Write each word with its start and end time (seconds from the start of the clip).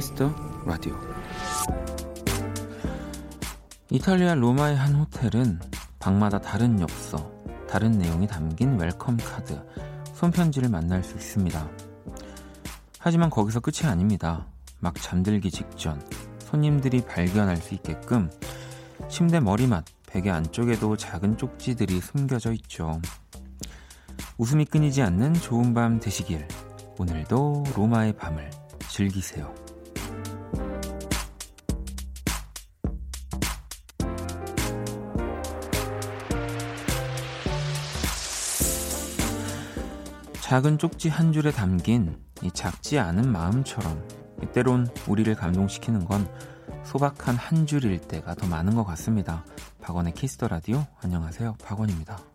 키스 0.00 0.21
더 0.21 0.34
라디오 0.64 0.98
이탈리아 3.90 4.34
로마의 4.34 4.74
한 4.74 4.94
호텔은 4.94 5.60
방마다 5.98 6.40
다른 6.40 6.80
엽서, 6.80 7.30
다른 7.68 7.92
내용이 7.92 8.26
담긴 8.26 8.80
welcome 8.80 9.18
카드, 9.18 9.62
손편지를 10.14 10.70
만날 10.70 11.04
수 11.04 11.16
있습니다. 11.16 11.68
하지만 12.98 13.28
거기서 13.28 13.60
끝이 13.60 13.90
아닙니다. 13.90 14.46
막 14.78 14.94
잠들기 14.94 15.50
직전 15.50 16.00
손님들이 16.38 17.04
발견할 17.04 17.58
수 17.58 17.74
있게끔 17.74 18.30
침대 19.10 19.38
머리맡, 19.38 19.84
베개 20.06 20.30
안쪽에도 20.30 20.96
작은 20.96 21.36
쪽지들이 21.36 22.00
숨겨져 22.00 22.54
있죠. 22.54 23.02
웃음이 24.38 24.64
끊이지 24.64 25.02
않는 25.02 25.34
좋은 25.34 25.74
밤 25.74 26.00
되시길. 26.00 26.48
오늘도 26.96 27.64
로마의 27.76 28.14
밤을 28.14 28.50
즐기세요. 28.88 29.69
작은 40.50 40.78
쪽지 40.78 41.08
한 41.08 41.32
줄에 41.32 41.52
담긴 41.52 42.18
이 42.42 42.50
작지 42.50 42.98
않은 42.98 43.30
마음처럼 43.30 44.04
때론 44.52 44.88
우리를 45.06 45.32
감동시키는 45.32 46.04
건 46.06 46.26
소박한 46.82 47.36
한 47.36 47.66
줄일 47.68 48.00
때가 48.00 48.34
더 48.34 48.48
많은 48.48 48.74
것 48.74 48.82
같습니다. 48.82 49.44
박원의 49.80 50.14
키스 50.14 50.35
더 50.35 50.48
라디오 50.48 50.84
안녕하세요. 51.04 51.54
박원입니다. 51.62 52.29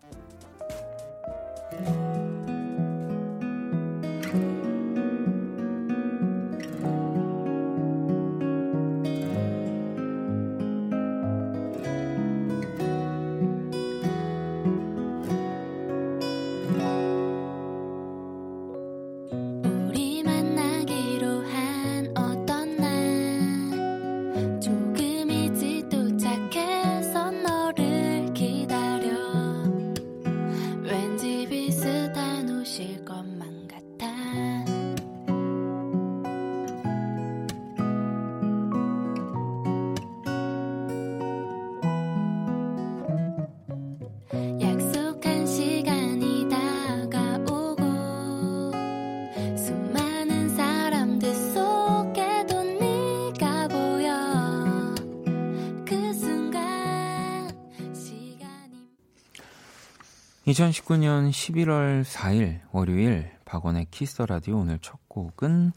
2019년 60.46 61.30
11월 61.30 62.04
4일 62.04 62.60
월요일 62.70 63.32
박원의 63.44 63.88
키스 63.90 64.12
더 64.12 64.26
라디오 64.26 64.58
오늘 64.58 64.78
첫 64.78 64.96
곡은 65.08 65.72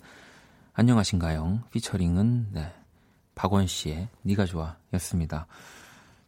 안녕하신가영, 0.73 1.63
피처링은 1.71 2.49
네, 2.51 2.71
박원 3.33 3.65
씨의 3.65 4.09
니가 4.25 4.45
좋아였습니다. 4.45 5.47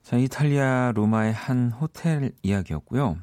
자, 0.02 0.18
이탈리아 0.18 0.92
로마의 0.96 1.34
한 1.34 1.72
호텔 1.72 2.32
이야기였고요. 2.42 3.20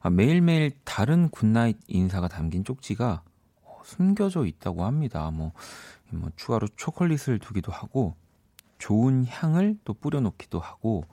아, 0.00 0.08
매일매일 0.08 0.72
다른 0.82 1.28
good 1.28 1.49
night 1.49 1.76
인사가 1.86 2.26
담긴 2.26 2.64
쪽지가 2.64 3.22
어, 3.64 3.80
숨겨져 3.84 4.46
있다고 4.46 4.86
합니다. 4.86 5.30
뭐, 5.30 5.52
뭐 6.08 6.30
추가로 6.36 6.68
초콜릿을 6.74 7.38
두기도 7.38 7.70
하고 7.70 8.16
좋은 8.78 9.26
향을 9.26 9.76
또 9.84 9.92
뿌려놓기도 9.92 10.58
하고 10.58 11.04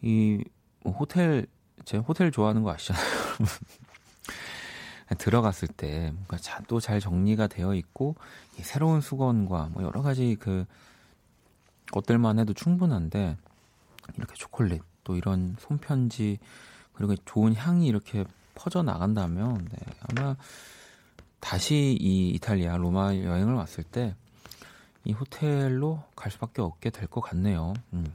이뭐 0.00 0.94
호텔 0.98 1.46
제 1.88 1.96
호텔 1.96 2.30
좋아하는 2.30 2.62
거 2.62 2.70
아시잖아요. 2.70 3.06
들어갔을 5.16 5.68
때 5.68 6.12
뭔가 6.12 6.36
또 6.66 6.80
잘 6.80 7.00
정리가 7.00 7.46
되어 7.46 7.74
있고 7.74 8.14
새로운 8.60 9.00
수건과 9.00 9.70
뭐 9.72 9.82
여러 9.82 10.02
가지 10.02 10.36
그 10.38 10.66
것들만 11.90 12.38
해도 12.38 12.52
충분한데 12.52 13.38
이렇게 14.18 14.34
초콜릿 14.34 14.82
또 15.02 15.16
이런 15.16 15.56
손편지 15.60 16.38
그리고 16.92 17.16
좋은 17.24 17.54
향이 17.54 17.86
이렇게 17.86 18.26
퍼져 18.54 18.82
나간다면 18.82 19.66
네, 19.70 19.78
아마 20.10 20.36
다시 21.40 21.96
이 21.98 22.28
이탈리아 22.30 22.76
로마 22.76 23.14
여행을 23.16 23.54
왔을 23.54 23.82
때 23.82 24.14
이 25.04 25.12
호텔로 25.12 26.02
갈 26.14 26.30
수밖에 26.30 26.60
없게 26.60 26.90
될 26.90 27.08
것 27.08 27.22
같네요. 27.22 27.72
음. 27.94 28.12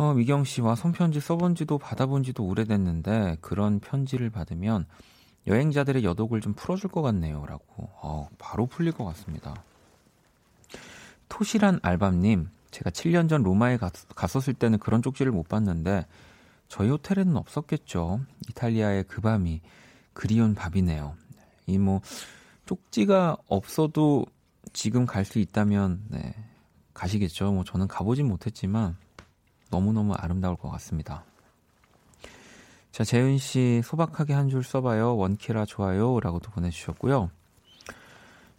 어, 0.00 0.14
미경 0.14 0.44
씨와 0.44 0.76
손편지 0.76 1.20
써본 1.20 1.56
지도 1.56 1.76
받아본 1.76 2.22
지도 2.22 2.46
오래됐는데 2.46 3.36
그런 3.42 3.80
편지를 3.80 4.30
받으면 4.30 4.86
여행자들의 5.46 6.04
여독을 6.04 6.40
좀 6.40 6.54
풀어줄 6.54 6.88
것 6.88 7.02
같네요. 7.02 7.44
라고. 7.44 7.90
어, 8.00 8.26
바로 8.38 8.64
풀릴 8.64 8.92
것 8.92 9.04
같습니다. 9.04 9.54
토시란 11.28 11.80
알밤님, 11.82 12.48
제가 12.70 12.88
7년 12.88 13.28
전 13.28 13.42
로마에 13.42 13.76
갔, 13.76 13.92
갔었을 14.16 14.54
때는 14.54 14.78
그런 14.78 15.02
쪽지를 15.02 15.32
못 15.32 15.46
봤는데 15.48 16.06
저희 16.68 16.88
호텔에는 16.88 17.36
없었겠죠. 17.36 18.20
이탈리아의 18.48 19.04
그 19.04 19.20
밤이 19.20 19.60
그리운 20.14 20.54
밥이네요. 20.54 21.14
이 21.66 21.76
뭐 21.76 22.00
쪽지가 22.64 23.36
없어도 23.48 24.24
지금 24.72 25.04
갈 25.04 25.26
수 25.26 25.40
있다면 25.40 26.04
네, 26.08 26.34
가시겠죠. 26.94 27.52
뭐 27.52 27.64
저는 27.64 27.86
가보진 27.86 28.26
못했지만 28.28 28.96
너무너무 29.70 30.14
아름다울 30.14 30.56
것 30.56 30.70
같습니다. 30.70 31.24
자, 32.92 33.04
재은 33.04 33.38
씨, 33.38 33.82
소박하게 33.84 34.34
한 34.34 34.48
줄 34.48 34.64
써봐요. 34.64 35.16
원키라 35.16 35.64
좋아요. 35.66 36.18
라고도 36.20 36.50
보내주셨고요. 36.50 37.30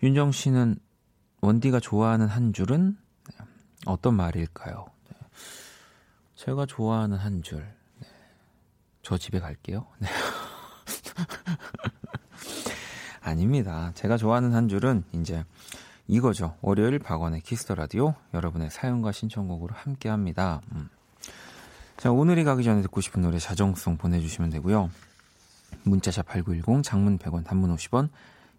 윤정 0.04 0.32
씨는 0.32 0.78
원디가 1.42 1.80
좋아하는 1.80 2.28
한 2.28 2.54
줄은 2.54 2.98
어떤 3.86 4.16
말일까요? 4.16 4.86
네. 5.10 5.18
제가 6.36 6.66
좋아하는 6.66 7.18
한 7.18 7.44
줄. 7.44 7.60
네. 8.00 8.08
저 9.02 9.18
집에 9.18 9.40
갈게요. 9.40 9.86
네. 10.00 10.08
아닙니다. 13.22 13.92
제가 13.96 14.18
좋아하는 14.18 14.54
한 14.54 14.68
줄은 14.68 15.04
이제 15.14 15.44
이거죠. 16.08 16.58
월요일 16.62 17.00
박원의 17.00 17.42
키스 17.42 17.63
더 17.63 17.76
라디오 17.76 18.16
여러분의 18.34 18.70
사연과 18.72 19.12
신청곡으로 19.12 19.74
함께 19.76 20.10
합니다. 20.10 20.62
음. 20.74 20.90
자, 22.02 22.12
오늘이 22.12 22.44
가기 22.44 22.64
전에 22.64 22.82
듣고 22.82 23.00
싶은 23.00 23.22
노래 23.22 23.38
자정송 23.38 23.98
보내주시면 23.98 24.50
되고요. 24.50 24.90
문자샵 25.84 26.26
8910, 26.26 26.82
장문 26.82 27.20
100원, 27.20 27.46
단문 27.46 27.76
50원, 27.76 28.10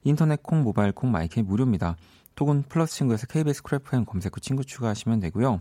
인터넷 0.05 0.41
콩, 0.45 0.63
모바일 0.63 0.93
콩, 0.93 1.11
마이크 1.11 1.41
무료입니다. 1.41 1.97
톡은 2.37 2.63
플러스 2.69 2.95
친구에서 2.95 3.27
KBS 3.27 3.65
쿨FM 3.65 4.05
검색 4.05 4.37
후 4.37 4.41
친구 4.41 4.65
추가하시면 4.65 5.19
되고요. 5.19 5.61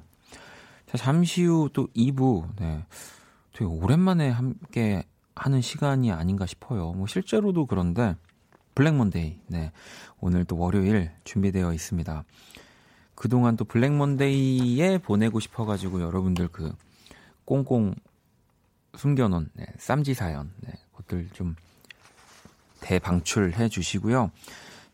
자, 0.86 0.98
잠시 1.00 1.44
후 1.44 1.69
또 1.74 1.88
2부, 1.95 2.50
네. 2.60 2.86
되게 3.51 3.66
오랜만에 3.66 4.30
함께 4.30 5.04
하는 5.33 5.62
시간이 5.62 6.12
아닌가 6.12 6.45
싶어요. 6.45 6.92
뭐 6.92 7.07
실제로도 7.07 7.66
그런데 7.66 8.16
Black 8.75 8.94
Monday, 8.94 9.39
네. 9.48 9.72
오늘 10.19 10.45
또 10.45 10.56
월요일 10.56 11.10
준비되어 11.24 11.74
있습니다. 11.74 12.25
그동안 13.16 13.57
또 13.57 13.66
Black 13.66 13.92
Monday에 13.92 15.00
보내고 15.00 15.39
싶어 15.39 15.66
가지고 15.66 16.00
여러분들 16.01 16.48
그 16.50 16.75
꽁꽁 17.46 17.96
숨겨놓은 18.98 19.50
네, 19.54 19.66
쌈지 19.78 20.14
사연 20.14 20.52
네, 20.58 20.74
그것들 20.92 21.30
좀 21.34 21.56
대방출해 22.82 23.70
주시고요. 23.70 24.32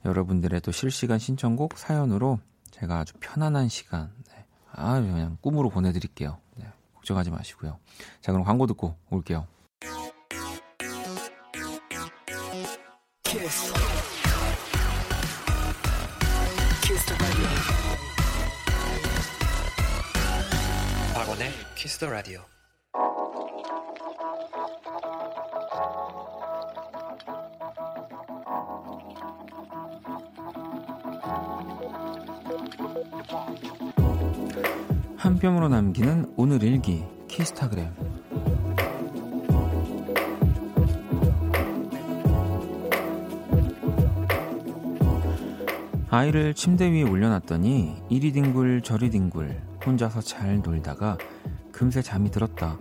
여러분들의 0.05 0.61
또 0.61 0.71
실시간 0.71 1.19
신청곡 1.19 1.77
사연으로 1.77 2.39
제가 2.71 2.99
아주 2.99 3.13
편안한 3.19 3.69
시간 3.69 4.11
네, 4.29 4.45
아 4.71 4.99
그냥 4.99 5.37
꿈으로 5.41 5.69
보내드릴게요. 5.69 6.37
네, 6.55 6.65
걱정하지 6.95 7.31
마시고요. 7.31 7.79
자 8.21 8.31
그럼 8.31 8.45
광고 8.45 8.67
듣고 8.67 8.95
올게요. 9.09 9.47
키스. 13.23 13.73
키스 16.83 17.76
임백천의 21.37 21.51
키스 21.75 21.96
더 21.97 22.09
라디오. 22.09 22.41
1 35.23 35.39
뼘으로 35.39 35.69
남기는 35.69 36.33
오늘 36.35 36.63
일기 36.63 37.03
키스타그램 37.27 37.93
아이를 46.09 46.53
침대 46.53 46.91
위에 46.91 47.03
올려놨더니 47.03 48.03
이리 48.09 48.31
뒹굴 48.31 48.81
저리 48.81 49.11
뒹굴 49.11 49.76
혼자서 49.87 50.19
잘 50.19 50.61
놀다가 50.61 51.17
금세 51.71 52.01
잠이 52.01 52.29
들었다. 52.29 52.77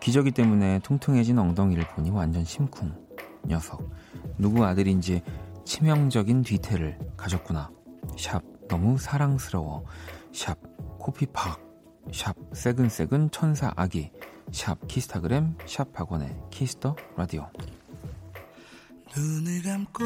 기저귀 0.00 0.32
때문에 0.32 0.80
퉁퉁해진 0.80 1.38
엉덩이를 1.38 1.86
보니 1.88 2.10
완전 2.10 2.44
심쿵. 2.44 2.92
녀석 3.46 3.88
누구 4.36 4.64
아들인지 4.64 5.22
치명적인 5.64 6.42
뒤태를 6.42 6.98
가졌구나. 7.16 7.70
샵 8.18 8.42
너무 8.68 8.98
사랑스러워. 8.98 9.84
샵 10.32 10.58
코피 10.98 11.26
팍. 11.26 11.60
샵 12.12 12.34
새근새근 12.52 13.30
천사 13.30 13.72
아기. 13.76 14.10
샵 14.50 14.78
키스타그램 14.88 15.54
샵 15.66 15.92
박원의 15.92 16.36
키스 16.50 16.79
더 16.79 16.96
라디오. 17.16 17.48
눈을 19.16 19.62
감고 19.62 20.04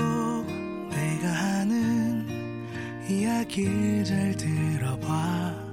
내가 0.91 1.29
하는 1.29 2.67
이야기를 3.09 4.05
잘 4.05 4.37
들어봐. 4.37 5.68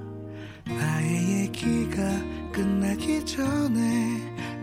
나의 0.66 1.42
얘기가 1.42 2.02
끝나기 2.52 3.24
전에 3.24 4.18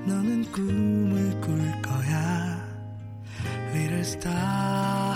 너는 0.05 0.51
꿈을 0.51 1.41
꿀 1.41 1.57
거야. 1.81 2.63
Little 3.73 4.01
star 4.01 5.15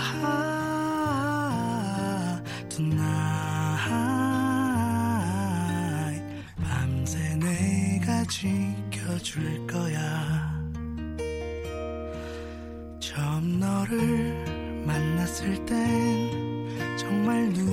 tonight 2.68 3.08
밤새 6.56 7.36
내가 7.36 8.24
지켜줄 8.24 9.66
거야 9.66 10.58
처음 12.98 13.60
너를 13.60 14.82
만났을 14.84 15.64
땐 15.66 16.96
정말 16.98 17.48
눈 17.52 17.67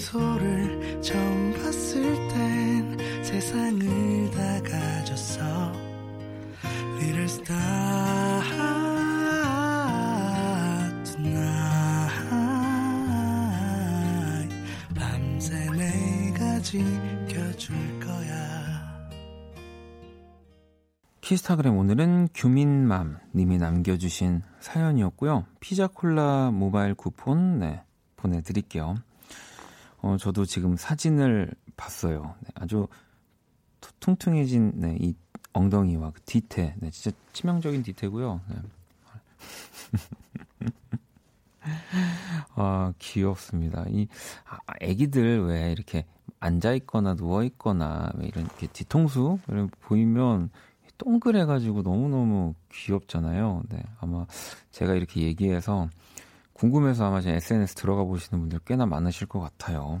미소를 0.00 1.02
처음 1.02 1.52
봤을 1.52 2.14
땐 2.28 3.22
세상을 3.22 4.30
다 4.30 4.62
가졌어 4.62 5.72
Little 6.96 7.24
star 7.24 8.70
지켜줄 16.62 17.74
거야. 17.98 19.08
키스타그램 21.20 21.76
오늘은 21.76 22.28
규민맘 22.32 23.18
님이 23.34 23.58
남겨주신 23.58 24.42
사연이었고요. 24.60 25.46
피자콜라 25.58 26.52
모바일 26.52 26.94
쿠폰 26.94 27.58
네, 27.58 27.82
보내드릴게요. 28.14 28.98
어, 30.02 30.16
저도 30.16 30.44
지금 30.44 30.76
사진을 30.76 31.52
봤어요. 31.76 32.34
네, 32.40 32.50
아주 32.54 32.88
퉁퉁해진 34.00 34.72
네, 34.76 34.96
이 35.00 35.14
엉덩이와 35.52 36.12
그 36.12 36.20
뒤태, 36.22 36.74
네, 36.78 36.90
진짜 36.90 37.16
치명적인 37.32 37.82
뒤태고요. 37.82 38.40
네. 38.48 38.56
아, 42.54 42.92
귀엽습니다. 42.98 43.84
이, 43.88 44.08
아, 44.46 44.58
애기들 44.80 45.46
왜 45.46 45.72
이렇게 45.72 46.06
앉아 46.38 46.72
있거나 46.74 47.14
누워 47.14 47.42
있거나 47.44 48.10
이런 48.22 48.46
이렇게 48.46 48.66
뒤통수 48.68 49.38
이런 49.48 49.68
보이면 49.80 50.50
동그래가지고 50.96 51.82
너무너무 51.82 52.54
귀엽잖아요. 52.72 53.62
네, 53.70 53.82
아마 54.00 54.26
제가 54.70 54.94
이렇게 54.94 55.22
얘기해서 55.22 55.88
궁금해서 56.60 57.06
아마 57.06 57.22
제 57.22 57.30
SNS 57.32 57.74
들어가 57.74 58.04
보시는 58.04 58.38
분들 58.38 58.58
꽤나 58.66 58.84
많으실 58.84 59.26
것 59.26 59.40
같아요. 59.40 59.98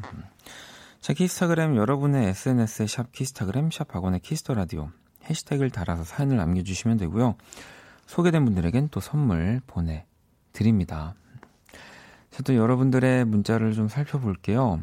제 1.00 1.14
키스타그램 1.14 1.74
여러분의 1.74 2.28
SNS에 2.28 2.86
샵 2.86 3.12
키스타그램 3.12 3.70
샵 3.70 3.88
박원의 3.88 4.20
키스 4.20 4.40
더 4.40 4.52
라디오 4.52 4.90
해시태그를 5.24 5.70
달아서 5.70 6.04
사연을 6.04 6.36
남겨주시면 6.36 6.98
되고요. 6.98 7.36
소개된 8.04 8.44
분들에겐 8.44 8.90
또 8.90 9.00
선물 9.00 9.62
보내드립니다. 9.66 11.14
저도 12.30 12.54
여러분들의 12.56 13.24
문자를 13.24 13.72
좀 13.72 13.88
살펴볼게요. 13.88 14.82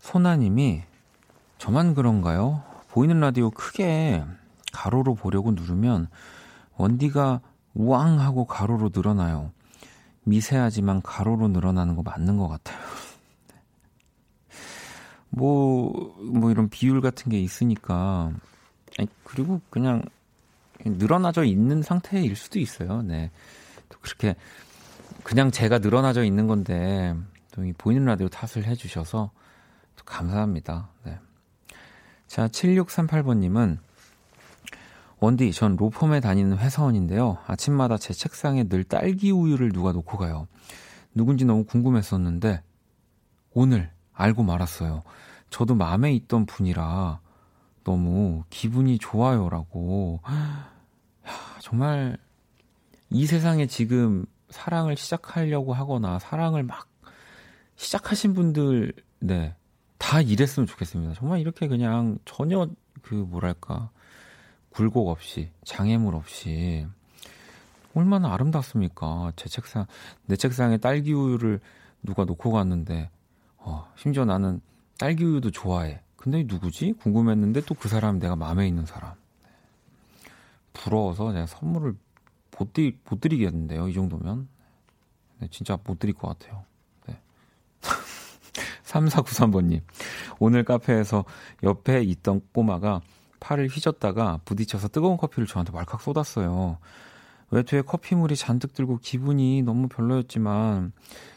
소나님이 0.00 0.82
저만 1.56 1.94
그런가요? 1.94 2.62
보이는 2.88 3.18
라디오 3.20 3.50
크게 3.50 4.22
가로로 4.70 5.14
보려고 5.14 5.52
누르면 5.52 6.08
원디가 6.76 7.40
우왕 7.72 8.20
하고 8.20 8.44
가로로 8.44 8.90
늘어나요. 8.94 9.52
미세하지만 10.30 11.02
가로로 11.02 11.48
늘어나는 11.48 11.96
거 11.96 12.02
맞는 12.02 12.38
것 12.38 12.48
같아요. 12.48 12.78
뭐, 15.28 16.14
뭐 16.18 16.50
이런 16.50 16.68
비율 16.68 17.00
같은 17.00 17.30
게 17.30 17.40
있으니까. 17.40 18.32
아니, 18.98 19.08
그리고 19.24 19.60
그냥 19.70 20.02
늘어나져 20.84 21.44
있는 21.44 21.82
상태일 21.82 22.36
수도 22.36 22.58
있어요. 22.58 23.02
네. 23.02 23.30
또 23.88 23.98
그렇게 24.00 24.36
그냥 25.22 25.50
제가 25.50 25.78
늘어나져 25.78 26.24
있는 26.24 26.46
건데 26.46 27.14
또 27.52 27.62
보이는 27.76 28.04
라디오 28.04 28.28
탓을 28.28 28.64
해주셔서 28.64 29.30
감사합니다. 30.04 30.88
네. 31.04 31.18
자, 32.26 32.48
7638번님은 32.48 33.78
원디, 35.20 35.52
전 35.52 35.76
로펌에 35.76 36.20
다니는 36.20 36.58
회사원인데요. 36.58 37.38
아침마다 37.46 37.98
제 37.98 38.14
책상에 38.14 38.64
늘 38.64 38.84
딸기 38.84 39.30
우유를 39.30 39.70
누가 39.70 39.92
놓고 39.92 40.16
가요. 40.16 40.48
누군지 41.14 41.44
너무 41.44 41.64
궁금했었는데 41.64 42.62
오늘 43.52 43.90
알고 44.14 44.42
말았어요. 44.42 45.02
저도 45.50 45.74
마음에 45.74 46.12
있던 46.14 46.46
분이라 46.46 47.20
너무 47.84 48.44
기분이 48.48 48.98
좋아요라고. 48.98 50.20
야, 50.26 51.30
정말 51.60 52.16
이 53.10 53.26
세상에 53.26 53.66
지금 53.66 54.24
사랑을 54.48 54.96
시작하려고 54.96 55.74
하거나 55.74 56.18
사랑을 56.18 56.62
막 56.62 56.88
시작하신 57.76 58.34
분들, 58.34 58.92
네. 59.20 59.54
다 59.98 60.20
이랬으면 60.20 60.66
좋겠습니다. 60.66 61.14
정말 61.14 61.40
이렇게 61.40 61.68
그냥 61.68 62.18
전혀 62.24 62.68
그 63.02 63.14
뭐랄까 63.14 63.90
굴곡 64.70 65.08
없이 65.08 65.50
장애물 65.64 66.14
없이 66.14 66.86
얼마나 67.94 68.32
아름답습니까? 68.32 69.32
제 69.36 69.48
책상 69.48 69.86
내 70.26 70.36
책상에 70.36 70.78
딸기 70.78 71.12
우유를 71.12 71.60
누가 72.02 72.24
놓고 72.24 72.52
갔는데 72.52 73.10
어, 73.56 73.90
심지어 73.96 74.24
나는 74.24 74.60
딸기 74.98 75.24
우유도 75.24 75.50
좋아해. 75.50 76.00
근데 76.16 76.44
누구지? 76.46 76.92
궁금했는데 77.00 77.62
또 77.62 77.74
그 77.74 77.88
사람 77.88 78.18
내가 78.18 78.36
마음에 78.36 78.68
있는 78.68 78.86
사람. 78.86 79.14
부러워서 80.72 81.32
내가 81.32 81.46
선물을 81.46 81.94
못, 82.58 82.72
드리, 82.72 82.98
못 83.08 83.20
드리겠는데요. 83.20 83.88
이 83.88 83.94
정도면. 83.94 84.48
네, 85.38 85.48
진짜 85.50 85.78
못 85.84 85.98
드릴 85.98 86.14
것 86.14 86.28
같아요. 86.28 86.64
3493번님. 88.84 89.80
오늘 90.38 90.64
카페에서 90.64 91.24
옆에 91.62 92.02
있던 92.02 92.42
꼬마가 92.52 93.00
팔을 93.40 93.68
휘젓다가 93.68 94.40
부딪혀서 94.44 94.88
뜨거운 94.88 95.16
커피를 95.16 95.46
저한테 95.46 95.72
말칵 95.72 96.00
쏟았어요. 96.00 96.78
외투에 97.50 97.82
커피물이 97.82 98.36
잔뜩 98.36 98.74
들고 98.74 98.98
기분이 98.98 99.62
너무 99.62 99.88
별로였지만 99.88 100.92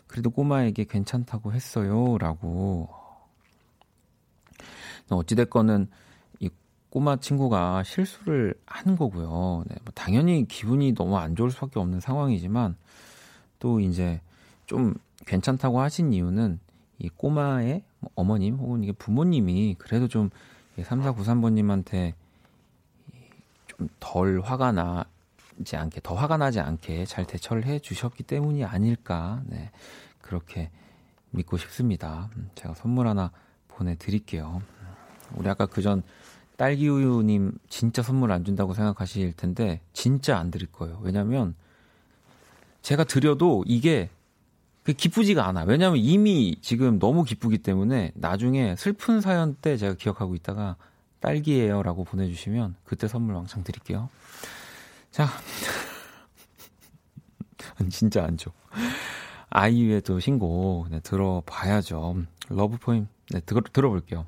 그래도 0.07 0.29
꼬마에게 0.29 0.83
괜찮다고 0.83 1.53
했어요. 1.53 2.17
라고. 2.19 2.89
어찌 5.09 5.35
됐건은 5.35 5.87
이 6.39 6.49
꼬마 6.89 7.15
친구가 7.17 7.83
실수를 7.83 8.53
한 8.65 8.95
거고요. 8.95 9.63
네, 9.67 9.75
뭐 9.83 9.91
당연히 9.95 10.47
기분이 10.47 10.93
너무 10.93 11.17
안 11.17 11.35
좋을 11.35 11.49
수밖에 11.51 11.79
없는 11.79 11.99
상황이지만 11.99 12.75
또 13.59 13.79
이제 13.79 14.21
좀 14.65 14.93
괜찮다고 15.25 15.79
하신 15.79 16.13
이유는 16.13 16.59
이 16.99 17.09
꼬마의 17.09 17.83
뭐 17.99 18.11
어머님 18.15 18.55
혹은 18.55 18.83
이게 18.83 18.91
부모님이 18.91 19.75
그래도 19.79 20.07
좀 20.07 20.29
3493번님한테 20.81 22.13
좀 23.67 23.89
덜 23.99 24.41
화가 24.41 24.71
나지 24.71 25.75
않게, 25.75 26.01
더 26.03 26.15
화가 26.15 26.37
나지 26.37 26.59
않게 26.59 27.05
잘 27.05 27.25
대처를 27.25 27.65
해 27.65 27.79
주셨기 27.79 28.23
때문이 28.23 28.63
아닐까, 28.63 29.41
네. 29.45 29.71
그렇게 30.21 30.69
믿고 31.31 31.57
싶습니다. 31.57 32.29
음, 32.35 32.49
제가 32.55 32.75
선물 32.75 33.07
하나 33.07 33.31
보내드릴게요. 33.67 34.61
우리 35.33 35.49
아까 35.49 35.65
그전 35.65 36.03
딸기우유님 36.57 37.57
진짜 37.67 38.03
선물 38.03 38.31
안 38.31 38.45
준다고 38.45 38.73
생각하실 38.73 39.33
텐데, 39.33 39.81
진짜 39.93 40.37
안 40.37 40.51
드릴 40.51 40.71
거예요. 40.71 40.99
왜냐면 41.01 41.55
제가 42.83 43.03
드려도 43.03 43.63
이게 43.65 44.09
그 44.83 44.93
기쁘지가 44.93 45.47
않아. 45.47 45.63
왜냐면 45.63 45.97
이미 45.97 46.57
지금 46.61 46.99
너무 46.99 47.23
기쁘기 47.23 47.59
때문에 47.59 48.11
나중에 48.15 48.75
슬픈 48.75 49.21
사연 49.21 49.55
때 49.55 49.77
제가 49.77 49.95
기억하고 49.95 50.35
있다가 50.35 50.75
딸기예요라고 51.21 52.03
보내주시면 52.03 52.75
그때 52.83 53.07
선물 53.07 53.35
왕창 53.35 53.63
드릴게요. 53.63 54.09
자, 55.11 55.27
진짜 57.89 58.25
안 58.25 58.37
줘. 58.37 58.51
아이유의 59.49 60.01
또 60.01 60.19
신곡 60.19 60.89
네, 60.89 60.99
들어봐야죠. 60.99 62.17
Love 62.49 62.77
Poem 62.77 63.07
네, 63.29 63.39
들, 63.41 63.61
들어볼게요. 63.71 64.25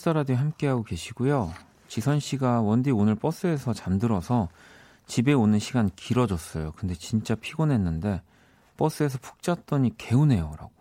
키스 0.00 0.08
라디오 0.08 0.36
함께하고 0.36 0.82
계시고요. 0.82 1.52
지선 1.86 2.20
씨가 2.20 2.62
원디 2.62 2.90
오늘 2.90 3.14
버스에서 3.14 3.74
잠들어서 3.74 4.48
집에 5.06 5.34
오는 5.34 5.58
시간 5.58 5.90
길어졌어요. 5.94 6.72
근데 6.72 6.94
진짜 6.94 7.34
피곤했는데 7.34 8.22
버스에서 8.78 9.18
푹 9.20 9.42
잤더니 9.42 9.98
개운해요라고. 9.98 10.72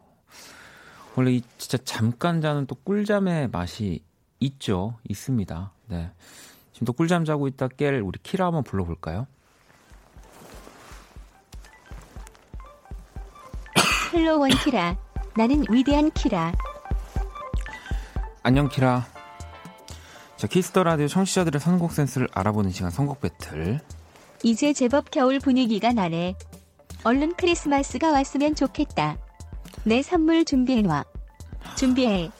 원래 1.18 1.32
이 1.32 1.44
진짜 1.58 1.78
잠깐 1.84 2.40
자는 2.40 2.66
또 2.66 2.76
꿀잠의 2.76 3.50
맛이 3.50 4.02
있죠. 4.40 4.98
있습니다. 5.10 5.74
네. 5.88 6.12
지금 6.72 6.86
또 6.86 6.94
꿀잠 6.94 7.26
자고 7.26 7.50
있다 7.50 7.68
깰 7.68 8.02
우리 8.02 8.20
키라 8.24 8.46
한번 8.46 8.64
불러볼까요? 8.64 9.28
Hello 14.14 14.40
원 14.40 14.50
키라. 14.64 14.96
나는 15.36 15.66
위대한 15.70 16.10
키라. 16.12 16.54
안녕 18.44 18.70
키라. 18.70 19.06
자 20.38 20.48
키스 20.48 20.70
더 20.70 20.84
라디오 20.84 21.08
청취자들의 21.08 21.60
선곡 21.60 21.92
센스를 21.92 22.28
알아보는 22.32 22.72
시간 22.72 22.92
선곡 22.92 23.22
배틀. 23.22 23.82
이제 24.44 24.74
제법 24.74 25.12
겨울 25.12 25.40
분위기가 25.40 25.92
나네. 25.92 26.36
얼른 27.04 27.36
크리스마스가 27.36 28.12
왔으면 28.12 28.56
좋겠다. 28.56 29.18
내 29.84 30.02
선물 30.02 30.46
준비해놔. 30.46 31.04
준비해. 31.76 32.32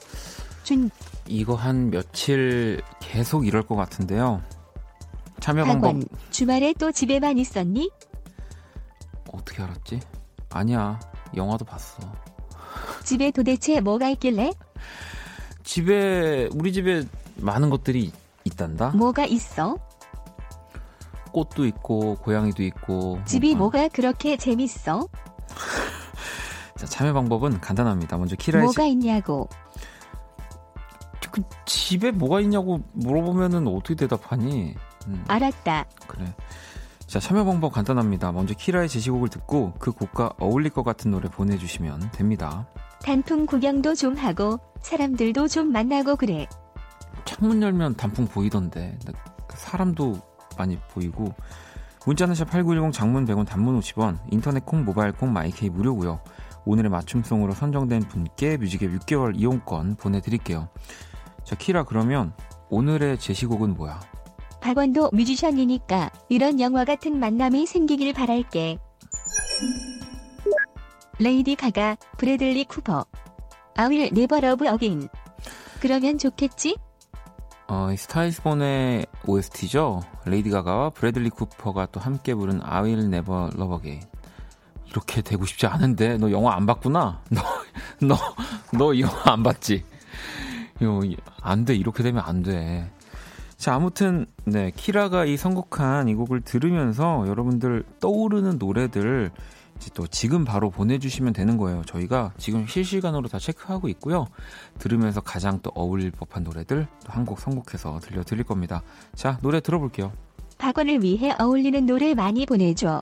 준. 0.62 0.90
이거 1.26 1.54
한 1.54 1.90
며칠 1.90 2.82
계속 3.00 3.46
이럴 3.46 3.62
것 3.62 3.76
같은데요. 3.76 4.42
참여 5.40 5.64
방법. 5.64 5.88
학원, 5.88 6.04
주말에 6.30 6.74
또 6.78 6.90
집에만 6.92 7.38
있었니? 7.38 7.90
어떻게 9.32 9.62
알았지? 9.62 10.00
아니야. 10.50 10.98
영화도 11.36 11.64
봤어. 11.64 12.02
집에 13.04 13.30
도대체 13.30 13.80
뭐가 13.80 14.08
있길래? 14.10 14.52
집에 15.62 16.48
우리 16.54 16.72
집에 16.72 17.04
많은 17.36 17.70
것들이 17.70 18.12
있단다. 18.44 18.90
뭐가 18.90 19.24
있어? 19.26 19.76
꽃도 21.32 21.66
있고 21.66 22.16
고양이도 22.16 22.62
있고. 22.64 23.20
집이 23.24 23.54
뭐, 23.54 23.70
뭐가 23.70 23.88
그렇게 23.88 24.36
재밌어? 24.36 25.08
자, 26.76 26.86
참여 26.86 27.12
방법은 27.12 27.60
간단합니다. 27.60 28.16
먼저 28.16 28.36
키라의 28.36 28.64
뭐가 28.64 28.82
집... 28.84 28.90
있냐고. 28.90 29.48
그 31.30 31.42
집에 31.64 32.10
뭐가 32.10 32.40
있냐고 32.40 32.80
물어보면은 32.94 33.68
어떻게 33.68 33.94
대답하니? 33.94 34.74
음. 35.06 35.24
알았다. 35.28 35.84
그래. 36.08 36.34
자, 37.06 37.20
참여 37.20 37.44
방법 37.44 37.72
간단합니다. 37.72 38.32
먼저 38.32 38.54
키라의 38.54 38.88
제시곡을 38.88 39.28
듣고 39.28 39.74
그 39.78 39.92
곡과 39.92 40.34
어울릴 40.38 40.70
것 40.70 40.82
같은 40.82 41.10
노래 41.10 41.28
보내주시면 41.28 42.12
됩니다. 42.12 42.66
단풍 43.02 43.46
구경도 43.46 43.94
좀 43.94 44.16
하고 44.16 44.58
사람들도 44.82 45.48
좀 45.48 45.72
만나고 45.72 46.16
그래. 46.16 46.46
창문 47.24 47.62
열면 47.62 47.96
단풍 47.96 48.26
보이던데 48.26 48.98
사람도 49.54 50.20
많이 50.58 50.78
보이고 50.92 51.34
문자는 52.06 52.34
샵8910 52.34 52.92
장문 52.92 53.26
100원 53.26 53.46
단문 53.46 53.78
50원 53.80 54.18
인터넷 54.30 54.64
콩 54.64 54.84
모바일 54.84 55.12
콩 55.12 55.32
마이케이 55.32 55.68
무료고요. 55.68 56.20
오늘의 56.64 56.90
맞춤송으로 56.90 57.52
선정된 57.52 58.02
분께 58.08 58.56
뮤직앱 58.56 58.90
6개월 59.00 59.32
이용권 59.36 59.96
보내드릴게요. 59.96 60.68
자 61.44 61.56
키라 61.56 61.84
그러면 61.84 62.32
오늘의 62.68 63.18
제시곡은 63.18 63.74
뭐야? 63.74 64.00
박원도 64.60 65.10
뮤지션이니까 65.12 66.10
이런 66.28 66.60
영화 66.60 66.84
같은 66.84 67.18
만남이 67.18 67.66
생기길 67.66 68.12
바랄게. 68.12 68.78
레이디 71.18 71.54
가가, 71.54 71.96
브래들리 72.16 72.64
쿠퍼. 72.64 73.04
I'll 73.76 74.10
Never 74.12 74.40
Love 74.40 74.68
Again. 74.68 75.08
그러면 75.80 76.18
좋겠지? 76.18 76.76
어, 77.68 77.88
Star 77.96 78.33
Is 78.33 78.51
Born의 78.51 79.06
OST죠. 79.26 80.02
레이디 80.26 80.50
가가와 80.50 80.90
브래들리 80.90 81.30
쿠퍼가 81.30 81.86
또 81.92 82.00
함께 82.00 82.34
부른 82.34 82.60
I'll 82.62 83.08
Never 83.10 83.50
Love 83.56 83.74
Again. 83.74 84.00
이렇게 84.88 85.22
되고 85.22 85.46
싶지 85.46 85.66
않은데 85.66 86.18
너 86.18 86.30
영화 86.32 86.56
안 86.56 86.66
봤구나. 86.66 87.22
너 87.30 87.40
너 88.02 88.16
너 88.72 88.92
이 88.94 89.02
영화 89.02 89.32
안 89.32 89.42
봤지? 89.42 89.84
안 91.42 91.64
돼. 91.64 91.74
이렇게 91.76 92.02
되면 92.02 92.22
안 92.26 92.42
돼. 92.42 92.90
자, 93.56 93.74
아무튼 93.74 94.26
네, 94.44 94.72
키라가 94.74 95.26
이 95.26 95.36
선곡한 95.36 96.08
이 96.08 96.14
곡을 96.14 96.40
들으면서 96.40 97.24
여러분들 97.28 97.84
떠오르는 98.00 98.56
노래들 98.58 99.30
또 99.94 100.06
지금 100.06 100.44
바로 100.44 100.68
보내주시면 100.68 101.32
되는 101.32 101.56
거예요. 101.56 101.82
저희가 101.86 102.32
지금 102.36 102.66
실시간으로 102.66 103.28
다 103.28 103.38
체크하고 103.38 103.88
있고요. 103.88 104.26
들으면서 104.78 105.22
가장 105.22 105.60
또 105.62 105.70
어울릴 105.74 106.10
법한 106.10 106.44
노래들 106.44 106.86
또한곡 107.06 107.40
선곡해서 107.40 108.00
들려드릴 108.00 108.44
겁니다. 108.44 108.82
자, 109.14 109.38
노래 109.40 109.60
들어볼게요. 109.60 110.12
박원을 110.58 111.02
위해 111.02 111.34
어울리는 111.38 111.86
노래 111.86 112.12
많이 112.12 112.44
보내줘. 112.44 113.00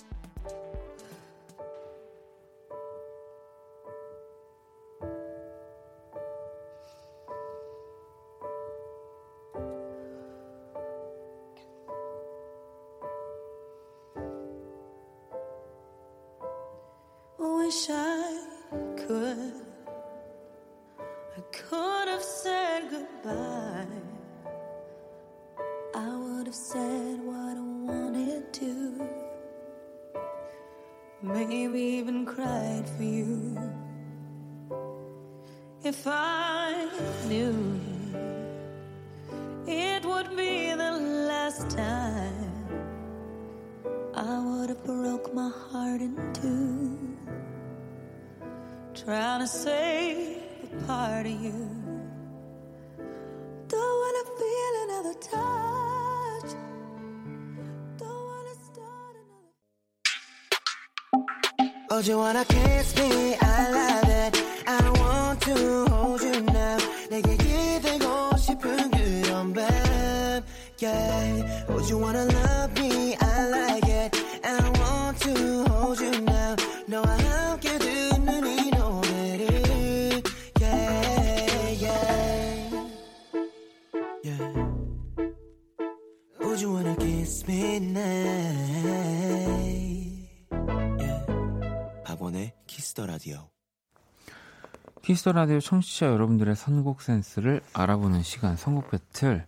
라디오 95.32 95.60
청취자 95.60 96.06
여러분들의 96.06 96.56
선곡 96.56 97.02
센스를 97.02 97.60
알아보는 97.74 98.22
시간 98.22 98.56
선곡 98.56 98.90
배틀. 98.90 99.46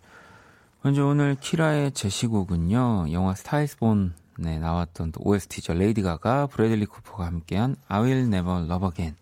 먼저 0.83 1.07
오늘 1.07 1.37
키라의 1.37 1.93
제시곡은요. 1.93 3.13
영화 3.13 3.35
Star 3.35 3.80
Is 3.80 4.02
Born에 4.02 4.59
나왔던 4.61 5.13
또 5.13 5.21
OST죠. 5.25 5.75
레이디 5.75 6.03
가가, 6.03 6.47
브래들리 6.47 6.87
쿠퍼가 6.87 7.25
함께한 7.27 7.77
I 7.89 8.03
Will 8.03 8.27
Never 8.27 8.65
Love 8.65 8.89
Again 8.89 9.17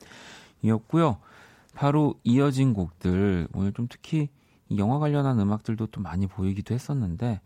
이었고요. 0.62 1.18
바로 1.74 2.14
이어진 2.24 2.74
곡들 2.74 3.46
오늘 3.54 3.72
좀 3.72 3.86
특히 3.88 4.28
이 4.68 4.78
영화 4.78 4.98
관련한 4.98 5.38
음악들도 5.38 5.86
또 5.86 6.00
많이 6.00 6.26
보이기도 6.26 6.74
했었는데 6.74 7.40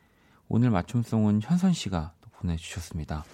오늘 0.49 0.71
맞춤송은 0.71 1.41
현선 1.43 1.75
씨가 1.75 2.13
또 2.21 2.31
보내주셨습니다. 2.31 3.25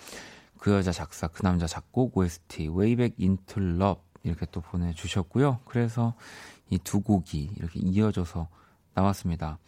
그 0.59 0.73
여자 0.73 0.91
작사, 0.91 1.29
그 1.29 1.43
남자 1.43 1.67
작곡, 1.67 2.17
OST, 2.17 2.69
Into 3.19 3.63
Love 3.63 4.03
이렇게 4.29 4.47
또 4.51 4.61
보내주셨고요. 4.61 5.61
그래서 5.65 6.15
이 6.71 6.79
두 6.79 7.01
곡이 7.01 7.51
이렇게 7.57 7.81
이어져서 7.81 8.49
나왔습니다. 8.95 9.59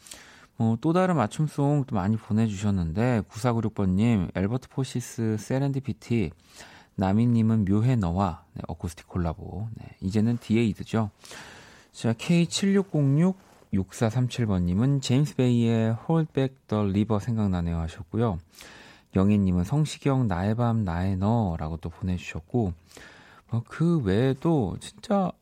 뭐또 0.57 0.93
다른 0.93 1.17
맞춤송 1.17 1.85
또 1.87 1.97
많이 1.97 2.17
보내주셨는데 2.17 3.23
9496번님, 3.31 4.31
앨버트 4.37 4.69
포시스 4.69 5.37
Serendipity, 5.39 6.31
나미님은 6.97 7.65
묘해 7.65 7.97
너와 7.97 8.45
네, 8.53 8.63
어쿠스틱 8.69 9.09
콜라보. 9.09 9.69
네, 9.75 9.97
이제는 10.03 10.37
디에이드죠. 10.39 11.11
자, 11.93 12.13
K7606 12.13 13.35
6437번님은 13.73 15.01
제임스 15.01 15.37
베이의 15.37 15.97
Hold 16.09 16.33
Back 16.33 16.57
the 16.67 16.85
River 16.91 17.21
생각나네요 17.21 17.79
하셨고요. 17.79 18.39
영희님은 19.17 19.65
성시경 19.65 20.27
나의 20.29 20.57
밤 20.57 20.85
나의 20.85 21.17
너라고 21.17 21.77
또 21.79 21.89
보내주셨고 21.89 22.75
어, 23.51 23.63
그 23.69 24.01
외에도 24.01 24.77
진짜 24.81 25.33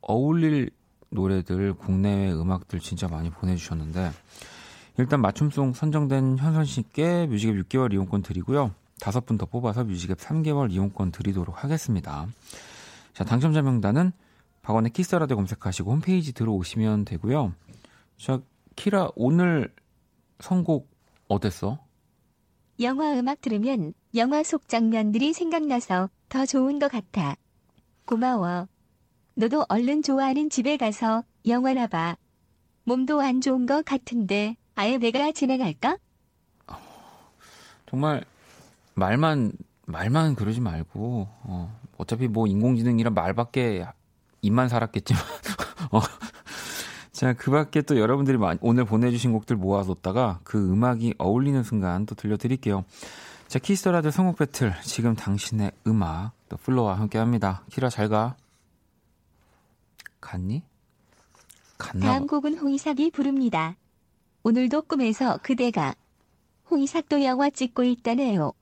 어울릴 0.00 0.70
노래들 1.10 1.74
국내외 1.74 2.32
음악들 2.32 2.78
진짜 2.80 3.08
많이 3.08 3.30
보내주셨는데 3.30 4.12
일단 4.98 5.20
맞춤송 5.20 5.72
선정된 5.72 6.38
현선 6.38 6.64
씨께 6.64 7.26
뮤직앱 7.26 7.56
6개월 7.56 7.92
이용권 7.92 8.22
드리고요. 8.22 8.72
다섯 9.00 9.24
분 9.26 9.38
더 9.38 9.46
뽑아서 9.46 9.84
뮤직앱 9.84 10.18
3개월 10.18 10.70
이용권 10.70 11.10
드리도록 11.10 11.64
하겠습니다. 11.64 12.26
자 13.14 13.24
당첨자 13.24 13.62
명단은 13.62 14.12
박원의 14.62 14.92
키스라디오 14.92 15.36
검색하시고 15.36 15.90
홈페이지 15.90 16.32
들어오시면 16.32 17.06
되고요. 17.06 17.54
자 18.18 18.40
키라 18.76 19.08
오늘 19.16 19.72
선곡 20.38 20.88
어땠어? 21.28 21.78
영화 22.80 23.12
음악 23.18 23.40
들으면 23.40 23.94
영화 24.14 24.42
속 24.42 24.68
장면들이 24.68 25.32
생각나서 25.32 26.08
더 26.30 26.46
좋은 26.46 26.78
것 26.78 26.90
같아. 26.90 27.36
고마워. 28.06 28.68
너도 29.34 29.66
얼른 29.68 30.02
좋아하는 30.02 30.48
집에 30.48 30.76
가서 30.76 31.24
영화나 31.46 31.86
봐. 31.86 32.16
몸도 32.84 33.20
안 33.20 33.40
좋은 33.40 33.66
것 33.66 33.84
같은데 33.84 34.56
아예 34.76 34.96
내가 34.96 35.32
진행할까? 35.32 35.98
정말 37.88 38.24
말만 38.94 39.52
말만 39.86 40.36
그러지 40.36 40.60
말고 40.60 41.26
어, 41.42 41.76
어차피 41.98 42.28
뭐 42.28 42.46
인공지능이란 42.46 43.12
말밖에 43.12 43.84
입만 44.40 44.68
살았겠지만 44.68 45.20
어, 45.90 46.00
자 47.10 47.34
그 47.34 47.50
밖에 47.50 47.82
또 47.82 47.98
여러분들이 47.98 48.38
오늘 48.60 48.84
보내주신 48.84 49.32
곡들 49.32 49.56
모아뒀다가 49.56 50.38
그 50.44 50.72
음악이 50.72 51.14
어울리는 51.18 51.62
순간 51.64 52.06
또 52.06 52.14
들려드릴게요. 52.14 52.84
자 53.50 53.58
Kiss 53.58 53.76
the 53.76 53.89
Radio 53.89 54.12
선곡 54.12 54.36
배틀 54.36 54.72
지금 54.84 55.16
당신의 55.16 55.72
음악 55.88 56.30
또 56.48 56.56
FLO와 56.56 57.00
함께 57.00 57.18
합니다. 57.18 57.64
키라 57.72 57.88
잘 57.88 58.08
가. 58.08 58.36
갔니? 60.20 60.62
갔나 61.76 62.06
다음 62.06 62.28
봐. 62.28 62.36
곡은 62.36 62.58
홍이삭이 62.58 63.10
부릅니다. 63.10 63.74
오늘도 64.44 64.82
꿈에서 64.82 65.40
그대가 65.42 65.96
홍이삭도 66.70 67.24
영화 67.24 67.50
찍고 67.50 67.82
있다네요. 67.82 68.52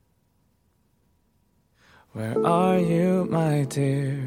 Where 2.16 2.40
are 2.46 2.82
you, 2.82 3.26
my 3.28 3.68
dear? 3.68 4.26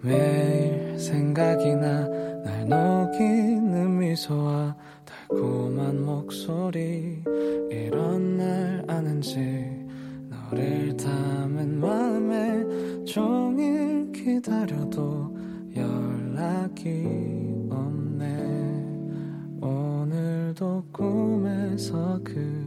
매일 0.00 0.98
생각이 0.98 1.74
나, 1.74 2.08
날 2.42 2.66
녹이는 2.66 3.98
미소와 3.98 4.74
달콤한 5.04 6.02
목소리. 6.06 7.22
이런 7.70 8.38
날 8.38 8.84
아는지, 8.88 9.38
너를 10.50 10.96
담은 10.96 11.78
마음에 11.78 13.04
종일 13.04 14.10
기다려도 14.12 15.36
연락이 15.76 17.06
없네. 17.70 18.84
오늘도 19.60 20.84
꿈에서 20.92 22.20
그 22.24 22.59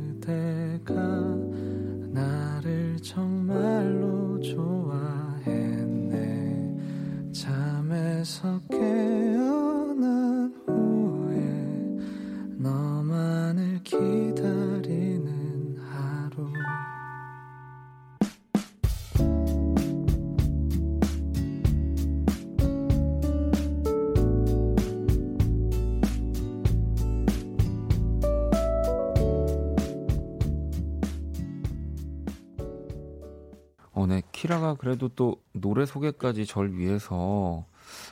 그래도 34.94 35.10
또 35.16 35.42
노래 35.54 35.88
소개까지 35.88 36.46
절 36.46 36.74
위해서 36.74 37.66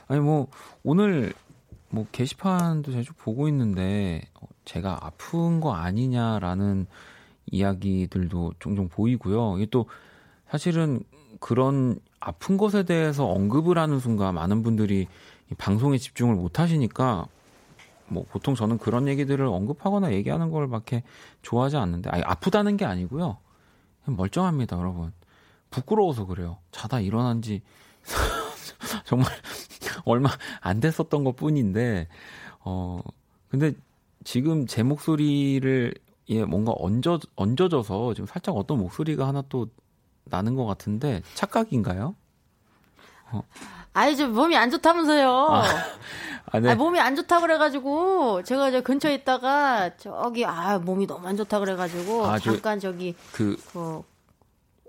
아니 0.08 0.20
뭐 0.20 0.48
오늘 0.82 1.32
뭐 1.90 2.06
게시판도 2.10 2.90
쭉 3.02 3.16
보고 3.18 3.46
있는데 3.48 4.22
어, 4.40 4.48
제가 4.64 4.98
아픈 5.00 5.60
거 5.60 5.74
아니냐라는 5.74 6.86
이야기들도 7.46 8.54
종종 8.58 8.88
보이고요. 8.88 9.58
이게 9.58 9.66
또 9.70 9.86
사실은 10.48 11.04
그런 11.38 12.00
아픈 12.18 12.56
것에 12.56 12.82
대해서 12.82 13.26
언급을 13.26 13.78
하는 13.78 14.00
순간 14.00 14.34
많은 14.34 14.62
분들이 14.64 15.06
이 15.50 15.54
방송에 15.54 15.98
집중을 15.98 16.34
못 16.34 16.58
하시니까 16.58 17.26
뭐 18.08 18.24
보통 18.28 18.56
저는 18.56 18.78
그런 18.78 19.06
얘기들을 19.06 19.46
언급하거나 19.46 20.12
얘기하는 20.14 20.50
걸 20.50 20.68
밖에 20.68 21.04
좋아하지 21.42 21.76
않는데 21.76 22.10
아니 22.10 22.22
아프다는 22.24 22.76
게 22.76 22.84
아니고요. 22.84 23.36
멀쩡합니다, 24.04 24.78
여러분. 24.78 25.12
부끄러워서 25.82 26.26
그래요. 26.26 26.58
자다 26.70 27.00
일어난 27.00 27.42
지 27.42 27.62
정말 29.04 29.28
얼마 30.04 30.28
안 30.60 30.78
됐었던 30.80 31.24
것 31.24 31.34
뿐인데, 31.36 32.08
어, 32.60 33.00
근데 33.48 33.72
지금 34.24 34.66
제 34.66 34.82
목소리를 34.82 35.94
예, 36.28 36.44
뭔가 36.44 36.72
얹어, 36.76 37.18
얹어져서 37.34 38.14
지금 38.14 38.26
살짝 38.26 38.56
어떤 38.56 38.78
목소리가 38.78 39.26
하나 39.26 39.42
또 39.48 39.66
나는 40.24 40.54
것 40.54 40.64
같은데, 40.66 41.22
착각인가요? 41.34 42.14
아니, 43.94 44.16
저 44.16 44.28
몸이 44.28 44.56
안 44.56 44.70
좋다면서요. 44.70 45.62
아, 46.46 46.60
네. 46.60 46.70
아, 46.70 46.74
몸이 46.74 47.00
안 47.00 47.16
좋다 47.16 47.40
그래가지고 47.40 48.42
제가 48.42 48.70
저 48.70 48.82
근처에 48.82 49.14
있다가 49.14 49.96
저기 49.96 50.44
아 50.44 50.78
몸이 50.78 51.06
너무 51.06 51.26
안 51.26 51.36
좋다 51.36 51.58
그래가지고 51.60 52.26
아, 52.26 52.38
저- 52.38 52.52
잠깐 52.52 52.78
저기 52.78 53.14
그, 53.32 53.56
그 53.72 54.02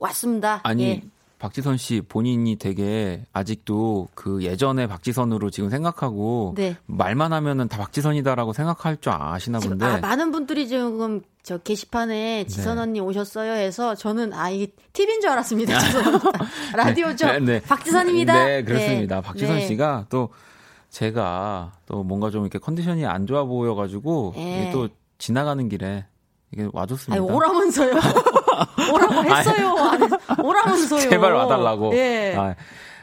왔습니다. 0.04 0.60
아니, 0.63 0.84
예. 0.84 1.04
박지선 1.39 1.76
씨 1.76 2.00
본인이 2.00 2.56
되게 2.56 3.26
아직도 3.34 4.08
그 4.16 4.44
예전의 4.44 4.88
박지선으로 4.88 5.50
지금 5.50 5.70
생각하고 5.70 6.54
네. 6.56 6.78
말만 6.86 7.34
하면은 7.34 7.68
다 7.68 7.78
박지선이다라고 7.80 8.54
생각할 8.54 8.96
줄 9.02 9.12
아시나 9.12 9.60
지금 9.60 9.78
본데. 9.78 9.86
아, 9.94 9.98
많은 9.98 10.32
분들이 10.32 10.70
지금 10.70 11.22
저 11.42 11.58
게시판에 11.58 12.46
지선 12.48 12.78
네. 12.78 12.82
언니 12.84 13.00
오셨어요 13.02 13.52
해서 13.52 13.94
저는 13.94 14.32
아 14.32 14.50
이게 14.50 14.72
TV인 14.94 15.20
줄 15.20 15.32
알았습니다. 15.32 15.78
라디오죠. 16.78 17.26
네, 17.28 17.39
네. 17.39 17.62
박지선입니다. 17.62 18.46
네, 18.46 18.63
그렇습니다. 18.63 19.16
네. 19.18 19.22
박지선 19.22 19.58
네. 19.58 19.68
씨가 19.68 20.06
또 20.08 20.30
제가 20.92 21.74
또 21.86 22.04
뭔가 22.04 22.30
좀 22.30 22.44
이렇게 22.44 22.58
컨디션이 22.58 23.06
안 23.06 23.28
좋아 23.28 23.44
보여가지고 23.44 24.34
네. 24.38 24.70
또 24.72 24.88
지나가는 25.18 25.68
길에 25.68 26.06
이게 26.54 26.70
와줬습니다. 26.72 27.22
아니 27.22 27.34
오라면서요. 27.36 27.96
오라고 28.94 29.24
했어요. 29.36 29.76
오라면서요. 30.44 31.00
제발 31.10 31.34
와달라고. 31.34 31.96
예. 31.96 32.36
아, 32.38 32.56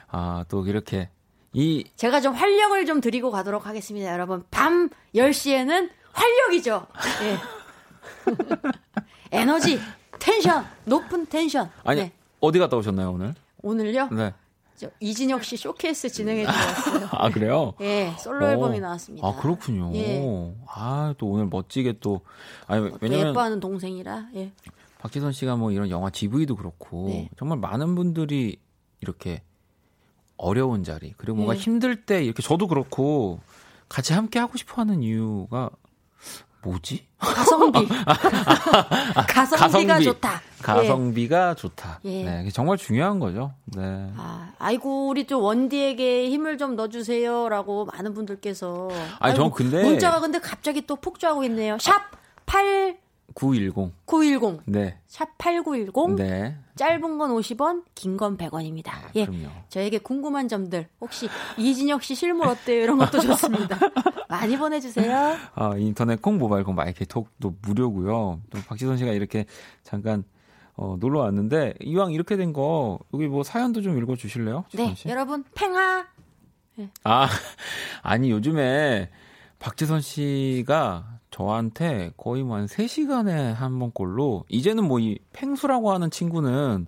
아, 0.09 0.45
또 0.49 0.67
이렇게 0.67 1.09
이 1.53 1.85
제가 1.97 2.21
좀 2.21 2.35
활력을 2.35 2.87
좀 2.87 3.01
드리고 3.01 3.31
가도록 3.31 3.67
하겠습니다, 3.67 4.13
여러분. 4.13 4.45
밤 4.51 4.89
10시에는 5.15 5.91
활력이죠. 6.13 6.87
예. 7.23 7.37
에너지, 9.33 9.79
텐션, 10.19 10.67
높은 10.85 11.27
텐션. 11.27 11.71
아니 11.85 12.03
네. 12.03 12.13
어디 12.41 12.59
갔다 12.59 12.77
오셨나요 12.77 13.13
오늘? 13.13 13.35
오늘요? 13.63 14.09
네. 14.11 14.33
저 14.77 14.89
이진혁 14.99 15.45
씨 15.45 15.57
쇼케이스 15.59 16.09
진행해 16.09 16.47
주셨어요. 16.47 17.09
아 17.13 17.29
그래요? 17.31 17.75
예, 17.83 18.15
솔로 18.19 18.47
어. 18.47 18.49
앨범이 18.51 18.81
나왔습니다. 18.81 19.27
아 19.27 19.37
그렇군요. 19.37 19.91
예. 19.95 20.23
아 20.67 21.15
또 21.19 21.27
오늘 21.27 21.47
멋지게 21.47 21.97
또 22.01 22.23
아니 22.67 22.89
또 22.91 22.97
왜냐면 23.03 23.29
예뻐하는 23.29 23.61
동생이라. 23.61 24.29
예. 24.37 24.53
박지선 25.01 25.33
씨가 25.33 25.57
뭐 25.57 25.73
이런 25.73 25.91
영화 25.91 26.11
GV도 26.11 26.57
그렇고 26.57 27.07
네. 27.09 27.29
정말 27.39 27.59
많은 27.59 27.95
분들이 27.95 28.59
이렇게 29.01 29.43
어려운 30.37 30.85
자리 30.85 31.15
그리고 31.17 31.37
뭔가 31.37 31.55
네. 31.55 31.61
힘들 31.61 32.05
때 32.05 32.23
이렇게 32.23 32.43
저도 32.43 32.67
그렇고 32.69 33.41
같이 33.89 34.13
함께 34.13 34.39
하고 34.39 34.57
싶어하는 34.59 35.03
이유가 35.03 35.71
뭐지? 36.63 37.07
가성비. 37.19 37.89
가성비가 39.29 39.95
가성비. 39.95 40.05
좋다. 40.05 40.35
예. 40.35 40.63
가성비가 40.63 41.55
좋다. 41.55 42.01
예. 42.05 42.23
네, 42.25 42.51
정말 42.51 42.77
중요한 42.77 43.19
거죠. 43.19 43.55
네. 43.65 44.13
아, 44.17 44.53
아이고 44.59 45.09
우리 45.09 45.27
좀 45.27 45.43
원디에게 45.43 46.29
힘을 46.29 46.59
좀 46.59 46.77
넣어주세요라고 46.77 47.87
많은 47.87 48.13
분들께서. 48.13 48.91
아니, 49.21 49.35
전 49.35 49.45
아이고, 49.47 49.55
근데- 49.55 49.83
문자가 49.83 50.21
근데 50.21 50.39
갑자기 50.39 50.87
또 50.87 50.97
폭주하고 50.97 51.45
있네요. 51.45 51.79
샵 51.81 52.03
910. 53.35 53.93
8910. 54.07 54.61
네. 54.67 54.99
샵 55.07 55.29
8910. 55.39 56.17
네. 56.17 56.57
짧은 56.77 57.19
건 57.19 57.31
50원, 57.31 57.85
긴 57.95 58.17
건 58.17 58.37
100원입니다. 58.37 58.91
예. 59.15 59.27
그럼요. 59.27 59.49
저에게 59.69 59.99
궁금한 59.99 60.49
점들, 60.49 60.89
혹시 61.01 61.29
이진혁 61.59 62.03
씨 62.03 62.15
실물 62.15 62.49
어때요? 62.49 62.83
이런 62.83 62.99
것도 62.99 63.21
좋습니다. 63.21 63.79
많이 64.29 64.57
보내주세요. 64.57 65.37
아, 65.55 65.75
인터넷 65.77 66.21
콩, 66.23 66.39
모바일 66.39 66.65
콩, 66.65 66.75
마이크 66.75 67.07
톡도 67.07 67.57
무료고요. 67.63 68.41
또 68.51 68.59
박지선 68.67 68.97
씨가 68.97 69.13
이렇게 69.13 69.45
잠깐 69.83 70.25
어, 70.77 70.97
놀러 70.99 71.21
왔는데 71.21 71.75
이왕 71.81 72.13
이렇게 72.13 72.37
된 72.37 72.53
거 72.55 72.99
여기 73.13 73.27
뭐 73.29 73.43
사연도 73.43 73.83
좀 73.83 73.99
읽어 73.99 74.17
주실래요? 74.17 74.65
네, 74.73 74.95
여러분, 75.07 75.45
팽아. 75.55 76.07
아, 77.05 77.29
아니 78.03 78.31
요즘에 78.31 79.11
박지선 79.59 80.01
씨가 80.01 81.20
저한테 81.41 82.13
거의 82.19 82.43
뭐 82.43 82.59
한 82.59 82.67
3시간에 82.67 83.55
한 83.55 83.79
번꼴로 83.79 84.45
이제는 84.49 84.85
뭐이 84.87 85.19
팽수라고 85.33 85.91
하는 85.91 86.11
친구는 86.11 86.87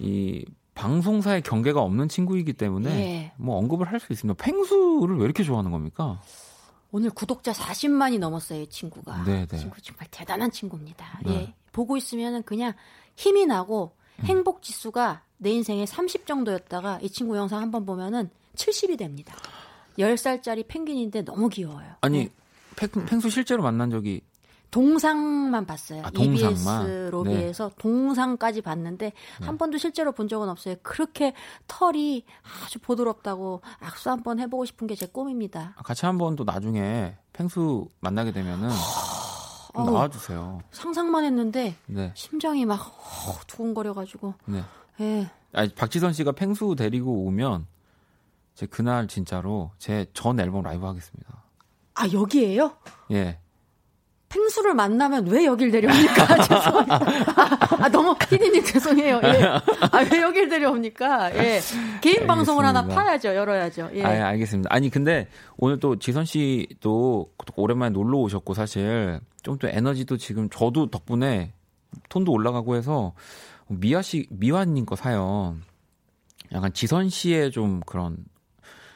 이 0.00 0.44
방송사의 0.74 1.42
경계가 1.42 1.80
없는 1.82 2.08
친구이기 2.08 2.54
때문에 2.54 2.90
예. 2.90 3.32
뭐 3.36 3.56
언급을 3.58 3.86
할 3.92 4.00
수 4.00 4.12
있습니다. 4.12 4.42
팽수를 4.42 5.18
왜 5.18 5.24
이렇게 5.24 5.42
좋아하는 5.44 5.70
겁니까? 5.70 6.20
오늘 6.90 7.10
구독자 7.10 7.52
40만이 7.52 8.18
넘었어요, 8.18 8.62
이 8.62 8.66
친구가. 8.68 9.24
네, 9.24 9.46
네. 9.46 9.56
이 9.56 9.60
친구 9.60 9.80
정말 9.82 10.06
대단한 10.10 10.50
친구입니다. 10.50 11.20
네. 11.24 11.32
예. 11.34 11.54
보고 11.72 11.96
있으면 11.96 12.42
그냥 12.44 12.72
힘이 13.16 13.46
나고 13.46 13.92
음. 14.20 14.24
행복 14.24 14.62
지수가 14.62 15.22
내 15.38 15.50
인생에 15.50 15.84
30 15.86 16.26
정도였다가 16.26 17.00
이 17.02 17.10
친구 17.10 17.36
영상 17.36 17.60
한번 17.60 17.84
보면은 17.84 18.30
70이 18.56 18.96
됩니다. 18.98 19.34
10살짜리 19.98 20.66
펭귄인데 20.66 21.22
너무 21.22 21.48
귀여워요. 21.48 21.94
아니 22.00 22.24
네. 22.24 22.30
팽, 22.76 22.88
팽수 23.06 23.30
실제로 23.30 23.62
만난 23.62 23.90
적이 23.90 24.22
동상만 24.70 25.66
봤어요. 25.66 26.02
아, 26.04 26.10
동상만? 26.10 26.82
EBS 26.82 27.08
로비에서 27.12 27.70
동상까지 27.78 28.60
봤는데 28.60 29.12
네. 29.40 29.46
한 29.46 29.56
번도 29.56 29.78
실제로 29.78 30.10
본 30.10 30.26
적은 30.26 30.48
없어요. 30.48 30.74
그렇게 30.82 31.32
털이 31.68 32.24
아주 32.64 32.80
보드럽다고 32.80 33.60
악수 33.80 34.10
한 34.10 34.22
번 34.24 34.40
해보고 34.40 34.64
싶은 34.64 34.86
게 34.88 34.96
제 34.96 35.06
꿈입니다. 35.06 35.74
같이 35.84 36.06
한 36.06 36.18
번 36.18 36.34
또 36.34 36.42
나중에 36.44 37.16
팽수 37.32 37.88
만나게 38.00 38.32
되면은 38.32 38.68
좀 39.74 39.82
어우. 39.82 39.90
나와주세요. 39.92 40.60
상상만 40.72 41.24
했는데 41.24 41.76
네, 41.86 42.10
심장이 42.16 42.64
막 42.64 42.80
어, 43.28 43.38
두근거려가지고 43.46 44.34
네. 44.46 44.64
예. 45.00 45.30
아니, 45.52 45.72
박지선 45.72 46.12
씨가 46.14 46.32
팽수 46.32 46.74
데리고 46.76 47.24
오면 47.26 47.66
제 48.56 48.66
그날 48.66 49.06
진짜로 49.06 49.70
제 49.78 50.06
전 50.14 50.40
앨범 50.40 50.62
라이브 50.64 50.84
하겠습니다. 50.84 51.43
아 51.94 52.06
여기에요? 52.12 52.72
예. 53.12 53.38
펭수를 54.28 54.74
만나면 54.74 55.28
왜 55.28 55.44
여길 55.44 55.70
데려옵니까? 55.70 56.26
죄송합니다. 56.42 56.94
아, 57.36 57.84
아, 57.84 57.88
너무 57.88 58.16
피디님 58.18 58.64
죄송해요. 58.64 59.20
예. 59.22 59.44
아 59.44 60.00
왜 60.10 60.22
여길 60.22 60.48
데려옵니까? 60.48 61.36
예. 61.36 61.60
개인 62.00 62.26
방송을 62.26 62.64
하나 62.64 62.80
알겠습니다. 62.80 63.04
파야죠, 63.04 63.34
열어야죠. 63.36 63.90
예. 63.94 64.02
아, 64.02 64.26
알겠습니다. 64.28 64.68
아니 64.72 64.90
근데 64.90 65.28
오늘 65.56 65.78
또 65.78 65.96
지선 66.00 66.24
씨도 66.24 66.80
또 67.46 67.52
오랜만에 67.54 67.90
놀러 67.90 68.18
오셨고 68.18 68.54
사실 68.54 69.20
좀 69.44 69.58
또 69.58 69.68
에너지도 69.68 70.16
지금 70.16 70.48
저도 70.50 70.90
덕분에 70.90 71.52
톤도 72.08 72.32
올라가고 72.32 72.74
해서 72.74 73.12
미아 73.68 74.02
씨 74.02 74.26
미화님 74.30 74.84
거 74.84 74.96
사연 74.96 75.62
약간 76.52 76.72
지선 76.72 77.08
씨의 77.08 77.52
좀 77.52 77.80
그런 77.86 78.16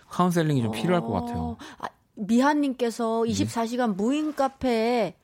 카운셀링이 0.09 0.63
좀 0.63 0.73
필요할 0.73 1.03
것 1.03 1.13
같아요. 1.13 1.39
어, 1.39 1.57
아, 1.79 1.87
미하님께서 2.19 3.25
네. 3.27 3.33
24시간 3.33 3.95
무인 3.97 4.35
카페에 4.35 5.15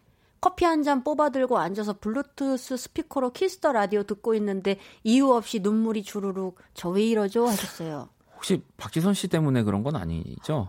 커피 0.40 0.64
한 0.66 0.82
잔 0.82 1.02
뽑아 1.02 1.30
들고 1.30 1.58
앉아서 1.58 1.94
블루투스 2.00 2.76
스피커로 2.76 3.32
Kiss 3.32 3.55
the 3.55 3.72
Radio 3.72 4.02
듣고 4.02 4.34
있는데 4.34 4.78
이유 5.02 5.30
없이 5.30 5.60
눈물이 5.60 6.02
주르륵 6.02 6.56
저 6.74 6.90
왜 6.90 7.02
이러죠 7.04 7.46
하셨어요. 7.46 8.08
혹시 8.36 8.62
박지선 8.76 9.14
씨 9.14 9.28
때문에 9.28 9.62
그런 9.62 9.82
건 9.82 9.96
아니죠? 9.96 10.68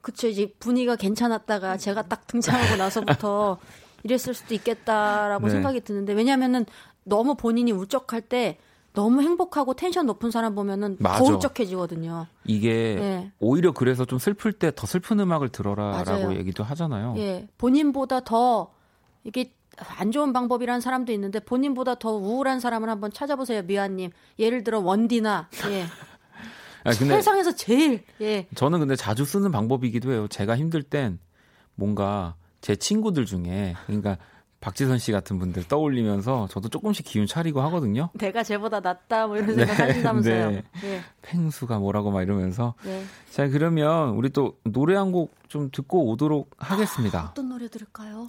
그쵸 0.00 0.28
이제 0.28 0.52
분위기가 0.58 0.96
괜찮았다가 0.96 1.76
제가 1.76 2.02
딱 2.08 2.26
등장하고 2.26 2.76
나서부터 2.76 3.58
이랬을 4.02 4.34
수도 4.34 4.54
있겠다라고 4.54 5.46
네. 5.46 5.52
생각이 5.52 5.80
드는데 5.82 6.14
왜냐면은 6.14 6.64
너무 7.04 7.34
본인이 7.36 7.70
울적할 7.70 8.22
때 8.22 8.58
너무 8.94 9.22
행복하고 9.22 9.74
텐션 9.74 10.06
높은 10.06 10.30
사람 10.30 10.54
보면은 10.54 10.96
맞아. 11.00 11.18
더 11.18 11.24
울적해지거든요. 11.24 12.26
이게 12.44 12.96
네. 12.98 13.32
오히려 13.40 13.72
그래서 13.72 14.04
좀 14.04 14.18
슬플 14.18 14.52
때 14.52 14.70
더 14.70 14.86
슬픈 14.86 15.18
음악을 15.20 15.48
들어라라고. 15.48 16.34
얘기도 16.36 16.62
하잖아요. 16.64 17.14
예, 17.16 17.48
본인보다 17.58 18.20
더 18.20 18.72
이게 19.24 19.52
안 19.98 20.10
좋은 20.12 20.32
방법이라는 20.34 20.80
사람도 20.82 21.12
있는데 21.12 21.40
본인보다 21.40 21.94
더 21.94 22.10
우울한 22.12 22.60
사람을 22.60 22.90
한번 22.90 23.10
찾아보세요, 23.10 23.62
미아님. 23.62 24.10
예를 24.38 24.62
들어 24.64 24.80
원디나 24.80 25.48
예, 25.70 25.84
아, 26.84 26.90
근데 26.90 27.14
세상에서 27.14 27.54
제일 27.54 28.04
예, 28.20 28.46
저는 28.54 28.80
근데 28.80 28.94
자주 28.96 29.24
쓰는 29.24 29.50
방법이기도 29.52 30.12
해요. 30.12 30.28
제가 30.28 30.56
힘들 30.56 30.82
땐 30.82 31.18
뭔가 31.74 32.34
제 32.60 32.76
친구들 32.76 33.24
중에 33.24 33.74
그러니까 33.86 34.18
박지선 34.62 34.96
씨 34.98 35.12
같은 35.12 35.38
분들 35.38 35.64
떠올리면서 35.64 36.46
저도 36.50 36.70
조금씩 36.70 37.04
기운 37.04 37.26
차리고 37.26 37.60
하거든요. 37.62 38.08
내가 38.14 38.42
쟤보다 38.42 38.80
낫다 38.80 39.26
뭐 39.26 39.36
이런 39.36 39.54
생각 39.54 39.78
하신다면서요. 39.78 40.50
네. 40.52 40.64
예, 40.84 41.00
팽수가 41.20 41.78
뭐라고 41.80 42.10
막 42.10 42.22
이러면서 42.22 42.74
네. 42.84 43.04
자 43.30 43.48
그러면 43.48 44.10
우리 44.14 44.30
또 44.30 44.56
노래 44.64 44.96
한 44.96 45.12
곡 45.12 45.34
좀 45.52 45.68
듣고 45.70 46.08
오도록 46.08 46.48
하겠습니다. 46.56 47.28
어떤 47.32 47.50
노래 47.50 47.68
들을까요? 47.68 48.26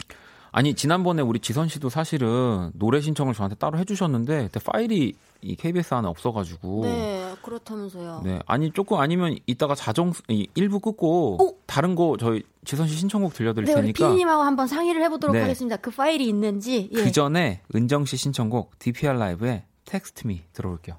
아니 0.55 0.75
지난번에 0.75 1.23
우리 1.23 1.39
지선 1.39 1.67
씨도 1.67 1.89
사실은 1.89 2.71
노래 2.75 3.01
신청을 3.01 3.33
저한테 3.33 3.55
따로 3.55 3.79
해주셨는데 3.79 4.43
그때 4.43 4.59
파일이 4.63 5.15
이 5.41 5.55
KBS 5.55 5.95
안에 5.95 6.07
없어가지고 6.07 6.81
네, 6.83 7.35
그렇다면서요. 7.41 8.21
네, 8.23 8.39
아니 8.45 8.71
조금 8.71 8.99
아니면 8.99 9.35
이따가 9.47 9.73
자정 9.73 10.13
이 10.27 10.47
1부 10.55 10.79
끊고 10.79 11.43
오! 11.43 11.57
다른 11.65 11.95
거 11.95 12.17
저희 12.19 12.43
지선 12.65 12.87
씨 12.87 12.95
신청곡 12.95 13.33
들려드릴 13.33 13.65
네, 13.65 13.73
테니까 13.73 14.07
피디님하고 14.07 14.43
한번 14.43 14.67
상의를 14.67 15.01
해보도록 15.05 15.35
네. 15.35 15.41
하겠습니다. 15.41 15.77
그 15.77 15.89
파일이 15.89 16.29
있는지. 16.29 16.87
예. 16.93 17.03
그 17.03 17.11
전에 17.11 17.61
은정 17.73 18.05
씨 18.05 18.15
신청곡 18.15 18.77
DPR 18.77 19.13
라이브의 19.17 19.63
텍스트 19.85 20.27
미 20.27 20.43
들어올게요. 20.53 20.97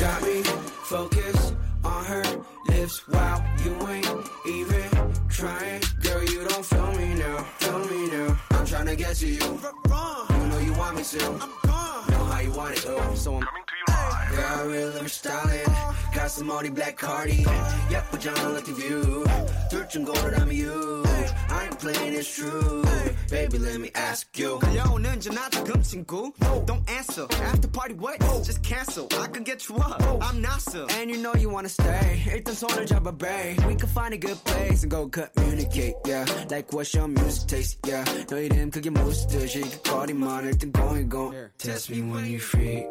Got 0.00 0.26
me 0.26 0.42
focused 0.84 1.61
on 1.84 2.04
her 2.04 2.24
lips 2.68 3.06
while 3.08 3.44
you 3.64 3.74
ain't 3.88 4.06
even 4.46 4.88
trying. 5.28 5.82
Girl, 6.02 6.22
you 6.24 6.44
don't 6.48 6.64
feel 6.64 6.92
me 6.92 7.14
now, 7.14 7.38
feel 7.58 7.78
me 7.78 8.10
now. 8.10 8.38
I'm 8.50 8.66
trying 8.66 8.86
to 8.86 8.96
get 8.96 9.16
to 9.16 9.26
you. 9.26 9.34
You 9.34 10.46
know 10.50 10.58
you 10.64 10.72
want 10.74 10.96
me 10.96 11.02
to. 11.04 11.18
Know 11.18 12.24
how 12.24 12.40
you 12.40 12.52
want 12.52 12.76
it 12.76 12.82
though. 12.84 13.14
So 13.14 13.36
I'm 13.36 13.46
Coming 14.31 14.31
to 14.31 14.35
you 14.35 14.41
live. 14.41 14.57
Girl, 14.57 14.67
real 14.67 14.97
I'm 14.99 15.07
styling. 15.07 15.65
Got 16.13 16.31
some 16.31 16.47
money, 16.47 16.69
black 16.69 16.97
cardi. 16.97 17.45
예쁘잖아, 17.91 18.53
like 18.53 18.65
the 18.65 18.73
view. 18.73 19.23
둘중 19.69 20.05
고르라면 20.05 20.55
you. 20.55 21.03
I 21.49 21.65
ain't 21.65 21.79
playing, 21.79 22.13
it's 22.13 22.33
true. 22.35 22.83
Baby, 23.29 23.59
let 23.59 23.79
me 23.79 23.91
ask 23.95 24.27
you. 24.39 24.59
끌려오는 24.59 25.19
전화 25.19 25.49
지금 25.49 25.81
친구 25.81 26.31
Don't 26.65 26.83
answer 26.89 27.27
After 27.43 27.67
party 27.67 27.93
what? 27.95 28.19
Just 28.43 28.63
cancel 28.63 29.07
I 29.11 29.27
could 29.27 29.43
get 29.43 29.67
you 29.67 29.75
up 29.75 30.01
I'm 30.21 30.41
not 30.41 30.61
so 30.61 30.87
And 30.89 31.09
you 31.11 31.17
know 31.21 31.33
you 31.35 31.49
wanna 31.49 31.67
stay. 31.69 32.23
일단 32.27 32.55
손을 32.55 32.85
잡아, 32.85 33.11
babe. 33.11 33.59
We 33.67 33.75
can 33.75 33.89
find 33.89 34.13
a 34.13 34.17
good 34.17 34.39
place 34.45 34.83
and 34.83 34.91
go 34.91 35.09
communicate, 35.09 35.95
yeah. 36.05 36.25
Like 36.49 36.71
what's 36.71 36.93
your 36.93 37.07
music 37.07 37.47
taste, 37.47 37.79
yeah. 37.85 38.03
너 38.27 38.39
이름 38.39 38.71
그게 38.71 38.89
무슨 38.89 39.27
뜻이? 39.27 39.61
그 39.61 39.91
거리만 39.91 40.45
일단 40.45 40.71
going, 40.71 41.09
go. 41.09 41.33
Test 41.57 41.91
me 41.91 42.01
when 42.01 42.25
you 42.25 42.39
free. 42.39 42.85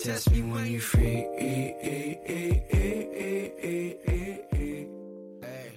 Test 0.00 0.30
me 0.30 0.42
when 0.42 0.66
you 0.66 0.80
free. 0.80 1.26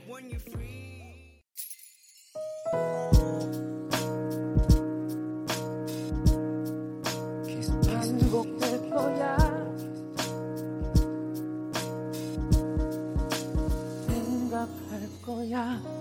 When 0.08 0.30
you 0.30 0.40
free 0.40 0.80
반복될 7.86 8.90
거야 8.90 9.38
생각할 14.08 15.10
거야 15.26 15.99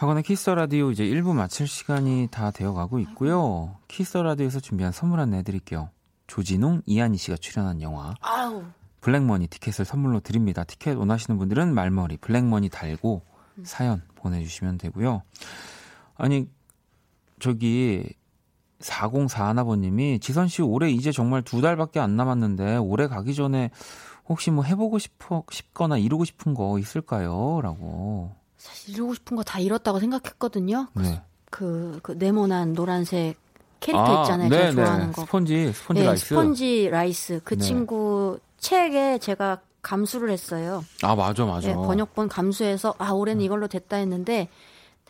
박원의 0.00 0.22
Kiss 0.22 0.40
the 0.40 0.54
Radio 0.54 0.90
이제 0.90 1.04
1부 1.04 1.34
마칠 1.34 1.68
시간이 1.68 2.28
다 2.30 2.50
되어 2.50 2.72
가고 2.72 2.98
있고요. 3.00 3.76
Kiss 3.86 4.07
the 4.07 4.22
Radio에서 4.22 4.58
준비한 4.58 4.92
선물 4.92 5.20
안내 5.20 5.36
해드릴게요. 5.36 5.90
조진웅, 6.26 6.80
이하늬 6.86 7.18
씨가 7.18 7.36
출연한 7.36 7.82
영화 7.82 8.14
아우. 8.22 8.64
블랙머니 9.02 9.46
티켓을 9.48 9.84
선물로 9.84 10.20
드립니다. 10.20 10.64
티켓 10.64 10.96
원하시는 10.96 11.36
분들은 11.36 11.74
말머리 11.74 12.16
블랙머니 12.16 12.70
달고 12.70 13.20
사연 13.62 14.00
보내주시면 14.14 14.78
되고요. 14.78 15.20
아니 16.16 16.48
저기 17.38 18.02
4041번님이 18.78 20.22
지선 20.22 20.48
씨 20.48 20.62
올해 20.62 20.90
이제 20.90 21.12
정말 21.12 21.42
두 21.42 21.60
달밖에 21.60 22.00
안 22.00 22.16
남았는데 22.16 22.78
올해 22.78 23.06
가기 23.06 23.34
전에 23.34 23.70
혹시 24.30 24.50
뭐 24.50 24.64
해보고 24.64 24.98
싶어 24.98 25.42
싶거나 25.50 25.98
이루고 25.98 26.24
싶은 26.24 26.54
거 26.54 26.78
있을까요?라고. 26.78 28.09
싶은 29.30 29.36
거다 29.36 29.60
이뤘다고 29.60 30.00
생각했거든요. 30.00 30.88
네. 30.94 31.22
그, 31.50 31.98
그 32.02 32.12
네모난 32.12 32.74
노란색 32.74 33.36
캐릭터 33.80 34.22
있잖아요. 34.22 34.50
제가 34.50 34.72
좋아하는 34.72 35.12
거. 35.12 35.22
스펀지 35.22 35.72
스펀지 35.72 36.00
네, 36.02 36.06
라이스. 36.06 36.26
스펀지 36.26 36.88
라이스. 36.90 37.40
그 37.44 37.56
네. 37.56 37.64
친구 37.64 38.38
책에 38.58 39.18
제가 39.18 39.60
감수를 39.82 40.30
했어요. 40.30 40.84
아 41.02 41.14
맞아 41.14 41.46
맞아. 41.46 41.68
네, 41.68 41.74
번역본 41.74 42.28
감수해서 42.28 42.94
아 42.98 43.12
올해는 43.12 43.42
이걸로 43.42 43.66
됐다 43.68 43.96
했는데 43.96 44.48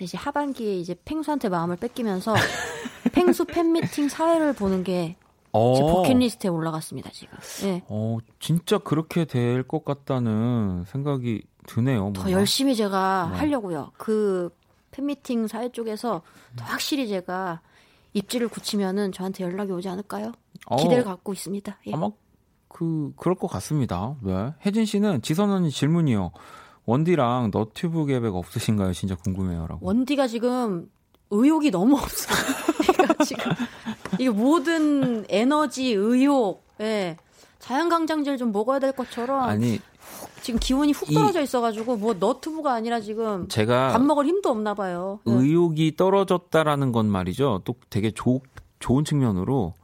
이제 0.01 0.17
하반기에 0.17 0.77
이제 0.77 0.95
펭수한테 1.05 1.49
마음을 1.49 1.77
뺏기면서 1.77 2.35
펭수 3.13 3.45
팬미팅 3.47 4.09
사회를 4.09 4.53
보는 4.55 4.85
게 4.85 5.17
어. 5.53 5.75
제 5.77 5.83
버킷리스트에 5.83 6.49
올라갔습니다 6.49 7.11
지금. 7.11 7.37
네. 7.63 7.83
어 7.89 8.19
진짜 8.39 8.79
그렇게 8.79 9.25
될 9.25 9.65
것 9.65 9.85
같다는 9.85 10.85
생각이 10.87 11.43
드네요. 11.67 11.99
더 12.15 12.23
뭔가. 12.23 12.31
열심히 12.33 12.75
제가 12.77 13.29
네. 13.33 13.39
하려고요. 13.39 13.93
그 13.97 14.51
팬미팅 14.91 15.47
사회 15.47 15.69
쪽에서 15.71 16.23
더 16.57 16.65
확실히 16.65 17.09
제가 17.09 17.61
입지를 18.13 18.49
굳히면은 18.49 19.13
저한테 19.13 19.45
연락이 19.45 19.71
오지 19.73 19.89
않을까요? 19.89 20.33
어, 20.67 20.77
기대를 20.77 21.05
갖고 21.05 21.33
있습니다. 21.33 21.79
예. 21.87 21.93
아마 21.95 22.11
그 22.69 23.13
그럴 23.17 23.35
것 23.37 23.47
같습니다. 23.49 24.17
네. 24.23 24.53
혜진 24.65 24.85
씨는 24.85 25.23
지선 25.23 25.51
언니 25.51 25.71
질문이요. 25.71 26.33
원디랑 26.87 27.51
너튜브 27.53 28.07
계획 28.07 28.35
없으신가요? 28.35 28.93
진짜 28.93 29.15
궁금해요라고. 29.15 29.87
원디가 29.87 30.27
지금 30.27 30.91
의욕이 31.31 31.71
너무 31.71 31.97
없어. 31.97 32.35
그러니까 32.93 33.25
지금 33.25 33.45
이게 34.15 34.29
모든 34.31 35.25
에너지, 35.29 35.93
의욕, 35.93 36.65
예. 36.81 37.17
자연강장제를 37.61 38.39
좀 38.39 38.53
먹어야 38.53 38.79
될 38.79 38.93
것처럼 38.93 39.43
아니 39.43 39.79
지금 40.43 40.59
기운이 40.59 40.93
훅 40.93 41.11
이- 41.11 41.15
떨어져 41.15 41.43
있어가지고 41.43 41.97
뭐 41.97 42.15
너튜브가 42.15 42.73
아니라 42.73 43.01
지금 43.01 43.47
제가 43.49 43.93
밥 43.93 44.03
먹을 44.03 44.25
힘도 44.27 44.51
없나 44.51 44.75
봐요. 44.75 45.21
예. 45.27 45.31
의욕이 45.33 45.97
떨어졌다라는 45.97 46.93
건 46.93 47.07
말이죠. 47.07 47.61
또 47.65 47.75
되게 47.91 48.11
조, 48.11 48.41
좋은 48.79 49.05
측면으로 49.05 49.75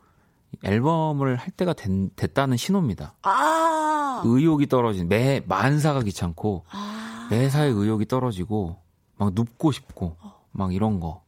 앨범을 0.65 1.37
할 1.37 1.51
때가 1.51 1.75
된- 1.75 2.11
됐다는 2.17 2.57
신호입니다. 2.57 3.15
아, 3.23 4.23
의욕이 4.25 4.67
떨어진 4.69 5.09
매 5.09 5.43
만사가 5.47 6.01
귀찮고 6.03 6.65
아, 6.71 7.27
매사에 7.31 7.69
의욕이 7.69 8.07
떨어지고 8.07 8.77
막 9.19 9.33
눕고 9.35 9.73
싶고 9.73 10.17
막 10.53 10.73
이런 10.73 11.01
거 11.01 11.23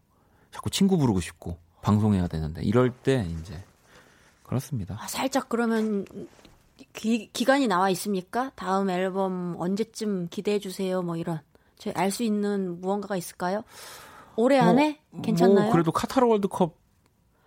자꾸 0.52 0.70
친구 0.70 0.96
부르고 0.96 1.20
싶고 1.20 1.58
방송해야 1.82 2.26
되는데 2.28 2.62
이럴 2.62 2.90
때 2.90 3.26
이제 3.42 3.62
그렇습니다. 4.44 4.96
아, 4.98 5.06
살짝 5.06 5.48
그러면 5.50 6.06
기, 6.98 7.30
기간이 7.32 7.68
나와 7.68 7.90
있습니까? 7.90 8.50
다음 8.56 8.90
앨범 8.90 9.54
언제쯤 9.58 10.26
기대해 10.30 10.58
주세요. 10.58 11.00
뭐 11.00 11.16
이런 11.16 11.40
저희 11.78 11.94
알 11.94 12.11
수 12.11 12.24
있는 12.24 12.80
무언가가 12.80 13.16
있을까요? 13.16 13.62
올해 14.34 14.58
안에 14.58 14.98
괜찮나요? 15.22 15.64
뭐 15.66 15.72
그래도 15.72 15.92
카타르 15.92 16.26
월드컵 16.26 16.76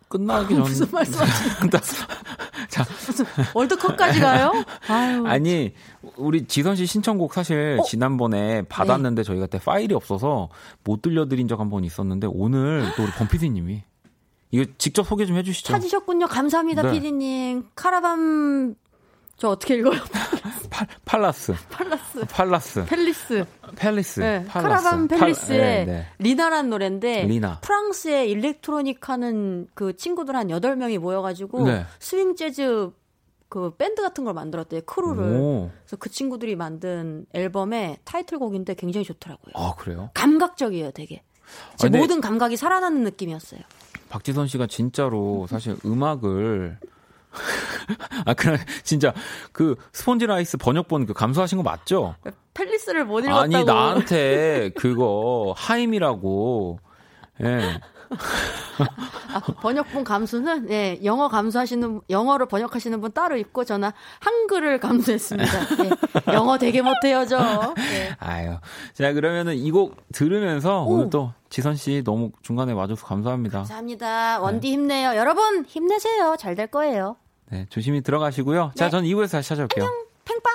끝나기 0.07 0.55
전 0.55 0.63
무슨 0.63 0.87
말씀하시는 0.91 1.69
자, 2.69 2.85
무슨 3.05 3.25
월드컵까지 3.53 4.21
가요? 4.21 4.51
아유, 4.87 5.25
아니 5.27 5.73
우리 6.15 6.45
지선 6.47 6.77
씨 6.77 6.85
신청곡 6.85 7.33
사실 7.33 7.77
어? 7.81 7.83
지난번에 7.83 8.61
받았는데 8.63 9.23
저희가 9.23 9.47
그때 9.47 9.59
파일이 9.59 9.93
없어서 9.93 10.47
못 10.85 11.01
들려드린 11.01 11.49
적 11.49 11.59
한 11.59 11.69
번 11.69 11.83
있었는데 11.83 12.27
오늘 12.31 12.85
또 12.95 13.03
우리 13.03 13.11
범피디님이 13.11 13.83
이거 14.51 14.71
직접 14.77 15.03
소개 15.05 15.25
좀 15.25 15.35
해주시죠. 15.37 15.73
찾으셨군요. 15.73 16.27
감사합니다, 16.27 16.83
네. 16.83 16.91
피디님. 16.93 17.67
카라반 17.75 18.75
저 19.41 19.49
어떻게 19.49 19.73
읽어요? 19.77 19.99
팔, 20.69 20.88
팔라스, 21.04 21.56
팔라스, 21.71 22.25
팔라스, 22.30 22.86
펠리스. 22.86 23.43
Palace, 23.75 24.19
네, 24.19 24.45
팔라스. 24.45 24.84
카라반 24.84 25.08
팔- 25.08 25.17
Palace의 25.19 25.58
네, 25.60 25.86
네. 25.86 26.06
리나란 26.19 26.69
노래인데 26.69 27.23
리나. 27.23 27.60
프랑스의 27.62 28.30
일렉트로닉 28.30 29.10
하는 29.10 29.67
그 29.73 29.95
친구들 29.95 30.36
한 30.36 30.49
8명이 30.49 30.99
모여 30.99 31.23
가지고 31.23 31.65
네. 31.65 31.86
스윙 31.97 32.36
재즈 32.36 32.91
그 33.49 33.73
밴드 33.77 34.04
같은 34.04 34.23
걸 34.25 34.36
만들었대요. 34.36 34.82
크루를. 34.82 35.23
오, 35.23 35.71
그래서 35.86 35.95
그 35.97 36.12
친구들이 36.12 36.56
만든 36.56 37.25
앨범의 37.34 37.97
타이틀곡인데 38.04 38.75
굉장히 38.75 39.06
좋더라고요. 39.06 39.54
아 39.56 39.73
그래요? 39.75 40.12
감각적이에요, 40.13 40.91
되게. 40.91 41.23
제 41.77 41.88
근데- 41.88 41.97
모든 41.97 42.21
감각이 42.21 42.58
살아나는 42.58 43.01
느낌이었어요. 43.06 43.62
박지선 44.10 44.47
씨가 44.47 44.67
진짜로 44.67 45.47
사실 45.49 45.75
음악을 45.84 46.77
아 48.26 48.34
그래 48.34 48.58
진짜 48.84 49.13
그 49.52 49.76
스폰지 49.94 50.26
라이스 50.28 50.58
번역본 50.58 51.06
그 51.06 51.13
감수하신 51.13 51.58
거 51.58 51.63
맞죠? 51.63 52.15
Palace를 52.54 53.06
못 53.06 53.20
읽었다고. 53.20 53.41
아니 53.41 53.63
나한테 53.63 54.72
그거 54.76 55.54
하임이라고 55.58 56.80
예. 57.44 57.80
아, 59.34 59.39
번역본 59.62 60.04
감수는 60.04 60.69
예, 60.71 61.00
영어 61.04 61.28
감수하시는 61.30 62.02
영어를 62.10 62.45
번역하시는 62.47 63.00
분 63.02 63.12
따로 63.12 63.38
있고 63.38 63.63
저는 63.63 63.89
한글을 64.19 64.80
감수했습니다. 64.80 65.52
예, 65.86 66.34
영어 66.34 66.58
되게 66.58 66.82
못해요 66.82 67.26
저. 67.26 67.74
예. 67.78 68.15
아유. 68.19 68.58
자, 68.93 69.13
그러면은 69.13 69.56
이 69.56 69.71
곡 69.71 69.95
들으면서 70.12 70.84
오. 70.84 70.95
오늘 70.95 71.10
또 71.10 71.32
지선 71.50 71.76
씨 71.76 72.02
너무 72.06 72.32
중간에 72.41 72.74
와줘서 72.74 73.06
감사합니다. 73.06 73.60
감사합니다. 73.60 74.39
원디 74.41 74.71
힘내요. 74.74 75.15
여러분 75.15 75.63
힘내세요. 75.65 76.36
잘 76.38 76.56
될 76.56 76.67
거예요. 76.67 77.15
네, 77.50 77.65
조심히 77.69 78.02
들어가시고요. 78.02 78.71
자, 78.76 78.86
네. 78.86 78.89
전 78.91 79.04
2부에서 79.06 79.32
다시 79.32 79.50
찾아올게요. 79.50 79.86
팽빠. 80.26 80.50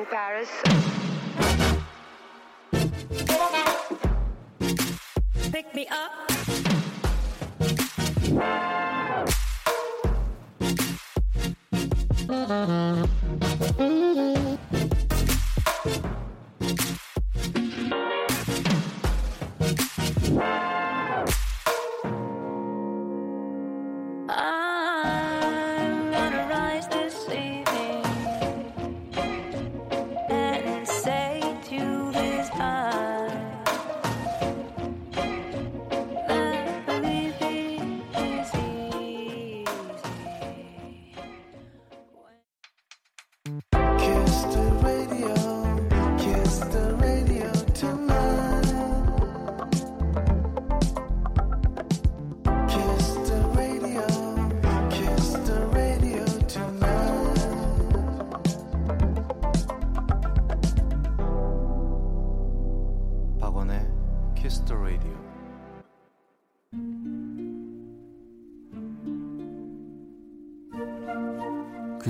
In 0.00 0.06
Paris. 0.06 0.48
Pick 5.52 5.74
me 5.74 5.86
up. 5.88 6.30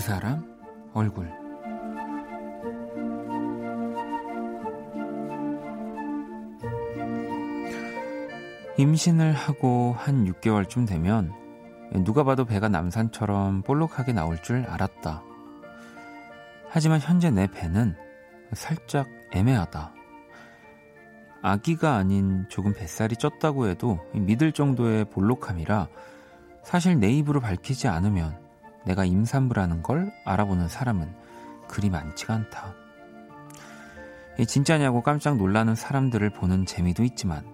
그 0.00 0.06
사람 0.06 0.42
얼굴 0.94 1.30
임신을 8.78 9.34
하고 9.34 9.94
한 9.98 10.24
6개월쯤 10.24 10.88
되면 10.88 11.34
누가 12.02 12.24
봐도 12.24 12.46
배가 12.46 12.70
남산처럼 12.70 13.60
볼록하게 13.60 14.14
나올 14.14 14.40
줄 14.40 14.64
알았다. 14.64 15.22
하지만 16.70 16.98
현재 17.00 17.30
내 17.30 17.46
배는 17.46 17.94
살짝 18.54 19.06
애매하다. 19.32 19.92
아기가 21.42 21.96
아닌 21.96 22.46
조금 22.48 22.72
뱃살이 22.72 23.16
쪘다고 23.16 23.68
해도 23.68 23.98
믿을 24.14 24.52
정도의 24.52 25.04
볼록함이라 25.10 25.88
사실 26.64 26.98
내 26.98 27.10
입으로 27.10 27.40
밝히지 27.40 27.86
않으면 27.86 28.49
내가 28.84 29.04
임산부라는 29.04 29.82
걸 29.82 30.12
알아보는 30.24 30.68
사람은 30.68 31.12
그리 31.68 31.90
많지가 31.90 32.34
않다. 32.34 32.74
진짜냐고 34.46 35.02
깜짝 35.02 35.36
놀라는 35.36 35.74
사람들을 35.74 36.30
보는 36.30 36.64
재미도 36.66 37.04
있지만 37.04 37.44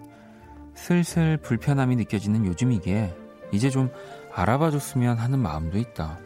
슬슬 0.74 1.36
불편함이 1.38 1.96
느껴지는 1.96 2.46
요즘이기에 2.46 3.16
이제 3.52 3.70
좀 3.70 3.90
알아봐 4.34 4.70
줬으면 4.70 5.18
하는 5.18 5.38
마음도 5.38 5.78
있다. 5.78 6.18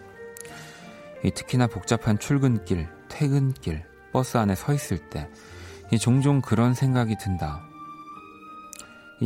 특히나 1.35 1.67
복잡한 1.67 2.19
출근길, 2.19 2.89
퇴근길, 3.09 3.85
버스 4.13 4.37
안에 4.37 4.55
서 4.55 4.73
있을 4.73 4.99
때 5.11 5.29
종종 6.01 6.41
그런 6.41 6.75
생각이 6.75 7.17
든다. 7.17 7.63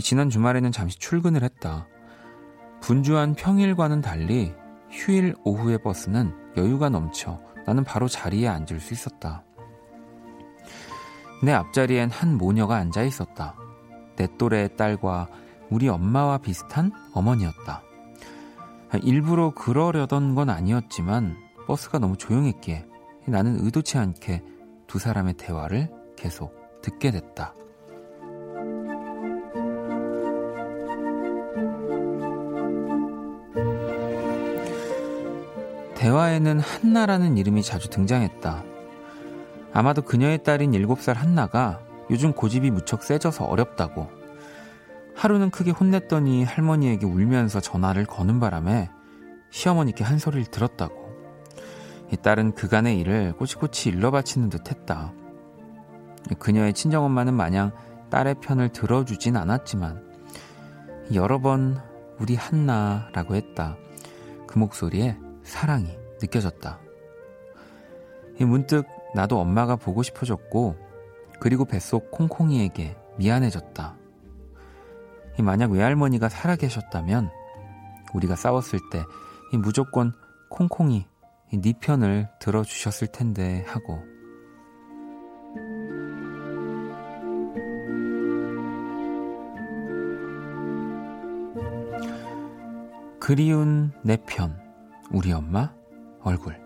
지난 0.00 0.28
주말에는 0.30 0.72
잠시 0.72 0.98
출근을 0.98 1.42
했다. 1.42 1.86
분주한 2.80 3.34
평일과는 3.34 4.02
달리 4.02 4.54
휴일 4.94 5.34
오후의 5.44 5.82
버스는 5.82 6.32
여유가 6.56 6.88
넘쳐 6.88 7.40
나는 7.66 7.82
바로 7.84 8.06
자리에 8.08 8.46
앉을 8.46 8.78
수 8.80 8.94
있었다. 8.94 9.44
내 11.42 11.52
앞자리엔 11.52 12.10
한 12.10 12.38
모녀가 12.38 12.76
앉아 12.76 13.02
있었다. 13.02 13.56
내 14.16 14.28
또래의 14.38 14.76
딸과 14.76 15.28
우리 15.70 15.88
엄마와 15.88 16.38
비슷한 16.38 16.92
어머니였다. 17.12 17.82
일부러 19.02 19.50
그러려던 19.50 20.36
건 20.36 20.48
아니었지만 20.48 21.36
버스가 21.66 21.98
너무 21.98 22.16
조용했기에 22.16 22.86
나는 23.26 23.58
의도치 23.64 23.98
않게 23.98 24.42
두 24.86 24.98
사람의 24.98 25.34
대화를 25.34 25.90
계속 26.16 26.54
듣게 26.82 27.10
됐다. 27.10 27.54
대화에는 36.04 36.60
한나라는 36.60 37.38
이름이 37.38 37.62
자주 37.62 37.88
등장했다. 37.88 38.62
아마도 39.72 40.02
그녀의 40.02 40.42
딸인 40.42 40.72
7살 40.72 41.14
한나가 41.14 41.80
요즘 42.10 42.34
고집이 42.34 42.70
무척 42.70 43.02
세져서 43.02 43.46
어렵다고. 43.46 44.10
하루는 45.16 45.48
크게 45.48 45.70
혼냈더니 45.70 46.44
할머니에게 46.44 47.06
울면서 47.06 47.60
전화를 47.60 48.04
거는 48.04 48.38
바람에 48.38 48.90
시어머니께 49.48 50.04
한 50.04 50.18
소리를 50.18 50.44
들었다고. 50.44 50.94
이 52.12 52.18
딸은 52.18 52.52
그간의 52.52 53.00
일을 53.00 53.32
꼬치꼬치 53.38 53.88
일러 53.88 54.10
바치는 54.10 54.50
듯 54.50 54.70
했다. 54.70 55.14
그녀의 56.38 56.74
친정엄마는 56.74 57.32
마냥 57.32 57.72
딸의 58.10 58.40
편을 58.42 58.68
들어주진 58.74 59.38
않았지만 59.38 60.04
여러 61.14 61.40
번 61.40 61.80
우리 62.18 62.36
한나라고 62.36 63.36
했다. 63.36 63.78
그 64.46 64.58
목소리에 64.58 65.23
사랑이 65.44 65.96
느껴졌다. 66.20 66.80
문득 68.40 68.86
나도 69.14 69.38
엄마가 69.38 69.76
보고 69.76 70.02
싶어졌고 70.02 70.76
그리고 71.38 71.64
뱃속 71.64 72.10
콩콩이에게 72.10 72.96
미안해졌다. 73.18 73.96
만약 75.40 75.70
외할머니가 75.70 76.28
살아 76.28 76.56
계셨다면 76.56 77.30
우리가 78.14 78.34
싸웠을 78.36 78.80
때 78.90 79.04
무조건 79.52 80.12
콩콩이 80.50 81.06
네 81.52 81.74
편을 81.80 82.28
들어주셨을 82.40 83.08
텐데 83.08 83.64
하고 83.66 84.02
그리운 93.20 93.90
내 94.02 94.18
편, 94.18 94.63
우리 95.10 95.32
엄마 95.32 95.72
얼굴. 96.22 96.63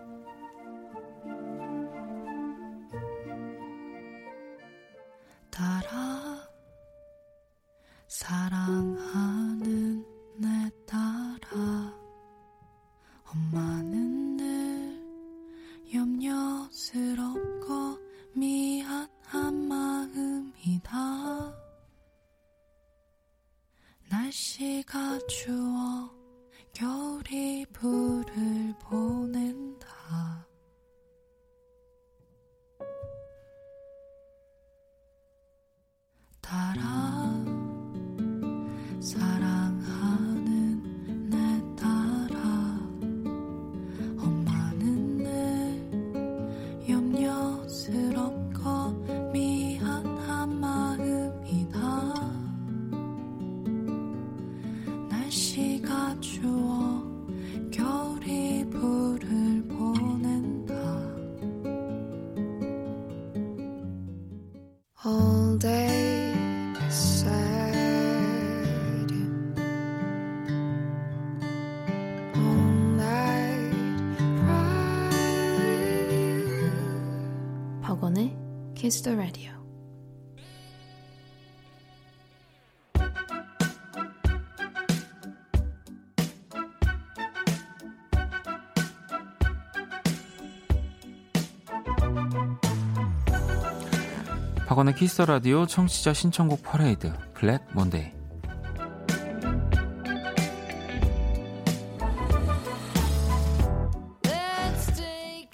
박원의 94.79 94.95
Kiss 94.95 95.21
the 95.23 95.39
Radio 95.39 95.65
청취자 95.65 96.13
신청곡 96.13 96.63
퍼레이드 96.63 97.11
블랙 97.33 97.61
먼데이. 97.73 98.13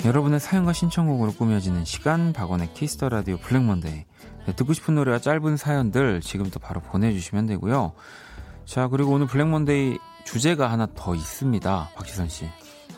여러분의 0.06 0.40
사연과 0.40 0.74
신청곡으로 0.74 1.34
꾸며지는 1.34 1.86
시간 1.86 2.34
박원의 2.34 2.76
Kiss 2.76 2.95
the 2.95 3.10
Radio 3.10 3.38
블랙 3.38 3.64
먼데이. 3.64 4.06
네, 4.46 4.56
듣고 4.56 4.74
싶은 4.74 4.94
노래와 4.94 5.18
짧은 5.18 5.58
사연들 5.58 6.22
지금부터 6.22 6.60
바로 6.60 6.80
보내주시면 6.82 7.48
되고요. 7.48 7.94
자 8.66 8.88
그리고 8.90 9.14
오늘 9.14 9.26
블랙 9.26 9.48
먼데이 9.48 9.98
주제가 10.26 10.72
하나 10.72 10.86
더 10.94 11.16
있습니다. 11.16 11.90
박지선 11.96 12.30
씨. 12.30 12.48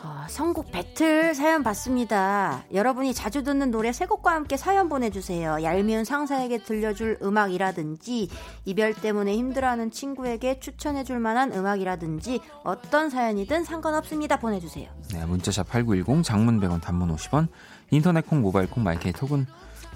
아, 0.02 0.26
선곡 0.28 0.70
배틀 0.70 1.34
사연 1.34 1.62
받습니다. 1.62 2.64
여러분이 2.72 3.14
자주 3.14 3.42
듣는 3.42 3.70
노래 3.70 3.92
세 3.92 4.06
곡과 4.06 4.32
함께 4.32 4.56
사연 4.56 4.88
보내주세요. 4.88 5.62
얄미운 5.62 6.04
상사에게 6.04 6.58
들려줄 6.58 7.18
음악이라든지 7.22 8.28
이별 8.64 8.94
때문에 8.94 9.34
힘들어하는 9.36 9.90
친구에게 9.90 10.60
추천해줄 10.60 11.18
만한 11.18 11.52
음악이라든지 11.52 12.40
어떤 12.64 13.10
사연이든 13.10 13.64
상관없습니다. 13.64 14.38
보내주세요. 14.38 14.88
네, 15.12 15.24
문자샵 15.24 15.68
8910 15.68 16.22
장문 16.22 16.60
100원 16.60 16.80
단문 16.80 17.14
50원 17.14 17.48
인터넷 17.90 18.26
콩 18.26 18.40
모바일 18.40 18.70
콩 18.70 18.84
마이케이 18.84 19.12
톡은 19.12 19.46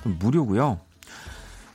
또 0.03 0.11
무료고요. 0.11 0.80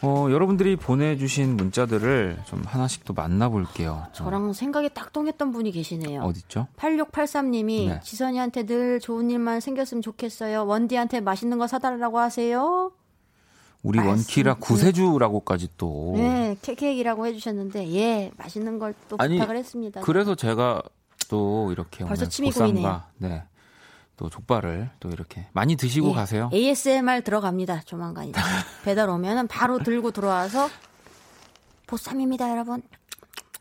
어, 0.04 0.28
여러분들이 0.30 0.76
보내주신 0.76 1.58
문자들을 1.58 2.38
좀 2.46 2.62
하나씩 2.66 3.04
또 3.06 3.14
만나볼게요. 3.14 4.06
저랑 4.14 4.54
생각이 4.54 4.90
딱 4.94 5.12
통했던 5.12 5.52
분이 5.52 5.72
계시네요. 5.72 6.22
어딨죠? 6.22 6.68
8683님이 6.78 7.88
네. 7.88 8.00
지선이한테 8.04 8.66
늘 8.68 9.00
좋은 9.00 9.32
일만 9.32 9.60
생겼으면 9.60 10.02
좋겠어요. 10.04 10.66
원디한테 10.68 11.20
맛있는 11.22 11.58
거 11.58 11.66
사달라고 11.68 12.20
하세요. 12.20 12.92
우리 13.84 13.98
말씀 13.98 14.12
원키라 14.18 14.56
드- 14.56 14.60
구세주라고까지 14.60 15.70
또. 15.78 16.14
네, 16.16 16.56
케이크이라고 16.62 17.26
해주셨는데 17.28 17.92
예, 17.96 18.32
맛있는 18.38 18.80
걸 18.80 18.94
또 19.10 19.18
부탁을 19.18 19.56
했습니다. 19.56 20.02
그래서 20.02 20.36
제가 20.36 20.82
또 21.30 21.72
이렇게 21.72 22.06
벌써 22.06 22.28
침이 22.28 22.52
고이네요. 22.52 23.02
네. 23.18 23.44
또 24.18 24.30
족발을 24.30 24.90
또 25.00 25.10
이렇게 25.10 25.48
많이 25.54 25.76
드시고 25.76 26.10
예, 26.10 26.14
가세요. 26.14 26.50
ASMR 26.52 27.22
들어갑니다. 27.22 27.82
조만간 27.82 28.28
이제 28.28 28.40
배달 28.84 29.10
오면은 29.10 29.48
바로 29.48 29.80
들고 29.80 30.12
들어와서 30.12 30.70
보쌈입니다, 31.86 32.50
여러분. 32.52 32.82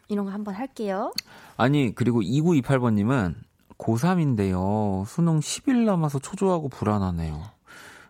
이런 0.09 0.25
거 0.25 0.33
한번 0.33 0.55
할게요. 0.55 1.13
아니, 1.57 1.95
그리고 1.95 2.23
2928번 2.23 2.95
님은 2.95 3.37
고3인데요. 3.79 5.07
수능 5.07 5.41
10일 5.41 5.85
남아서 5.85 6.19
초조하고 6.19 6.69
불안하네요. 6.69 7.43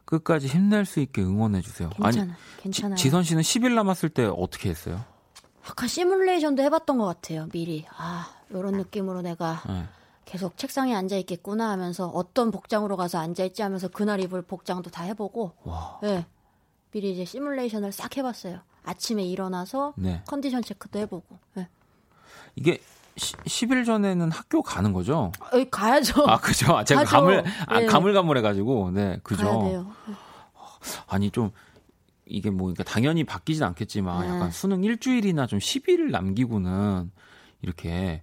끝까지 0.05 0.47
힘낼 0.47 0.85
수 0.85 1.01
있게 1.01 1.23
응원해 1.23 1.61
주세요. 1.61 1.91
괜찮아, 1.91 2.23
아니, 2.23 2.33
괜찮아요. 2.63 2.97
지, 2.97 3.11
선 3.11 3.25
씨는 3.25 3.43
10일 3.43 3.75
남았을 3.75 4.09
때 4.09 4.25
어떻게 4.25 4.71
했어요? 4.71 5.05
약간 5.69 5.89
시뮬레이션도 5.89 6.63
해봤던 6.63 6.99
것 6.99 7.07
같아요. 7.07 7.49
미리 7.51 7.85
아 7.97 8.31
이런 8.51 8.75
느낌으로 8.75 9.23
내가 9.23 9.63
네. 9.67 9.85
계속 10.27 10.59
책상에 10.59 10.95
앉아 10.95 11.17
있겠구나 11.19 11.71
하면서 11.71 12.09
어떤 12.09 12.51
복장으로 12.51 12.97
가서 12.97 13.19
앉아 13.19 13.45
있지 13.45 13.63
하면서 13.63 13.89
그날 13.89 14.21
입을 14.21 14.43
복장도 14.43 14.91
다 14.91 15.05
해보고 15.05 15.53
와. 15.63 16.01
예 16.03 16.27
미리 16.91 17.13
이제 17.13 17.25
시뮬레이션을 17.25 17.93
싹 17.93 18.17
해봤어요. 18.17 18.61
아침에 18.85 19.25
일어나서 19.25 19.95
네. 19.97 20.23
컨디션 20.27 20.63
체크도 20.63 20.99
해보고 20.99 21.39
예. 21.59 21.69
이게 22.57 22.81
시, 23.17 23.35
10일 23.37 23.87
전에는 23.87 24.31
학교 24.31 24.63
가는 24.63 24.93
거죠? 24.93 25.33
여기 25.53 25.71
가야죠. 25.71 26.27
아, 26.27 26.39
그죠? 26.39 26.77
아, 26.77 26.85
제가 26.85 27.05
가죠. 27.05 27.17
감을, 27.17 27.45
아, 27.67 27.81
예. 27.81 27.87
가물가물해가지고, 27.87 28.91
네, 28.91 29.19
그죠? 29.23 29.45
돼요. 29.45 29.91
아니, 31.07 31.31
좀, 31.31 31.51
이게 32.27 32.51
뭐, 32.51 32.67
그러니까 32.67 32.85
당연히 32.85 33.25
바뀌진 33.25 33.63
않겠지만, 33.63 34.21
네. 34.21 34.29
약간 34.29 34.51
수능 34.51 34.85
일주일이나 34.85 35.47
좀 35.47 35.59
10일을 35.61 36.11
남기고는, 36.11 37.11
이렇게, 37.63 38.23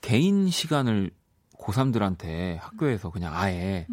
개인 0.00 0.50
시간을 0.50 1.12
고3들한테 1.64 2.58
학교에서 2.60 3.10
그냥 3.10 3.34
아예 3.34 3.86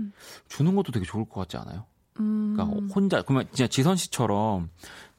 주는 0.47 0.75
것도 0.75 0.91
되게 0.91 1.05
좋을 1.05 1.25
것 1.25 1.41
같지 1.41 1.57
않아요? 1.57 1.85
음. 2.19 2.53
그러니까 2.55 2.93
혼자, 2.93 3.21
그러면 3.21 3.47
진짜 3.51 3.67
지선 3.67 3.95
씨처럼 3.95 4.69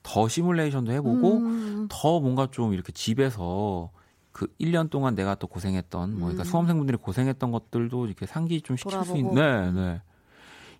더 0.02 0.28
시뮬레이션도 0.28 0.92
해보고, 0.92 1.36
음. 1.38 1.88
더 1.90 2.20
뭔가 2.20 2.48
좀 2.50 2.74
이렇게 2.74 2.92
집에서 2.92 3.90
그 4.32 4.46
1년 4.60 4.90
동안 4.90 5.14
내가 5.14 5.34
또 5.34 5.46
고생했던 5.46 6.10
뭐 6.12 6.20
그러니까 6.28 6.42
음. 6.42 6.44
수험생분들이 6.44 6.96
고생했던 6.98 7.50
것들도 7.50 8.06
이렇게 8.06 8.26
상기 8.26 8.62
좀 8.62 8.76
시킬 8.76 8.90
수 8.90 8.96
돌아보고. 8.98 9.18
있는 9.18 9.34
네, 9.34 9.70
네. 9.72 10.02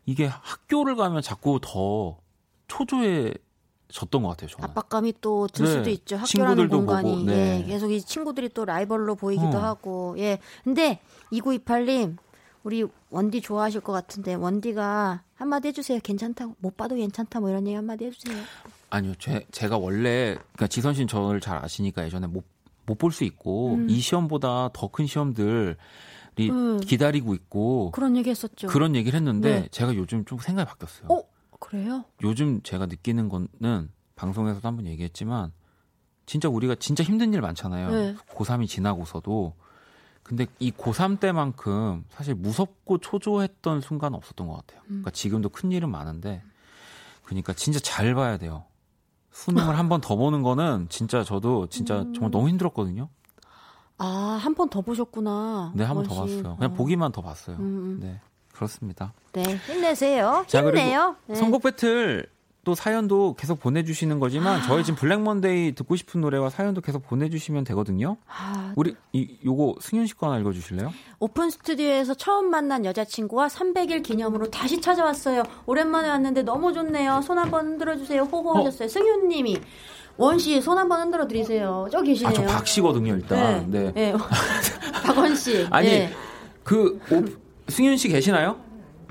이게 0.07 0.27
학교를 0.27 0.97
가면 0.97 1.23
자꾸 1.23 1.61
더 1.63 2.19
초조해 2.69 3.35
졌던 3.93 4.23
것 4.23 4.31
같아요, 4.31 4.49
저는. 4.49 4.69
압박감이 4.71 5.15
또들 5.21 5.65
네. 5.65 5.71
수도 5.71 5.91
있죠. 5.91 6.17
학교라는 6.17 6.69
공간이 6.69 7.11
보고, 7.11 7.25
네. 7.25 7.63
예, 7.63 7.67
계속 7.67 7.91
이 7.93 8.01
친구들이 8.01 8.49
또 8.51 8.65
라이벌로 8.65 9.15
보이기도 9.15 9.59
어. 9.59 9.63
하고 9.63 10.15
예. 10.19 10.39
근데 10.65 11.01
2928님 11.33 12.17
우리 12.65 12.85
원디 13.11 13.41
좋아하실 13.41 13.81
것 13.83 13.93
같은데 13.93 14.35
원디가 14.35 15.23
한마디 15.35 15.69
해주세요. 15.69 16.01
괜찮다고 16.03 16.55
못 16.59 16.77
봐도 16.77 16.95
괜찮다 16.95 17.41
뭐 17.41 17.51
이런 17.51 17.67
얘기 17.67 17.75
한마디 17.75 18.07
해주세요. 18.07 18.43
아니요, 18.91 19.15
제, 19.19 19.47
제가 19.51 19.79
원래 19.79 20.35
그러니까 20.35 20.67
지선 20.67 20.95
씨는 20.95 21.09
저를 21.09 21.41
잘 21.41 21.63
아시니까 21.65 22.05
예전에 22.05 22.27
못 22.27 22.45
못 22.87 22.99
볼 22.99 23.13
수 23.13 23.25
있고 23.25 23.79
이 23.89 24.01
시험보다 24.01 24.71
더 24.73 24.89
큰 24.89 25.07
시험들 25.07 25.77
이 26.39 26.51
음. 26.51 26.81
기다리고 26.81 27.35
있고 27.35 27.91
그런 27.93 28.17
얘기 28.17 28.31
했었죠. 28.31 28.67
그런 28.67 28.97
얘기를 28.97 29.17
했는데 29.17 29.61
네. 29.63 29.69
제가 29.71 29.95
요즘 29.95 30.25
좀 30.25 30.39
생각이 30.39 30.69
바뀌었어요. 30.69 31.09
어 31.11 31.23
그래요? 31.63 32.05
요즘 32.23 32.61
제가 32.63 32.87
느끼는 32.87 33.29
거는 33.29 33.89
방송에서도 34.17 34.67
한번 34.67 34.87
얘기했지만 34.87 35.53
진짜 36.27 36.49
우리가 36.49 36.75
진짜 36.75 37.05
힘든 37.05 37.33
일 37.33 37.41
많잖아요. 37.41 37.91
네. 37.91 38.17
고3이 38.35 38.67
지나고서도 38.69 39.55
근데 40.23 40.47
이 40.59 40.71
고3 40.73 41.19
때만큼 41.21 42.05
사실 42.11 42.35
무섭고 42.35 42.99
초조했던 42.99 43.81
순간은 43.81 44.17
없었던 44.17 44.47
것 44.47 44.55
같아요. 44.55 44.81
음. 44.85 44.89
그러니까 44.89 45.11
지금도 45.13 45.49
큰 45.51 45.73
일은 45.73 45.89
많은데 45.91 46.43
그러니까 47.25 47.53
진짜 47.53 47.79
잘 47.81 48.15
봐야 48.15 48.37
돼요. 48.39 48.65
수능을 49.33 49.79
한 49.79 49.89
번 49.89 50.01
더 50.01 50.17
보는 50.17 50.43
거는 50.43 50.89
진짜 50.91 51.25
저도 51.25 51.67
진짜 51.69 52.03
음. 52.03 52.13
정말 52.13 52.31
너무 52.31 52.49
힘들었거든요. 52.49 53.09
아 53.99 54.39
한 54.43 54.55
번 54.55 54.69
더 54.69 54.81
보셨구나. 54.81 55.73
네, 55.75 55.85
한 55.85 55.95
번 55.97 56.05
더. 56.05 56.15
봤어요. 56.15 56.57
그냥 56.57 56.73
어. 56.73 56.75
보기만 56.75 57.13
더 57.13 57.23
봤어요. 57.23 57.57
음, 57.57 57.63
음. 57.63 58.01
네, 58.01 58.21
그렇습니다. 58.67 59.13
네 59.33 59.43
힘내세요. 59.67 60.45
자, 60.47 60.61
힘내요. 60.63 61.17
네. 61.27 61.35
선곡 61.35 61.63
배틀 61.63 62.27
또 62.65 62.77
사연도 62.77 63.35
계속 63.35 63.59
보내주시는 63.59 64.21
거지만 64.21 64.61
아. 64.61 64.63
저희 64.63 64.85
지금 64.85 64.97
블랙 64.97 65.21
먼데이 65.21 65.75
듣고 65.75 65.97
싶은 65.97 66.21
노래와 66.21 66.49
사연도 66.49 66.81
계속 66.81 67.03
보내주시면 67.09 67.65
되거든요. 67.65 68.19
아, 68.29 68.73
우리 68.77 68.95
이 69.13 69.37
요거 69.45 69.79
승윤 69.81 70.07
씨거 70.07 70.29
하나 70.29 70.39
읽어주실래요? 70.39 70.93
오픈 71.19 71.51
스튜디오에서 71.51 72.15
처음 72.15 72.51
만난 72.51 72.85
여자친구와 72.85 73.49
300일 73.49 74.05
기념으로 74.05 74.49
다시 74.51 74.81
찾아왔어요. 74.81 75.43
오랜만에 75.67 76.09
왔는데 76.09 76.43
너무 76.43 76.73
좋네요. 76.73 77.21
손 77.23 77.39
한번 77.39 77.67
흔들어 77.67 77.97
주세요. 77.97 78.23
호호하셨어요. 78.23 78.89
승윤님이 78.89 79.59
원 80.19 80.37
씨 80.39 80.61
손 80.61 80.79
한번 80.79 81.01
흔들어 81.01 81.27
드리세요. 81.27 81.89
저 81.91 82.01
계시네요. 82.01 82.31
아 82.31 82.35
저 82.35 82.47
박 82.47 82.67
씨거든요 82.69 83.15
일단. 83.17 83.69
네. 83.71 83.91
네. 83.93 84.13
박원 85.05 85.35
씨. 85.35 85.67
아니 85.73 85.89
네. 85.89 86.13
그 86.63 87.01
오, 87.11 87.25
승윤 87.69 87.97
씨 87.97 88.09
계시나요? 88.09 88.57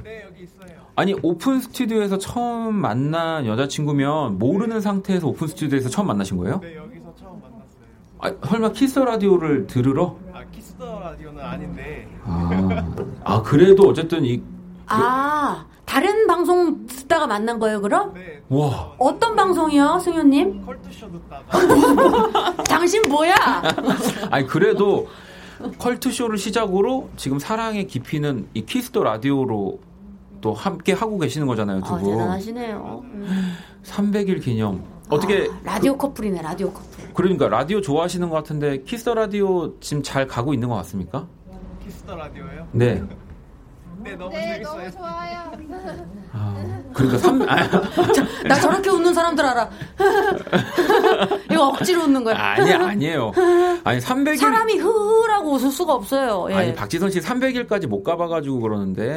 네 0.04 0.24
여기 0.28 0.43
있어요. 0.43 0.82
아니 0.95 1.16
오픈 1.22 1.60
스튜디오에서 1.62 2.18
처음 2.18 2.76
만난 2.76 3.45
여자친구면 3.45 4.38
모르는 4.39 4.82
상태에서 4.82 5.28
오픈 5.28 5.47
스튜디오에서 5.47 5.89
처음 5.89 6.08
만나신 6.08 6.38
거예요? 6.38 6.60
네 6.62 6.76
여기서 6.76 7.14
처음 7.20 7.39
만났어요. 7.41 7.62
아, 8.20 8.47
설마 8.47 8.72
Kiss 8.74 8.99
the 8.99 9.16
Radio를 9.16 9.67
들으러? 9.68 10.18
아 10.34 10.43
Kiss 10.51 10.79
the 10.79 10.99
Radio는 10.99 11.43
아닌데 11.43 12.08
아, 12.24 12.93
아 13.24 13.41
그래도 13.41 13.88
어쨌든 13.88 14.26
이 14.26 14.41
아 14.93 15.66
다른 15.86 16.28
방송 16.28 16.86
듣다가 16.86 17.26
만난 17.28 17.60
거예요, 17.60 17.80
그럼? 17.82 18.14
네 18.14 18.41
와. 18.49 18.91
어떤 18.97 19.38
방송이요, 19.38 19.99
승윤님? 19.99 20.66
컬투쇼 20.66 21.10
듣다가 21.12 22.64
당신 22.64 23.02
뭐야? 23.10 23.34
아니 24.32 24.45
그래도 24.47 25.08
컬투 25.78 26.12
쇼를 26.12 26.38
시작으로 26.38 27.09
지금 27.18 27.39
사랑의 27.39 27.88
깊이는 27.88 28.47
이 28.53 28.66
키스 28.65 28.89
더 28.89 29.03
라디오로 29.03 29.80
또 30.41 30.53
함께 30.53 30.93
하고 30.93 31.18
계시는 31.20 31.45
거잖아요, 31.47 31.82
두 31.82 31.93
아, 31.93 31.97
분. 31.97 32.12
대단하시네요. 32.12 33.01
음. 33.03 33.53
300일 33.84 34.41
기념. 34.43 34.84
어떻게 35.09 35.47
아, 35.49 35.59
라디오 35.64 35.95
커플이네, 35.97 36.41
라디오 36.41 36.72
커플. 36.72 37.14
그러니까 37.14 37.49
라디오 37.49 37.82
좋아하시는 37.82 38.30
것 38.30 38.36
같은데 38.38 38.82
키스 38.84 39.02
더 39.02 39.13
라디오 39.14 39.78
지금 39.80 40.01
잘 40.01 40.26
가고 40.28 40.53
있는 40.53 40.70
것 40.70 40.76
같습니까? 40.76 41.28
키스 41.84 42.03
더 42.03 42.15
라디오요? 42.16 42.68
네. 42.72 43.03
네 44.04 44.16
너무 44.16 44.32
재밌어요. 44.32 44.89
아, 46.34 46.56
그러니까 46.93 47.18
3 47.20 47.41
아, 47.43 47.56
나 48.47 48.56
저렇게 48.56 48.89
웃는 48.89 49.14
사람들 49.14 49.45
알아. 49.45 49.70
이거 51.52 51.68
억지로 51.68 52.04
웃는 52.04 52.24
거야. 52.24 52.36
아니 52.36 52.72
아니에요. 52.74 53.32
아니 53.84 53.99
300일 53.99 54.38
사람이 54.38 54.76
흐라고 54.78 55.52
웃을 55.54 55.70
수가 55.72 55.93
없어요. 55.93 56.47
예. 56.52 56.56
아니 56.56 56.76
박지선 56.76 57.12
씨 57.12 57.20
300일까지 57.20 57.88
못 57.88 58.04
가봐가지고 58.04 58.60
그러는데 58.62 59.16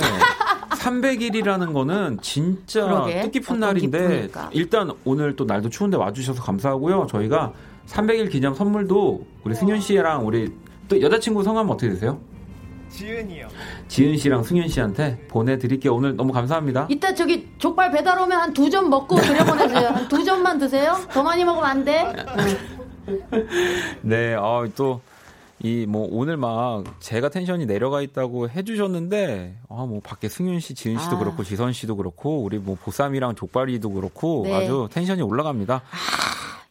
300일이라는 0.70 1.72
거는 1.72 2.18
진짜 2.20 2.82
그러게. 2.84 3.22
뜻깊은 3.22 3.60
날인데 3.60 3.98
기쁨일까. 3.98 4.50
일단 4.52 4.90
오늘 5.04 5.36
또 5.36 5.44
날도 5.44 5.70
추운데 5.70 5.96
와주셔서 5.96 6.42
감사하고요. 6.42 7.06
저희가 7.10 7.52
300일 7.86 8.30
기념 8.30 8.54
선물도 8.54 9.26
우리 9.44 9.54
승윤 9.54 9.80
씨랑 9.80 10.26
우리 10.26 10.52
또 10.88 11.00
여자친구 11.00 11.42
성함 11.42 11.70
어떻게 11.70 11.90
되세요? 11.90 12.18
지은이요. 12.98 13.48
지은 13.88 14.16
씨랑 14.16 14.42
승윤 14.44 14.68
씨한테 14.68 15.18
보내드릴게요. 15.28 15.94
오늘 15.94 16.16
너무 16.16 16.32
감사합니다. 16.32 16.86
이따 16.90 17.12
저기 17.14 17.48
족발 17.58 17.90
배달 17.90 18.18
오면 18.18 18.38
한 18.40 18.52
두 18.54 18.70
점 18.70 18.88
먹고 18.88 19.16
들여 19.16 19.44
보내세요. 19.44 19.88
한 19.88 20.08
두 20.08 20.24
점만 20.24 20.58
드세요. 20.58 20.96
더 21.10 21.22
많이 21.22 21.44
먹으면 21.44 21.64
안 21.68 21.84
돼. 21.84 22.04
네, 24.02 24.34
어, 24.34 24.66
또, 24.76 25.00
이, 25.62 25.86
뭐, 25.86 26.06
오늘 26.10 26.36
막, 26.36 26.84
제가 27.00 27.28
텐션이 27.28 27.66
내려가 27.66 28.00
있다고 28.00 28.48
해주셨는데, 28.50 29.56
아, 29.68 29.86
뭐, 29.86 30.00
밖에 30.02 30.28
승윤 30.28 30.60
씨, 30.60 30.74
지은 30.74 30.98
씨도 30.98 31.16
아. 31.16 31.18
그렇고, 31.18 31.42
지선 31.44 31.72
씨도 31.72 31.96
그렇고, 31.96 32.42
우리 32.42 32.58
뭐, 32.58 32.76
보쌈이랑 32.82 33.34
족발이도 33.34 33.90
그렇고, 33.90 34.42
네. 34.44 34.54
아주 34.54 34.88
텐션이 34.90 35.22
올라갑니다. 35.22 35.82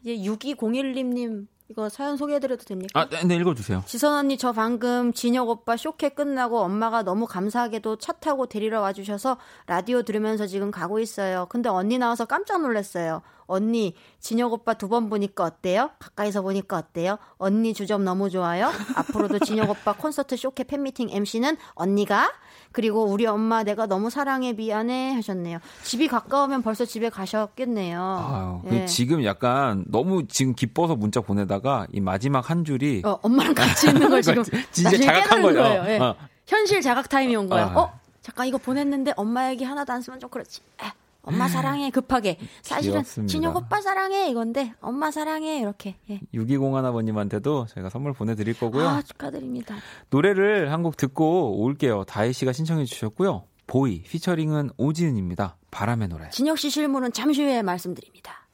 이제 0.04 0.18
6201님 0.32 1.48
이거 1.74 1.90
사연 1.90 2.18
소개해드려도 2.18 2.66
됩니까? 2.66 3.00
아, 3.02 3.10
네, 3.10 3.24
네, 3.24 3.36
읽어주세요. 3.38 3.82
지선 3.88 4.14
언니 4.14 4.38
저 4.38 4.52
방금 4.52 5.12
진혁 5.12 5.50
오빠 5.50 5.76
쇼케 5.76 6.10
끝나고 6.10 6.60
엄마가 6.60 7.02
너무 7.02 7.26
감사하게도 7.26 7.96
차 7.96 8.14
타고 8.14 8.46
데리러 8.46 8.80
와주셔서 8.82 9.38
라디오 9.66 10.04
들으면서 10.04 10.46
지금 10.46 10.70
가고 10.70 11.00
있어요. 11.00 11.48
근데 11.50 11.70
언니 11.70 11.98
나와서 11.98 12.26
깜짝 12.26 12.62
놀랐어요. 12.62 13.24
언니 13.48 13.96
진혁 14.20 14.54
오빠 14.54 14.76
두 14.76 14.88
번 14.88 15.10
보니까 15.10 15.44
어때요? 15.46 15.90
가까이서 15.98 16.44
보니까 16.44 16.78
어때요? 16.78 17.18
언니 17.38 17.74
주점 17.74 18.04
너무 18.04 18.30
좋아요. 18.30 18.70
앞으로도 18.96 19.40
진혁 19.40 19.72
오빠 19.72 19.94
콘서트 19.94 20.38
쇼케 20.38 20.66
팬미팅 20.66 21.10
MC는 21.10 21.58
언니가 21.74 22.32
그리고 22.74 23.06
우리 23.06 23.26
엄마 23.26 23.64
내가 23.64 23.86
너무 23.86 24.10
사랑해 24.10 24.52
미안해 24.52 25.14
하셨네요. 25.14 25.60
집이 25.84 26.08
가까우면 26.10 26.64
벌써 26.64 26.84
집에 26.86 27.10
가셨겠네요. 27.10 28.62
아유, 28.64 28.70
그 28.70 28.76
예. 28.76 28.86
지금 28.86 29.24
약간 29.24 29.86
너무 29.88 30.28
지금 30.28 30.56
기뻐서 30.56 30.96
문자 30.96 31.22
보내다가 31.22 31.88
이 31.94 32.02
마지막 32.02 32.50
한 32.50 32.66
줄이 32.66 33.02
어, 33.06 33.20
엄마랑 33.22 33.54
같이 33.54 33.88
있는 33.88 34.10
걸 34.10 34.22
지금 34.24 34.44
진짜 34.72 34.98
자각한 34.98 35.42
거예요. 35.44 35.62
거예요. 35.62 35.84
예. 35.88 36.00
어. 36.00 36.16
현실 36.48 36.82
자각 36.82 37.08
타임이 37.08 37.36
온 37.36 37.48
거예요. 37.48 37.68
아. 37.68 37.80
어? 37.80 38.00
잠깐 38.22 38.48
이거 38.48 38.58
보냈는데 38.58 39.14
엄마 39.18 39.50
얘기 39.52 39.64
하나도 39.64 39.94
안 39.94 40.02
쓰면 40.02 40.20
좀 40.20 40.30
그렇지. 40.30 40.62
에, 40.82 40.88
엄마 41.24 41.48
사랑해 41.48 41.90
급하게. 41.90 42.38
사실은 42.62 42.96
귀엽습니다. 42.96 43.32
진혁 43.32 43.56
오빠 43.56 43.82
사랑해 43.82 44.30
이건데 44.30 44.74
엄마 44.82 45.10
사랑해 45.10 45.60
이렇게. 45.60 45.96
예. 46.10 46.20
6201아버님한테도 46.34 47.68
저희가 47.70 47.90
선물 47.90 48.14
보내드릴 48.14 48.58
거고요. 48.60 48.88
아 48.88 49.02
축하드립니다. 49.02 49.76
노래를 50.10 50.72
한 50.72 50.84
곡 50.84 50.98
듣고 50.98 51.62
올게요. 51.62 52.04
다혜 52.04 52.34
씨가 52.34 52.52
신청해 52.52 52.84
주셨고요. 52.84 53.46
보이 53.68 54.02
피처링은 54.02 54.72
오지은입니다. 54.78 55.56
바람의 55.72 56.10
노래. 56.10 56.30
진혁 56.30 56.58
씨 56.60 56.70
실물은 56.70 57.14
잠시 57.14 57.42
후에 57.42 57.62
말씀드립니다. 57.62 58.46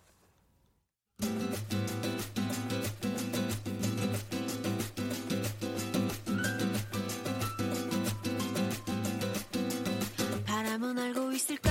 바람은 10.46 10.98
알고 10.98 11.32
있을까 11.34 11.70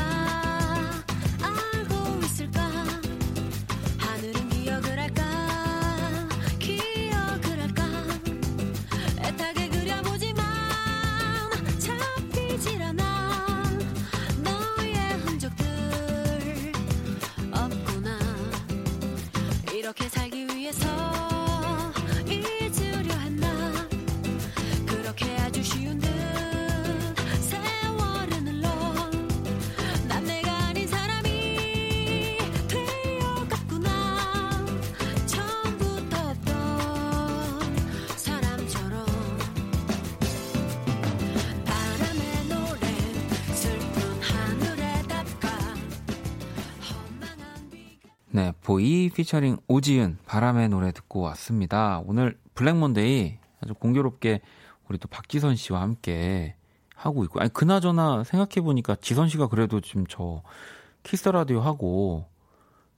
위해서 20.68 21.07
보이 48.68 49.08
피처링 49.08 49.56
오지은 49.66 50.18
바람의 50.26 50.68
노래 50.68 50.92
듣고 50.92 51.20
왔습니다. 51.20 52.02
오늘 52.04 52.38
블랙몬데이 52.52 53.38
아주 53.62 53.72
공교롭게 53.72 54.42
우리 54.90 54.98
또 54.98 55.08
박지선 55.08 55.56
씨와 55.56 55.80
함께 55.80 56.54
하고 56.94 57.24
있고, 57.24 57.40
아니 57.40 57.50
그나저나 57.50 58.24
생각해 58.24 58.62
보니까 58.62 58.94
지선 58.96 59.30
씨가 59.30 59.48
그래도 59.48 59.80
지금 59.80 60.04
저 60.06 60.42
키스 61.02 61.30
라디오 61.30 61.60
하고 61.60 62.26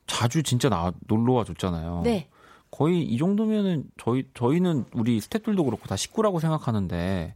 자주 0.07 0.43
진짜 0.43 0.67
나 0.67 0.91
놀러 1.07 1.31
와 1.31 1.45
줬잖아요. 1.45 2.01
네. 2.03 2.27
거의 2.69 3.03
이 3.03 3.17
정도면은 3.17 3.85
저희 3.97 4.27
저희는 4.33 4.83
우리 4.91 5.21
스태프들도 5.21 5.63
그렇고 5.63 5.87
다 5.87 5.95
식구라고 5.95 6.41
생각하는데 6.41 7.33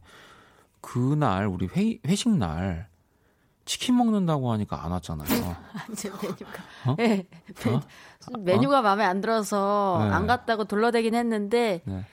그날 0.82 1.46
우리 1.46 1.70
회 1.74 1.98
회식 2.06 2.36
날 2.36 2.88
치킨 3.66 3.96
먹는다고 3.96 4.50
하니까 4.52 4.82
안 4.82 4.92
왔잖아요. 4.92 5.28
메뉴가 6.22 6.62
어? 6.86 6.96
예. 7.00 7.26
어? 7.68 7.80
메뉴가 8.38 8.80
마음에 8.80 9.04
안 9.04 9.20
들어서 9.20 9.98
네. 10.00 10.06
안 10.14 10.26
갔다고 10.26 10.64
둘러대긴 10.64 11.14
했는데 11.14 11.82
네. 11.84 12.04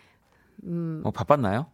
음, 0.66 1.02
어, 1.06 1.12
바빴나요? 1.12 1.68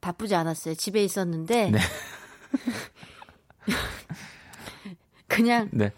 바쁘지 0.00 0.36
않았어요. 0.36 0.74
집에 0.74 1.02
있었는데 1.02 1.70
네. 1.70 1.78
그냥 5.26 5.68
네. 5.72 5.90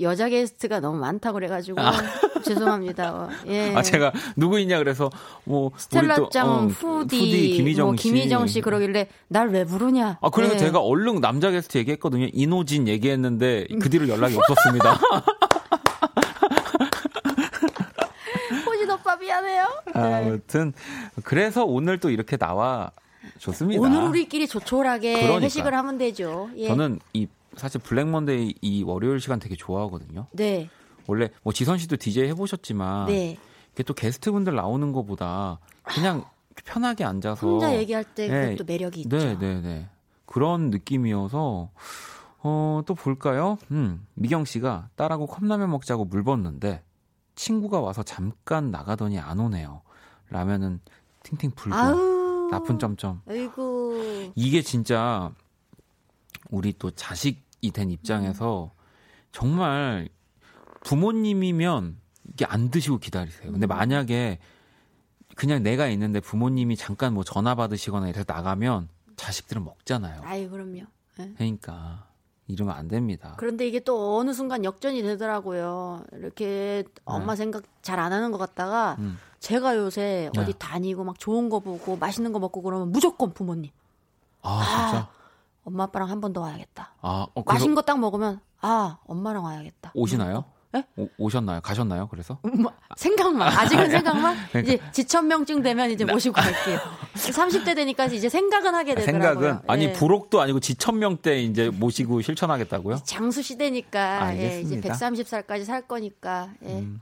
여자 0.00 0.28
게스트가 0.28 0.80
너무 0.80 0.98
많다고 0.98 1.34
그래가지고 1.34 1.80
죄송합니다. 2.44 3.14
어, 3.14 3.28
예. 3.46 3.74
아 3.74 3.82
제가 3.82 4.12
누구 4.36 4.58
있냐 4.60 4.78
그래서 4.78 5.10
뭐 5.44 5.70
스텔라짱, 5.76 6.22
우리 6.22 6.30
또, 6.30 6.40
어, 6.40 6.66
푸디, 6.68 7.54
김희정 7.56 7.86
뭐 7.88 7.96
씨. 7.96 8.02
김희정 8.04 8.46
씨 8.46 8.60
그러길래 8.60 9.08
날 9.28 9.48
왜 9.48 9.64
부르냐? 9.64 10.18
아 10.20 10.30
그래서 10.30 10.54
예. 10.54 10.58
제가 10.58 10.80
얼른 10.80 11.20
남자 11.20 11.50
게스트 11.50 11.78
얘기했거든요. 11.78 12.28
이노진 12.32 12.86
얘기했는데 12.88 13.66
그 13.80 13.88
뒤로 13.90 14.08
연락이 14.08 14.36
없었습니다. 14.36 14.98
호진 18.66 18.90
오빠 18.90 19.16
미안해요. 19.16 19.66
아무튼 19.94 20.72
그래서 21.24 21.64
오늘 21.64 21.98
또 21.98 22.10
이렇게 22.10 22.36
나와 22.36 22.90
좋습니다. 23.38 23.80
오늘 23.80 24.02
우리끼리 24.02 24.46
조촐하게 24.48 25.14
그러니까. 25.22 25.40
회식을 25.42 25.74
하면 25.74 25.98
되죠. 25.98 26.50
예. 26.56 26.68
저는 26.68 27.00
이 27.12 27.26
사실 27.58 27.80
블랙먼데이 27.80 28.54
이 28.60 28.82
월요일 28.82 29.20
시간 29.20 29.38
되게 29.38 29.56
좋아하거든요. 29.56 30.26
네, 30.32 30.68
원래 31.06 31.30
뭐 31.42 31.52
지선 31.52 31.78
씨도 31.78 31.96
DJ 31.96 32.28
해보셨지만 32.28 33.06
네. 33.06 33.36
이게 33.72 33.82
또 33.82 33.94
게스트분들 33.94 34.54
나오는 34.54 34.92
것보다 34.92 35.58
그냥 35.82 36.24
편하게 36.64 37.04
앉아서 37.04 37.46
혼자 37.46 37.76
얘기할 37.76 38.04
때 38.04 38.28
네. 38.28 38.50
그것도 38.50 38.64
매력이 38.64 39.00
있죠. 39.02 39.16
네, 39.16 39.38
네, 39.38 39.60
네. 39.60 39.88
그런 40.26 40.70
느낌이어서 40.70 41.70
어, 42.40 42.82
또 42.86 42.94
볼까요? 42.94 43.58
음, 43.70 44.06
미경 44.14 44.44
씨가 44.44 44.90
딸하고 44.96 45.26
컵라면 45.26 45.70
먹자고 45.70 46.04
물 46.04 46.22
붓는데 46.22 46.82
친구가 47.34 47.80
와서 47.80 48.02
잠깐 48.02 48.70
나가더니 48.70 49.18
안 49.18 49.38
오네요. 49.40 49.82
라면은 50.30 50.80
팅팅 51.22 51.52
불고 51.52 51.76
아우. 51.76 52.48
나쁜 52.50 52.78
점점. 52.78 53.22
아이고. 53.28 54.32
이게 54.34 54.62
진짜 54.62 55.32
우리 56.50 56.72
또 56.78 56.90
자식이 56.90 57.47
된 57.72 57.90
입장에서 57.90 58.72
정말 59.32 60.08
부모님이면 60.84 61.98
이게 62.32 62.44
안 62.44 62.70
드시고 62.70 62.98
기다리세요. 62.98 63.52
근데 63.52 63.66
만약에 63.66 64.38
그냥 65.36 65.62
내가 65.62 65.88
있는데 65.88 66.20
부모님이 66.20 66.76
잠깐 66.76 67.14
뭐 67.14 67.24
전화 67.24 67.54
받으시거나 67.54 68.08
이래서 68.08 68.24
나가면 68.26 68.88
자식들은 69.16 69.64
먹잖아요. 69.64 70.22
아이 70.24 70.48
그럼요. 70.48 70.80
예. 71.20 71.32
그러니까 71.36 72.06
이러면 72.46 72.74
안 72.74 72.88
됩니다. 72.88 73.34
그런데 73.38 73.66
이게 73.66 73.80
또 73.80 74.16
어느 74.18 74.32
순간 74.32 74.64
역전이 74.64 75.02
되더라고요. 75.02 76.04
이렇게 76.12 76.84
엄마 77.04 77.36
생각 77.36 77.64
잘 77.82 77.98
안 77.98 78.12
하는 78.12 78.30
것 78.32 78.38
같다가 78.38 78.96
네. 78.98 79.04
음. 79.04 79.18
제가 79.40 79.76
요새 79.76 80.30
네. 80.34 80.40
어디 80.40 80.52
다니고 80.58 81.04
막 81.04 81.18
좋은 81.18 81.48
거 81.50 81.60
보고 81.60 81.96
맛있는 81.96 82.32
거 82.32 82.38
먹고 82.38 82.62
그러면 82.62 82.90
무조건 82.90 83.32
부모님. 83.32 83.70
아 84.42 84.62
진짜. 84.90 85.08
엄마 85.68 85.84
아빠랑 85.84 86.08
한 86.10 86.20
번 86.20 86.32
더 86.32 86.40
와야겠다. 86.40 86.94
아 87.02 87.26
어, 87.34 87.42
그래서 87.44 87.52
맛있는 87.52 87.74
거 87.74 87.82
딱 87.82 87.98
먹으면 88.00 88.40
아 88.62 88.98
엄마랑 89.06 89.44
와야겠다. 89.44 89.92
오시나요? 89.94 90.44
네? 90.72 90.84
오, 90.96 91.08
오셨나요? 91.16 91.62
가셨나요? 91.62 92.08
그래서? 92.08 92.38
뭐, 92.42 92.70
생각만 92.96 93.48
아직은 93.48 93.88
생각만 93.90 94.36
그러니까. 94.50 94.60
이제 94.74 94.82
지천명증 94.92 95.62
되면 95.62 95.90
이제 95.90 96.04
모시고 96.04 96.34
갈게요. 96.34 96.78
30대 97.16 97.74
되니까 97.74 98.04
이제 98.06 98.28
생각은 98.28 98.74
하게 98.74 98.94
되더라고요. 98.94 99.42
생각은 99.48 99.60
아니 99.70 99.84
예. 99.84 99.92
부록도 99.94 100.40
아니고 100.42 100.60
지천명 100.60 101.16
때 101.18 101.40
이제 101.40 101.70
모시고 101.70 102.20
실천하겠다고요? 102.20 102.96
장수 103.04 103.40
시대니까 103.42 104.36
예, 104.36 104.60
이제 104.60 104.76
알겠습니다. 104.76 104.94
130살까지 104.94 105.64
살 105.64 105.82
거니까 105.88 106.50
예. 106.64 106.80
음. 106.80 107.00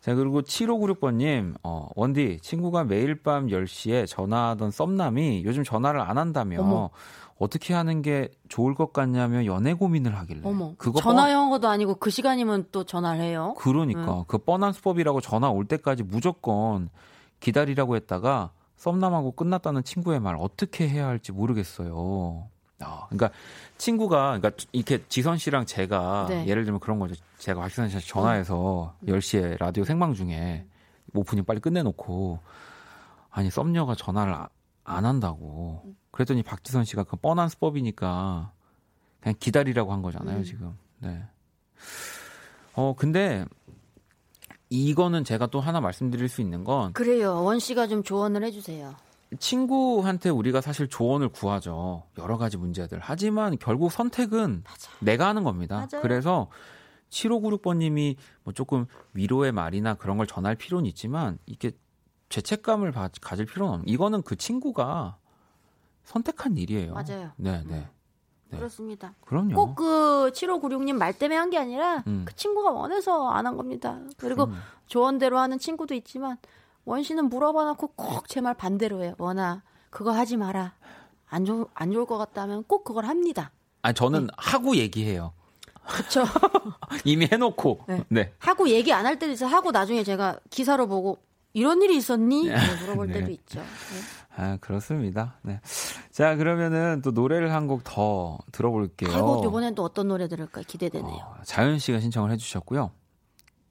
자, 0.00 0.14
그리고 0.14 0.40
7596번님, 0.42 1.54
어, 1.62 1.88
원디, 1.94 2.38
친구가 2.40 2.84
매일 2.84 3.22
밤 3.22 3.48
10시에 3.48 4.06
전화하던 4.06 4.70
썸남이 4.70 5.42
요즘 5.44 5.62
전화를 5.62 6.00
안 6.00 6.16
한다며, 6.16 6.60
어머. 6.60 6.90
어떻게 7.38 7.72
하는 7.72 8.02
게 8.02 8.28
좋을 8.50 8.74
것 8.74 8.92
같냐며 8.92 9.46
연애 9.46 9.72
고민을 9.72 10.14
하길래. 10.18 10.40
어머 10.44 10.74
그거 10.76 11.00
전화 11.00 11.22
뻔- 11.22 11.32
영어도 11.32 11.68
아니고 11.68 11.94
그 11.94 12.10
시간이면 12.10 12.66
또 12.70 12.84
전화를 12.84 13.22
해요. 13.22 13.54
그러니까. 13.56 14.24
그 14.28 14.36
뻔한 14.36 14.74
수법이라고 14.74 15.22
전화 15.22 15.48
올 15.48 15.64
때까지 15.64 16.02
무조건 16.02 16.90
기다리라고 17.40 17.96
했다가 17.96 18.50
썸남하고 18.76 19.32
끝났다는 19.32 19.84
친구의 19.84 20.20
말 20.20 20.36
어떻게 20.38 20.86
해야 20.86 21.06
할지 21.06 21.32
모르겠어요. 21.32 22.48
아, 22.80 23.06
그러니까 23.08 23.30
친구가 23.78 24.38
그러니까 24.38 24.50
이렇게 24.72 25.04
지선 25.08 25.38
씨랑 25.38 25.66
제가 25.66 26.26
네. 26.28 26.46
예를 26.46 26.64
들면 26.64 26.80
그런 26.80 26.98
거죠. 26.98 27.14
제가 27.38 27.60
박지선 27.60 27.88
씨한테 27.88 28.06
전화해서 28.06 28.94
10시에 29.06 29.58
라디오 29.58 29.84
생방 29.84 30.14
중에 30.14 30.66
오프닝 31.14 31.44
빨리 31.44 31.60
끝내놓고 31.60 32.38
아니 33.30 33.50
썸녀가 33.50 33.94
전화를 33.94 34.32
아- 34.34 34.48
안 34.84 35.04
한다고. 35.04 35.94
그랬더니 36.10 36.42
박지선 36.42 36.84
씨가 36.84 37.04
그 37.04 37.16
뻔한 37.16 37.48
수법이니까 37.48 38.52
그냥 39.20 39.34
기다리라고 39.38 39.92
한 39.92 40.02
거잖아요 40.02 40.38
음. 40.38 40.44
지금. 40.44 40.76
네. 40.98 41.22
어 42.74 42.94
근데 42.96 43.44
이거는 44.70 45.24
제가 45.24 45.46
또 45.48 45.60
하나 45.60 45.80
말씀드릴 45.80 46.28
수 46.28 46.40
있는 46.40 46.64
건 46.64 46.92
그래요. 46.92 47.42
원 47.42 47.58
씨가 47.58 47.86
좀 47.88 48.02
조언을 48.02 48.44
해주세요. 48.44 48.94
친구한테 49.38 50.28
우리가 50.30 50.60
사실 50.60 50.88
조언을 50.88 51.28
구하죠. 51.28 52.04
여러 52.18 52.36
가지 52.36 52.56
문제들. 52.56 52.98
하지만 53.00 53.56
결국 53.58 53.92
선택은 53.92 54.64
내가 55.00 55.28
하는 55.28 55.44
겁니다. 55.44 55.76
맞아요. 55.90 56.02
그래서 56.02 56.48
7596번님이 57.10 58.16
뭐 58.44 58.52
조금 58.52 58.86
위로의 59.14 59.52
말이나 59.52 59.94
그런 59.94 60.16
걸 60.16 60.26
전할 60.26 60.54
필요는 60.56 60.86
있지만 60.86 61.38
이게 61.46 61.72
죄책감을 62.28 62.92
바- 62.92 63.08
가질 63.20 63.46
필요는 63.46 63.72
없는. 63.74 63.88
이거는 63.88 64.22
그 64.22 64.36
친구가 64.36 65.16
선택한 66.04 66.56
일이에요. 66.56 66.94
맞아요. 66.94 67.30
네, 67.36 67.62
네. 67.66 67.88
네. 68.48 68.56
그렇습니다. 68.58 69.14
그럼요. 69.26 69.54
꼭 69.54 69.74
그 69.76 70.30
7596님 70.34 70.94
말 70.94 71.12
때문에 71.16 71.36
한 71.36 71.50
게 71.50 71.58
아니라 71.58 72.02
음. 72.08 72.24
그 72.26 72.34
친구가 72.34 72.70
원해서 72.72 73.28
안 73.28 73.46
한 73.46 73.56
겁니다. 73.56 74.00
그리고 74.16 74.46
그럼요. 74.46 74.60
조언대로 74.86 75.38
하는 75.38 75.58
친구도 75.58 75.94
있지만 75.94 76.36
원 76.84 77.02
씨는 77.02 77.28
물어봐 77.28 77.64
놓고 77.64 77.88
꼭 77.88 78.26
제 78.28 78.40
말 78.40 78.54
반대로 78.54 79.02
해요. 79.02 79.14
원아 79.18 79.62
그거 79.90 80.12
하지 80.12 80.36
마라. 80.36 80.74
안, 81.28 81.44
좋, 81.44 81.68
안 81.74 81.92
좋을 81.92 82.06
것 82.06 82.18
같다면 82.18 82.64
꼭 82.64 82.84
그걸 82.84 83.04
합니다. 83.04 83.52
아니 83.82 83.94
저는 83.94 84.28
하고 84.36 84.76
얘기해요. 84.76 85.32
그렇죠. 85.86 86.24
이미 87.04 87.26
해놓고. 87.30 87.84
네. 87.88 88.04
네. 88.08 88.32
하고 88.38 88.68
얘기 88.68 88.92
안 88.92 89.06
할 89.06 89.18
때도 89.18 89.32
있어. 89.32 89.46
하고 89.46 89.70
나중에 89.70 90.04
제가 90.04 90.38
기사로 90.50 90.86
보고 90.88 91.18
이런 91.52 91.82
일이 91.82 91.96
있었니? 91.96 92.46
네, 92.48 92.56
물어볼 92.82 93.08
네. 93.08 93.14
때도 93.14 93.30
있죠. 93.32 93.60
네. 93.60 93.66
아 94.36 94.56
그렇습니다. 94.60 95.38
네. 95.42 95.60
자 96.12 96.36
그러면은 96.36 97.02
또 97.02 97.10
노래를 97.10 97.52
한 97.52 97.66
곡 97.66 97.82
더 97.84 98.38
들어볼게요. 98.52 99.12
아이고 99.14 99.42
이번엔 99.44 99.74
또 99.74 99.82
어떤 99.82 100.08
노래 100.08 100.28
들을까 100.28 100.62
기대되네요. 100.62 101.12
어, 101.14 101.36
자연 101.44 101.78
씨가 101.78 102.00
신청을 102.00 102.30
해주셨고요. 102.32 102.90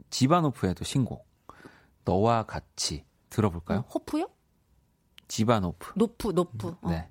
지바노프의 0.10 0.76
또 0.76 0.84
신곡 0.84 1.26
너와 2.10 2.44
같이 2.44 3.06
들어볼까요? 3.30 3.80
어, 3.80 3.82
호프요? 3.94 4.30
지바노프. 5.28 5.94
노프 5.96 6.30
노프. 6.30 6.76
어. 6.82 6.90
네. 6.90 7.08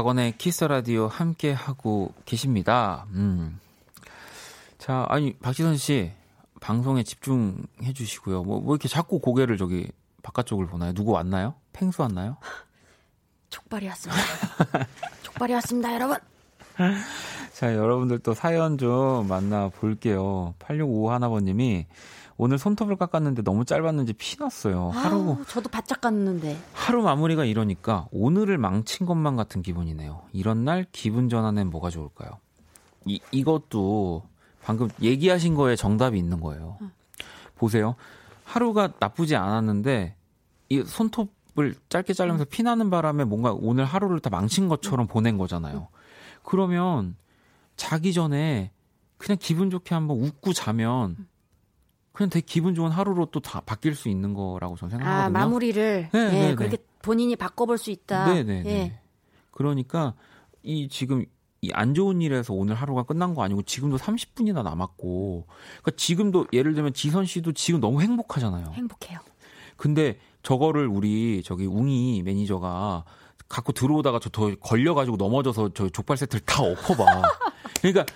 박원의 0.00 0.38
키스 0.38 0.64
라디오 0.64 1.08
함께 1.08 1.52
하고 1.52 2.14
계십니다. 2.24 3.04
음. 3.10 3.60
자, 4.78 5.04
아니 5.10 5.34
박지선 5.34 5.76
씨 5.76 6.10
방송에 6.58 7.02
집중해 7.02 7.92
주시고요. 7.94 8.42
뭐, 8.42 8.60
뭐 8.62 8.74
이렇게 8.74 8.88
자꾸 8.88 9.18
고개를 9.18 9.58
저기 9.58 9.90
바깥쪽을 10.22 10.68
보나요? 10.68 10.94
누구 10.94 11.10
왔나요? 11.10 11.54
펭수 11.74 12.00
왔나요? 12.00 12.38
족발이 13.50 13.88
왔습니다. 13.88 14.22
족발이 15.22 15.52
왔습니다, 15.52 15.92
여러분. 15.92 16.16
자, 17.52 17.74
여러분들 17.74 18.20
또 18.20 18.32
사연 18.32 18.78
좀 18.78 19.28
만나 19.28 19.68
볼게요. 19.68 20.54
8655 20.60 21.10
하나번님이 21.10 21.86
오늘 22.42 22.56
손톱을 22.56 22.96
깎았는데 22.96 23.42
너무 23.42 23.66
짧았는지 23.66 24.14
피 24.14 24.38
났어요. 24.38 24.88
하루 24.88 25.16
아우, 25.16 25.44
저도 25.46 25.68
바짝 25.68 26.00
갔는데. 26.00 26.58
하루 26.72 27.02
마무리가 27.02 27.44
이러니까 27.44 28.08
오늘을 28.12 28.56
망친 28.56 29.04
것만 29.04 29.36
같은 29.36 29.60
기분이네요. 29.60 30.22
이런 30.32 30.64
날 30.64 30.86
기분 30.90 31.28
전환엔 31.28 31.68
뭐가 31.68 31.90
좋을까요? 31.90 32.30
이, 33.04 33.20
이것도 33.30 34.22
방금 34.62 34.88
얘기하신 35.02 35.54
거에 35.54 35.76
정답이 35.76 36.18
있는 36.18 36.40
거예요. 36.40 36.78
보세요. 37.56 37.94
하루가 38.44 38.90
나쁘지 38.98 39.36
않았는데 39.36 40.16
이 40.70 40.82
손톱을 40.82 41.74
짧게 41.90 42.14
자르면서 42.14 42.46
피나는 42.46 42.88
바람에 42.88 43.24
뭔가 43.24 43.52
오늘 43.52 43.84
하루를 43.84 44.18
다 44.20 44.30
망친 44.30 44.68
것처럼 44.68 45.08
보낸 45.08 45.36
거잖아요. 45.36 45.88
그러면 46.42 47.16
자기 47.76 48.14
전에 48.14 48.70
그냥 49.18 49.36
기분 49.38 49.68
좋게 49.68 49.94
한번 49.94 50.18
웃고 50.22 50.54
자면 50.54 51.28
그냥 52.12 52.30
되게 52.30 52.44
기분 52.44 52.74
좋은 52.74 52.90
하루로 52.90 53.26
또 53.26 53.40
다 53.40 53.60
바뀔 53.60 53.94
수 53.94 54.08
있는 54.08 54.34
거라고 54.34 54.76
저는 54.76 54.90
생각하거든요. 54.90 55.24
아, 55.26 55.30
마무리를. 55.30 56.08
네, 56.12 56.18
예, 56.18 56.24
네, 56.30 56.48
네. 56.48 56.54
그렇게 56.54 56.76
본인이 57.02 57.36
바꿔볼 57.36 57.78
수 57.78 57.90
있다. 57.90 58.32
네 58.32 58.42
네네. 58.44 58.70
예. 58.70 58.98
그러니까 59.50 60.14
이 60.62 60.88
지금 60.88 61.24
이 61.62 61.70
안 61.74 61.92
좋은 61.94 62.22
일에서 62.22 62.54
오늘 62.54 62.74
하루가 62.74 63.02
끝난 63.02 63.34
거 63.34 63.42
아니고 63.42 63.62
지금도 63.62 63.98
30분이나 63.98 64.62
남았고 64.62 65.46
그러니까 65.46 65.90
지금도 65.94 66.46
예를 66.54 66.72
들면 66.74 66.94
지선 66.94 67.26
씨도 67.26 67.52
지금 67.52 67.80
너무 67.80 68.00
행복하잖아요. 68.00 68.72
행복해요. 68.72 69.18
근데 69.76 70.18
저거를 70.42 70.86
우리 70.86 71.42
저기 71.44 71.66
웅이 71.66 72.22
매니저가 72.22 73.04
갖고 73.48 73.72
들어오다가 73.72 74.20
저 74.20 74.30
더 74.30 74.54
걸려가지고 74.56 75.16
넘어져서 75.18 75.70
저 75.74 75.88
족발 75.90 76.16
세트를 76.16 76.44
다 76.46 76.62
엎어봐. 76.62 77.04
그러니까 77.82 78.06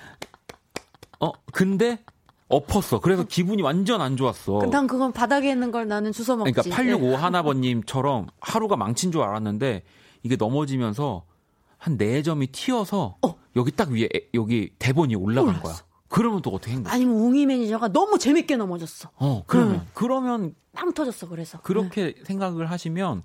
어 1.21 1.31
근데 1.53 2.03
엎었어. 2.49 3.01
그래서 3.01 3.25
기분이 3.25 3.63
완전 3.63 4.01
안 4.01 4.17
좋았어. 4.17 4.59
그난 4.59 4.87
그건 4.87 5.13
바닥에 5.13 5.51
있는 5.51 5.71
걸 5.71 5.89
나는 5.89 6.13
주워 6.13 6.37
먹지. 6.37 6.53
그러니까 6.53 6.77
865 6.77 7.17
하나번님처럼 7.17 8.27
하루가 8.41 8.77
망친 8.77 9.13
줄 9.13 9.23
알았는데 9.23 9.83
이게 10.23 10.37
넘어지면서 10.37 11.25
한 11.79 11.97
네 11.99 12.23
점이 12.23 12.47
튀어서 12.49 13.17
여기 13.57 13.71
딱 13.71 13.91
위에 13.91 14.05
에- 14.05 14.29
여기 14.35 14.71
대본이 14.79 15.15
올라간 15.17 15.61
거야. 15.61 15.75
그러면 16.09 16.41
또 16.43 16.51
어떻게 16.51 16.73
행복해? 16.73 16.95
아니면 16.95 17.17
웅이 17.17 17.45
매니저가 17.47 17.89
너무 17.89 18.19
재밌게 18.19 18.57
넘어졌어. 18.57 19.11
어 19.17 19.43
그러면 19.47 19.87
그러면 19.95 20.55
빵 20.73 20.93
터졌어, 20.93 21.29
그래서. 21.29 21.59
그렇게 21.63 22.15
생각을 22.25 22.71
하시면 22.71 23.23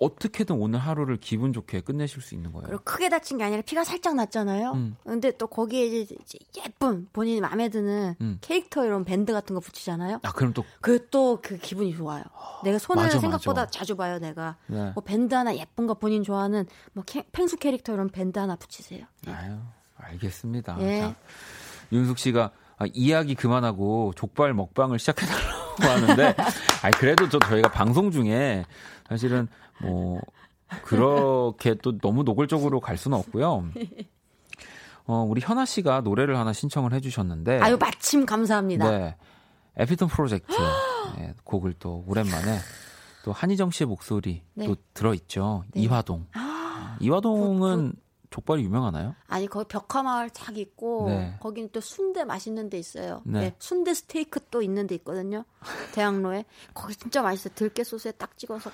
어떻게든 0.00 0.56
오늘 0.56 0.78
하루를 0.78 1.16
기분 1.18 1.52
좋게 1.52 1.80
끝내실 1.80 2.22
수 2.22 2.34
있는 2.34 2.52
거예요. 2.52 2.66
그리고 2.68 2.82
크게 2.84 3.08
다친 3.08 3.38
게 3.38 3.44
아니라 3.44 3.62
피가 3.62 3.82
살짝 3.84 4.14
났잖아요. 4.14 4.72
음. 4.72 4.96
근데 5.04 5.30
또 5.36 5.46
거기에 5.46 5.86
이제 5.86 6.14
예쁜 6.64 7.08
본인이 7.12 7.40
마음에 7.40 7.68
드는 7.68 8.14
음. 8.20 8.38
캐릭터 8.40 8.84
이런 8.84 9.04
밴드 9.04 9.32
같은 9.32 9.54
거 9.54 9.60
붙이잖아요. 9.60 10.20
아 10.22 10.32
그럼 10.32 10.52
또 10.52 10.64
그 10.80 11.08
또그 11.10 11.58
기분이 11.58 11.94
좋아요. 11.96 12.22
내가 12.64 12.78
손을 12.78 13.02
맞아, 13.04 13.18
생각보다 13.18 13.62
맞아. 13.62 13.70
자주 13.70 13.96
봐요, 13.96 14.18
내가. 14.18 14.56
네. 14.66 14.92
뭐 14.94 15.02
밴드 15.02 15.34
하나 15.34 15.54
예쁜 15.56 15.86
거 15.86 15.94
본인 15.94 16.22
좋아하는 16.22 16.66
뭐 16.92 17.02
캐- 17.06 17.24
펭수 17.32 17.56
캐릭터 17.56 17.92
이런 17.94 18.08
밴드 18.10 18.38
하나 18.38 18.56
붙이세요. 18.56 19.04
아유 19.26 19.56
알겠습니다. 19.96 20.76
예. 20.80 21.00
자, 21.00 21.14
윤숙 21.92 22.18
씨가 22.18 22.50
아, 22.78 22.86
이야기 22.94 23.34
그만하고 23.34 24.12
족발 24.16 24.54
먹방을 24.54 24.98
시작해달라고 24.98 25.82
하는데, 25.82 26.34
아니 26.82 26.94
그래도 26.96 27.28
저 27.28 27.38
저희가 27.38 27.70
방송 27.70 28.10
중에 28.10 28.64
사실은 29.06 29.48
뭐 29.82 30.20
그렇게 30.82 31.74
또 31.74 31.98
너무 31.98 32.22
노골적으로 32.22 32.80
갈 32.80 32.96
수는 32.96 33.18
없고요. 33.18 33.70
어, 35.06 35.24
우리 35.28 35.40
현아 35.40 35.64
씨가 35.64 36.02
노래를 36.02 36.36
하나 36.36 36.52
신청을 36.52 36.92
해주셨는데. 36.92 37.60
아유 37.60 37.76
마침 37.78 38.26
감사합니다. 38.26 38.90
네. 38.90 39.16
에피톤 39.76 40.08
프로젝트 40.08 40.52
네, 41.16 41.34
곡을 41.44 41.74
또 41.78 42.04
오랜만에 42.06 42.58
또 43.24 43.32
한희정 43.32 43.70
씨의 43.70 43.88
목소리 43.88 44.42
네. 44.54 44.66
또 44.66 44.76
들어있죠. 44.94 45.64
네. 45.72 45.82
이화동. 45.82 46.26
이화동은 47.00 47.94
족발이 48.30 48.62
유명하나요? 48.62 49.16
아니 49.26 49.48
거기 49.48 49.66
벽화마을 49.66 50.30
탁 50.30 50.56
있고 50.56 51.06
네. 51.08 51.34
거기는 51.40 51.70
또 51.72 51.80
순대 51.80 52.24
맛있는 52.24 52.70
데 52.70 52.78
있어요. 52.78 53.22
네. 53.24 53.40
네. 53.40 53.54
순대 53.58 53.94
스테이크 53.94 54.40
또 54.50 54.62
있는 54.62 54.86
데 54.86 54.94
있거든요. 54.96 55.44
대학로에 55.92 56.44
거기 56.72 56.94
진짜 56.94 57.22
맛있어요. 57.22 57.52
들깨 57.56 57.82
소스에 57.82 58.12
딱 58.12 58.36
찍어서 58.38 58.70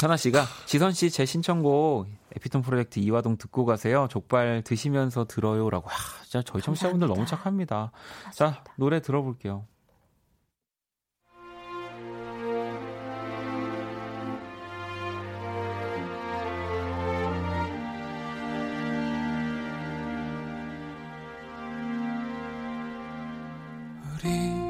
현아 0.00 0.16
씨가 0.16 0.44
지선 0.66 0.92
씨 0.92 1.10
제 1.10 1.26
신청곡 1.26 2.06
에피톤 2.36 2.62
프로젝트 2.62 3.00
이화동 3.00 3.36
듣고 3.36 3.64
가세요. 3.64 4.06
족발 4.10 4.62
드시면서 4.64 5.24
들어요라고. 5.24 5.88
하, 5.88 6.22
진짜 6.22 6.42
저희 6.46 6.62
청취자분들 6.62 7.08
너무 7.08 7.26
착합니다. 7.26 7.90
자 8.32 8.62
노래 8.76 9.00
들어볼게요. 9.00 9.66
우리 24.24 24.67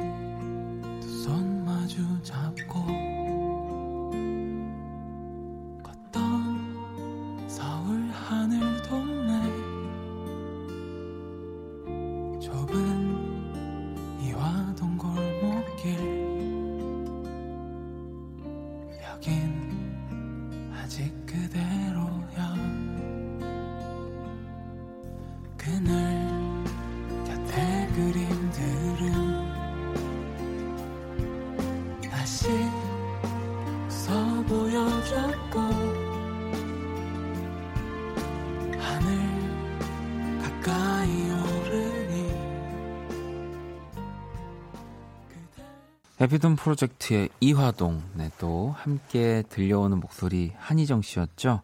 에피톤 46.20 46.56
프로젝트의 46.56 47.28
이화동, 47.38 48.02
네, 48.14 48.28
또 48.38 48.74
함께 48.76 49.44
들려오는 49.48 50.00
목소리 50.00 50.52
한희정 50.56 51.00
씨였죠. 51.00 51.62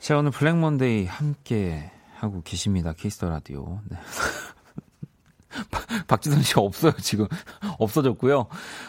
자, 0.00 0.18
오늘 0.18 0.32
블랙 0.32 0.56
먼데이 0.56 1.06
함께 1.06 1.92
하고 2.16 2.42
계십니다. 2.42 2.92
키스 2.92 3.14
더 3.14 3.28
라디오. 3.28 3.78
네. 3.88 3.96
박지선 6.08 6.42
씨 6.42 6.54
없어요, 6.56 6.92
지금. 7.00 7.28
없어졌고요. 7.78 8.46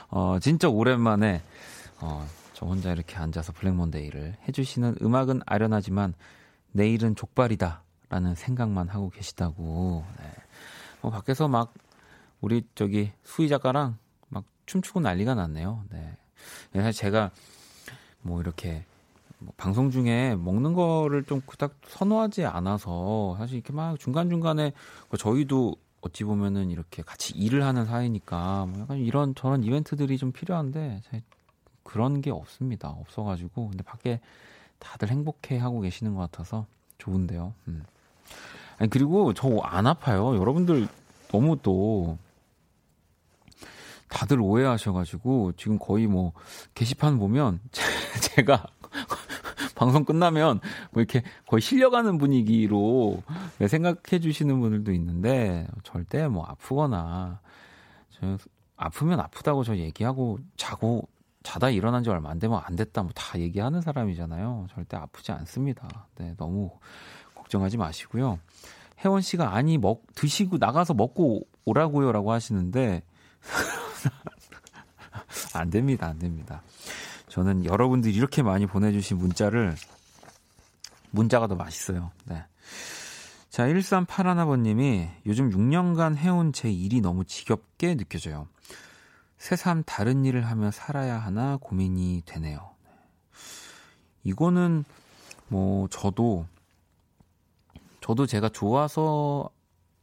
어, 0.10 0.38
진짜 0.42 0.68
오랜만에, 0.68 1.44
어, 2.00 2.28
저 2.54 2.66
혼자 2.66 2.92
이렇게 2.92 3.16
앉아서 3.16 3.54
블랙 3.54 3.76
먼데이를 3.76 4.38
해주시는 4.48 4.96
음악은 5.04 5.42
아련하지만 5.46 6.16
내일은 6.72 7.16
족발이다. 7.16 7.84
라는 8.10 8.34
생각만 8.34 8.90
하고 8.90 9.12
계시다고. 9.12 10.04
네. 10.18 10.32
어, 11.04 11.12
밖에서 11.12 11.48
막 11.48 11.76
우리 12.42 12.64
저기 12.74 13.12
수희 13.24 13.50
작가랑 13.50 13.92
막 13.92 14.09
춤추고 14.70 15.00
난리가 15.00 15.34
났네요. 15.34 15.84
네. 15.90 16.16
사실 16.74 16.94
제가 16.94 17.32
뭐 18.22 18.40
이렇게 18.40 18.86
뭐 19.40 19.52
방송 19.58 19.90
중에 19.90 20.36
먹는 20.36 20.74
거를 20.74 21.24
좀 21.24 21.42
그닥 21.46 21.74
선호하지 21.88 22.46
않아서 22.46 23.36
사실 23.40 23.56
이렇게 23.56 23.74
막 23.74 24.00
중간중간에 24.00 24.74
뭐 25.10 25.18
저희도 25.18 25.76
어찌 26.02 26.24
보면은 26.24 26.70
이렇게 26.70 27.02
같이 27.02 27.34
일을 27.34 27.64
하는 27.64 27.86
사이니까 27.86 28.68
뭐 28.68 28.82
약간 28.82 28.98
이런 29.00 29.34
저런 29.34 29.64
이벤트들이 29.64 30.18
좀 30.20 30.32
필요한데 30.32 31.02
그런 31.84 32.22
게 32.22 32.30
없습니다. 32.30 32.90
없어가지고 32.90 33.70
근데 33.70 33.84
밖에 33.84 34.20
다들 34.78 35.10
행복해 35.10 35.58
하고 35.58 35.82
계시는 35.82 36.14
것 36.14 36.22
같아서 36.22 36.68
좋은데요. 37.00 37.54
음. 37.70 37.84
아니 38.78 38.90
그리고 38.90 39.34
저 39.34 39.50
안 39.64 39.88
아파요. 39.88 40.36
여러분들 40.38 40.88
너무 41.30 41.58
또 41.64 42.20
다들 44.10 44.42
오해하셔가지고 44.42 45.54
지금 45.54 45.80
거의 45.80 46.08
뭐 46.08 46.34
게시판 46.76 47.18
보면 47.20 47.60
제가 48.36 48.66
방송 49.76 50.04
끝나면 50.04 50.60
뭐 50.92 51.02
이렇게 51.02 51.24
거의 51.48 51.62
실려가는 51.62 52.18
분위기로 52.18 53.22
생각해 53.66 54.20
주시는 54.20 54.60
분들도 54.60 54.92
있는데 54.94 55.68
절대 55.84 56.28
뭐 56.28 56.44
아프거나 56.46 57.40
저 58.10 58.38
아프면 58.76 59.20
아프다고 59.20 59.64
저 59.64 59.78
얘기하고 59.78 60.40
자고 60.58 61.08
자다 61.44 61.70
일어난 61.70 62.04
지 62.04 62.10
얼마 62.10 62.30
안 62.32 62.40
되면 62.40 62.60
안 62.64 62.76
됐다 62.76 63.04
뭐 63.04 63.12
다 63.16 63.40
얘기하는 63.40 63.82
사람이잖아요. 63.82 64.68
절대 64.74 64.98
아프지 64.98 65.32
않습니다. 65.32 66.08
네, 66.18 66.34
너무 66.38 66.72
걱정하지 67.36 67.78
마시고요. 67.78 68.40
혜원 69.06 69.22
씨가 69.22 69.54
아니 69.54 69.78
먹 69.78 70.04
드시고 70.16 70.58
나가서 70.58 70.96
먹고 70.96 71.42
오라고요라고 71.66 72.32
하시는데 72.32 73.04
안 75.54 75.70
됩니다. 75.70 76.08
안 76.08 76.20
됩니다. 76.20 76.62
저는 77.28 77.66
여러분들이 77.66 78.14
이렇게 78.14 78.42
많이 78.44 78.66
보내주신 78.66 79.18
문자를 79.18 79.76
문자가 81.12 81.48
더 81.48 81.56
맛있어요. 81.56 82.12
네. 82.26 82.44
자, 83.50 83.66
1381번님이 83.66 85.10
요즘 85.26 85.50
6년간 85.50 86.16
해온 86.16 86.54
제 86.54 86.72
일이 86.72 87.02
너무 87.02 87.26
지겹게 87.26 87.96
느껴져요. 87.96 88.48
새삼 89.38 89.84
다른 89.86 90.26
일을 90.26 90.46
하며 90.46 90.70
살아야 90.70 91.18
하나 91.18 91.58
고민이 91.58 92.24
되네요. 92.26 92.72
이거는 94.24 94.84
뭐 95.48 95.88
저도 95.90 96.46
저도 98.02 98.26
제가 98.26 98.50
좋아서 98.50 99.50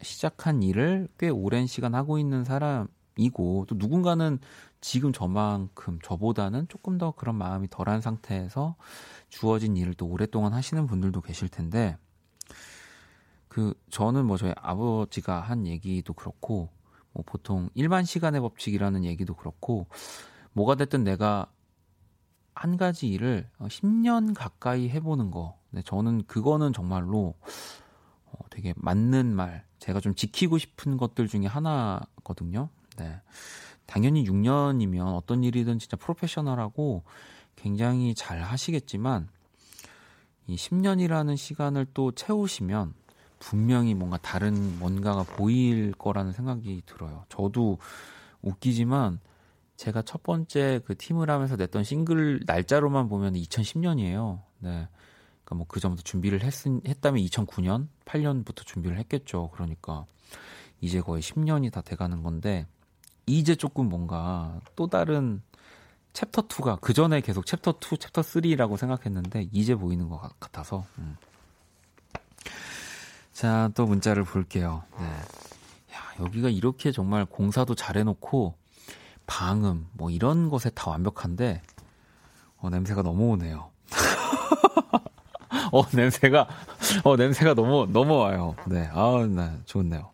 시작한 0.03 0.63
일을 0.63 1.09
꽤 1.19 1.29
오랜 1.29 1.67
시간 1.67 1.95
하고 1.95 2.19
있는 2.19 2.45
사람 2.45 2.89
이고 3.17 3.65
또 3.69 3.75
누군가는 3.79 4.39
지금 4.81 5.13
저만큼 5.13 5.99
저보다는 6.03 6.69
조금 6.69 6.99
더 6.99 7.13
그런 7.13 7.35
마음이 7.37 7.69
덜한 7.71 8.01
상태에서 8.01 8.77
주어진 9.29 9.77
일을 9.77 9.95
또 9.95 10.07
오랫동안 10.07 10.53
하시는 10.53 10.87
분들도 10.87 11.21
계실 11.23 11.49
텐데 11.49 11.97
그 13.49 13.75
저는 13.91 14.27
뭐 14.27 14.37
저희 14.37 14.53
아버지가 14.57 15.41
한 15.41 15.67
얘기도 15.67 16.13
그렇고 16.13 16.69
뭐 17.13 17.25
보통 17.27 17.71
일반 17.75 18.05
시간의 18.05 18.41
법칙이라는 18.43 19.05
얘기도 19.05 19.35
그렇고 19.35 19.87
뭐가 20.53 20.75
됐든 20.75 21.05
내가 21.05 21.47
한 22.55 22.77
가지 22.77 23.09
일을 23.09 23.49
10년 23.61 24.35
가까이 24.35 24.89
해보는 24.89 25.31
거. 25.31 25.59
네, 25.71 25.83
저는 25.83 26.25
그거는 26.27 26.73
정말로 26.73 27.35
어, 28.25 28.39
되게 28.51 28.73
맞는 28.77 29.35
말, 29.35 29.65
제가 29.79 30.01
좀 30.01 30.15
지키고 30.15 30.59
싶은 30.59 30.97
것들 30.97 31.29
중에 31.29 31.47
하나거든요. 31.47 32.71
네. 32.97 33.21
당연히 33.87 34.25
6년이면 34.25 35.15
어떤 35.15 35.45
일이든 35.45 35.79
진짜 35.79 35.97
프로페셔널하고 35.97 37.05
굉장히 37.55 38.15
잘 38.15 38.43
하시겠지만 38.43 39.29
이 40.47 40.57
10년이라는 40.57 41.37
시간을 41.37 41.87
또 41.95 42.13
채우시면 42.13 42.95
분명히 43.39 43.95
뭔가 43.95 44.17
다른 44.19 44.79
뭔가가 44.79 45.23
보일 45.23 45.93
거라는 45.93 46.33
생각이 46.33 46.83
들어요. 46.87 47.25
저도 47.29 47.79
웃기지만 48.43 49.21
제가 49.77 50.03
첫 50.03 50.23
번째 50.23 50.81
그 50.85 50.97
팀을 50.97 51.31
하면서 51.31 51.57
냈던 51.57 51.85
싱글 51.85 52.41
날짜로만 52.47 53.09
보면 53.09 53.35
2010년이에요. 53.35 54.41
네. 54.61 54.89
그러니까 55.45 55.55
뭐 55.55 55.67
그 55.69 55.81
전부터 55.81 56.03
준비를 56.03 56.43
했, 56.43 56.67
했다면 56.67 57.23
2009년, 57.25 57.89
8년부터 58.05 58.65
준비를 58.65 58.99
했겠죠. 58.99 59.51
그러니까 59.53 60.07
이제 60.81 61.01
거의 61.01 61.23
10년이 61.23 61.73
다 61.73 61.81
돼가는 61.83 62.23
건데 62.23 62.67
이제 63.27 63.57
조금 63.57 63.89
뭔가 63.89 64.61
또 64.77 64.87
다른 64.87 65.43
챕터 66.13 66.43
2가 66.43 66.81
그 66.81 66.95
전에 66.95 67.21
계속 67.21 67.45
챕터 67.45 67.75
2, 67.83 67.99
챕터 67.99 68.23
3라고 68.23 68.77
생각했는데 68.77 69.49
이제 69.53 69.75
보이는 69.75 70.09
것 70.09 70.19
같아서. 70.41 70.85
음. 70.99 71.17
자, 73.33 73.71
또 73.75 73.85
문자를 73.85 74.25
볼게요. 74.25 74.85
네. 74.99 75.05
야, 75.05 76.25
여기가 76.25 76.49
이렇게 76.49 76.93
정말 76.93 77.27
공사도 77.27 77.75
잘 77.75 77.99
해놓고 77.99 78.55
방음 79.27 79.89
뭐 79.93 80.11
이런 80.11 80.49
것에 80.49 80.71
다 80.71 80.91
완벽한데 80.91 81.61
어, 82.59 82.71
냄새가 82.71 83.03
너무 83.03 83.33
오네요. 83.33 83.71
어, 85.73 85.83
냄새가, 85.93 86.49
어, 87.05 87.17
냄새가 87.17 87.55
너무, 87.55 87.87
넘어와요. 87.93 88.57
네. 88.67 88.89
아우, 88.93 89.27
네. 89.27 89.51
좋네요. 89.67 90.11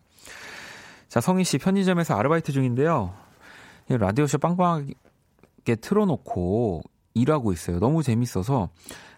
자, 1.13 1.21
성희 1.21 1.43
씨, 1.43 1.59
편의점에서 1.59 2.15
아르바이트 2.15 2.51
중인데요. 2.51 3.13
이 3.87 3.95
라디오쇼 3.95 4.39
빵빵하게 4.39 5.75
틀어놓고 5.79 6.81
일하고 7.13 7.53
있어요. 7.53 7.77
너무 7.77 8.01
재밌어서 8.01 8.69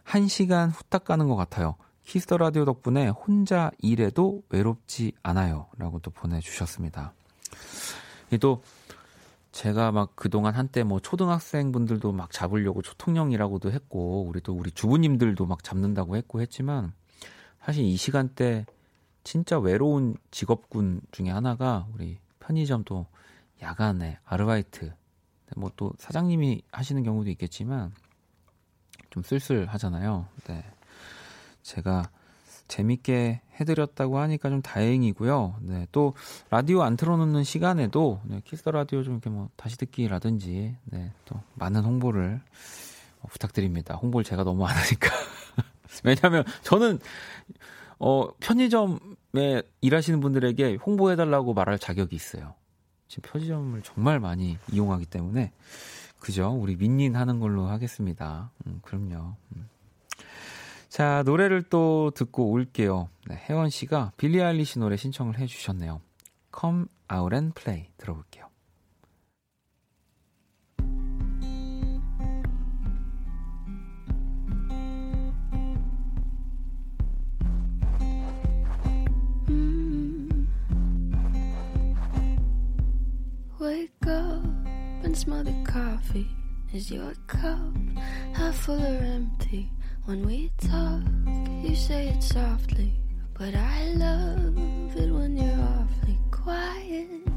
한 0.04 0.28
시간 0.28 0.72
후딱 0.72 1.06
가는 1.06 1.30
것 1.30 1.38
같아요. 1.38 1.78
키스 2.04 2.24
더 2.24 2.36
라디오 2.36 2.66
덕분에 2.66 3.08
혼자 3.08 3.72
일해도 3.80 4.44
외롭지 4.50 5.14
않아요. 5.24 5.68
라고 5.78 6.00
또 6.00 6.12
보내주셨습니다. 6.12 7.14
이 8.32 8.40
또, 8.40 8.62
제가 9.54 9.94
막 9.94 10.18
그동안 10.18 10.54
한때 10.54 10.84
뭐 10.84 11.00
초등학생 11.00 11.72
분들도 11.72 12.12
막 12.12 12.30
잡으려고 12.30 12.82
초통령이라고도 12.82 13.72
했고, 13.72 14.26
우리 14.28 14.42
또 14.42 14.52
우리 14.52 14.70
주부님들도 14.70 15.46
막 15.46 15.64
잡는다고 15.64 16.18
했고 16.18 16.42
했지만, 16.42 16.92
사실 17.64 17.86
이 17.86 17.96
시간대 17.96 18.66
진짜 19.26 19.60
외로운 19.60 20.16
직업군 20.32 21.02
중에 21.12 21.30
하나가 21.30 21.88
우리 21.94 22.20
편의점 22.40 22.84
또 22.86 23.08
야간에 23.62 24.20
아르바이트, 24.24 24.94
뭐 25.58 25.72
또 25.76 25.92
사장님이 25.98 26.62
하시는 26.72 27.04
경우도 27.04 27.30
있겠지만, 27.32 27.92
좀 29.10 29.24
쓸쓸하잖아요. 29.24 30.28
네. 30.48 30.64
제가 31.64 32.10
재밌게 32.68 33.42
해드렸다고 33.60 34.20
하니까 34.20 34.50
좀 34.50 34.62
다행이고요. 34.62 35.56
네, 35.62 35.88
또 35.92 36.14
라디오 36.50 36.84
안 36.84 36.96
틀어놓는 36.96 37.44
시간에도 37.44 38.22
네, 38.26 38.42
키스 38.46 38.68
라디오 38.70 39.04
좀 39.04 39.14
이렇게 39.14 39.30
뭐 39.30 39.50
다시 39.56 39.78
듣기라든지 39.78 40.76
네, 40.86 41.12
또 41.26 41.40
많은 41.56 41.84
홍보를 41.84 42.42
어, 43.22 43.28
부탁드립니다. 43.30 43.96
홍보를 43.96 44.24
제가 44.24 44.44
너무 44.44 44.66
안 44.68 44.76
하니까. 44.76 45.10
왜냐하면 46.04 46.44
저는 46.64 47.00
어, 48.00 48.28
편의점에 48.40 49.64
일하시는 49.82 50.20
분들에게 50.20 50.76
홍보해달라고 50.76 51.54
말할 51.54 51.80
자격이 51.80 52.16
있어요. 52.16 52.56
지금 53.08 53.30
편의점을 53.30 53.82
정말 53.84 54.20
많이 54.20 54.58
이용하기 54.72 55.06
때문에 55.06 55.52
그죠? 56.20 56.50
우리 56.50 56.76
민닌 56.76 57.16
하는 57.16 57.40
걸로 57.40 57.66
하겠습니다. 57.66 58.52
음, 58.66 58.80
그럼요. 58.82 59.36
음. 59.56 59.70
자, 60.90 61.24
노래를 61.26 61.64
또 61.64 62.12
듣고 62.16 62.52
올게요. 62.52 63.10
네, 63.28 63.36
혜원 63.50 63.70
씨가 63.70 64.14
빌리 64.18 64.42
아일리시 64.42 64.80
노래 64.80 64.96
신청을 64.98 65.38
해 65.40 65.46
주셨네요. 65.46 66.02
Come 66.58 66.86
Out 67.14 67.36
and 67.36 67.54
Play 67.54 67.90
들어볼게요. 67.98 68.45
Wake 83.66 84.06
up 84.06 84.46
and 85.04 85.18
smell 85.18 85.44
the 85.44 85.56
coffee. 85.64 86.28
Is 86.72 86.92
your 86.92 87.16
cup 87.26 87.74
half 88.34 88.58
full 88.58 88.80
or 88.80 89.00
empty? 89.02 89.72
When 90.04 90.24
we 90.24 90.52
talk, 90.62 91.02
you 91.64 91.76
say 91.76 92.10
it 92.10 92.22
softly, 92.22 92.94
but 93.34 93.56
I 93.56 93.88
love 93.96 94.56
it 94.96 95.12
when 95.12 95.36
you're 95.36 95.60
awfully 95.60 96.20
quiet. 96.30 97.35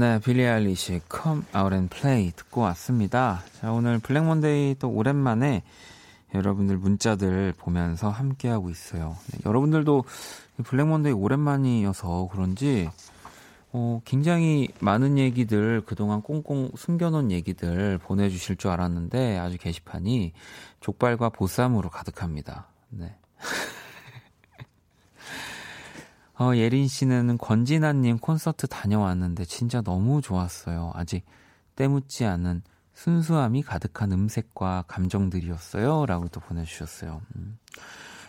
네, 0.00 0.18
빌리 0.18 0.46
아일리시 0.46 1.02
Come 1.12 1.42
Out 1.54 1.74
and 1.74 1.94
Play 1.94 2.32
듣고 2.34 2.62
왔습니다. 2.62 3.42
자, 3.60 3.70
오늘 3.70 3.98
블랙 3.98 4.24
먼데이 4.24 4.74
또 4.78 4.88
오랜만에 4.88 5.62
여러분들 6.34 6.78
문자들 6.78 7.52
보면서 7.58 8.08
함께하고 8.08 8.70
있어요. 8.70 9.18
네, 9.30 9.40
여러분들도 9.44 10.04
블랙 10.64 10.86
먼데이 10.86 11.12
오랜만이어서 11.12 12.30
그런지 12.32 12.88
어, 13.72 14.00
굉장히 14.06 14.68
많은 14.80 15.18
얘기들 15.18 15.82
그동안 15.84 16.22
꽁꽁 16.22 16.70
숨겨놓은 16.74 17.30
얘기들 17.30 17.98
보내주실 17.98 18.56
줄 18.56 18.70
알았는데 18.70 19.36
아주 19.36 19.58
게시판이 19.58 20.32
족발과 20.80 21.28
보쌈으로 21.28 21.90
가득합니다. 21.90 22.68
네. 22.88 23.14
어, 26.40 26.56
예린 26.56 26.88
씨는 26.88 27.36
권진아님 27.36 28.18
콘서트 28.18 28.66
다녀왔는데 28.66 29.44
진짜 29.44 29.82
너무 29.82 30.22
좋았어요. 30.22 30.90
아직 30.94 31.22
때묻지 31.76 32.24
않은 32.24 32.62
순수함이 32.94 33.62
가득한 33.62 34.10
음색과 34.10 34.84
감정들이었어요. 34.88 36.06
라고 36.06 36.28
또 36.28 36.40
보내주셨어요. 36.40 37.20
음. 37.36 37.58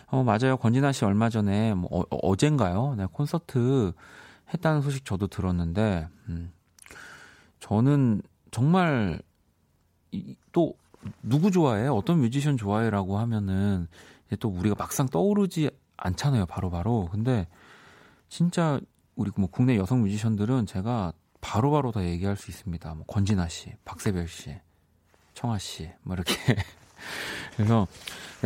어, 0.08 0.22
맞아요. 0.22 0.58
권진아 0.58 0.92
씨 0.92 1.06
얼마 1.06 1.30
전에, 1.30 1.72
뭐, 1.72 1.88
어, 1.90 2.04
어젠가요? 2.10 2.96
네, 2.98 3.06
콘서트 3.10 3.92
했다는 4.52 4.82
소식 4.82 5.06
저도 5.06 5.26
들었는데, 5.28 6.06
음. 6.28 6.52
저는 7.60 8.20
정말, 8.50 9.22
이, 10.10 10.36
또, 10.52 10.74
누구 11.22 11.50
좋아해? 11.50 11.88
어떤 11.88 12.20
뮤지션 12.20 12.58
좋아해? 12.58 12.90
라고 12.90 13.18
하면은, 13.18 13.88
또 14.38 14.50
우리가 14.50 14.74
막상 14.78 15.08
떠오르지 15.08 15.70
않잖아요. 15.96 16.44
바로바로. 16.44 17.06
바로. 17.06 17.08
근데, 17.10 17.46
진짜 18.32 18.80
우리 19.14 19.30
뭐 19.36 19.46
국내 19.46 19.76
여성 19.76 20.00
뮤지션들은 20.00 20.64
제가 20.64 21.12
바로 21.42 21.70
바로 21.70 21.92
다 21.92 22.02
얘기할 22.02 22.34
수 22.34 22.50
있습니다. 22.50 22.94
뭐 22.94 23.04
권진아 23.04 23.48
씨, 23.48 23.74
박세별 23.84 24.26
씨, 24.26 24.58
청아 25.34 25.58
씨, 25.58 25.90
뭐 26.00 26.14
이렇게. 26.14 26.34
그래서 27.54 27.86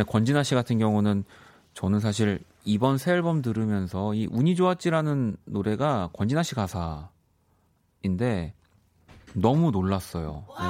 권진아 0.05 0.43
씨 0.43 0.55
같은 0.55 0.77
경우는 0.77 1.23
저는 1.73 2.01
사실 2.01 2.43
이번 2.65 2.97
새 2.97 3.13
앨범 3.13 3.41
들으면서 3.41 4.13
이 4.13 4.27
운이 4.29 4.57
좋았지라는 4.57 5.37
노래가 5.45 6.09
권진아 6.11 6.43
씨 6.43 6.53
가사인데 6.53 7.07
너무 9.35 9.71
놀랐어요. 9.71 10.43
네. 10.59 10.65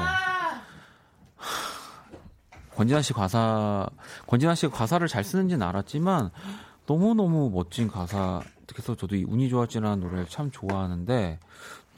권진아 2.76 3.02
씨 3.02 3.14
가사, 3.14 3.90
권진아 4.28 4.54
씨가 4.54 4.78
가사를 4.78 5.08
잘 5.08 5.24
쓰는지는 5.24 5.66
알았지만 5.66 6.30
너무너무 6.86 7.50
멋진 7.50 7.88
가사 7.88 8.44
그래서 8.74 8.96
저도 8.96 9.16
이 9.16 9.24
운이 9.24 9.50
좋았지라는 9.50 10.00
노래를 10.02 10.28
참 10.28 10.52
좋아하는데 10.52 11.40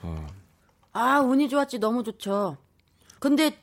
어. 0.04 0.28
아 0.94 1.20
운이 1.20 1.50
좋았지 1.50 1.80
너무 1.80 2.04
좋죠. 2.04 2.58
근데 3.20 3.58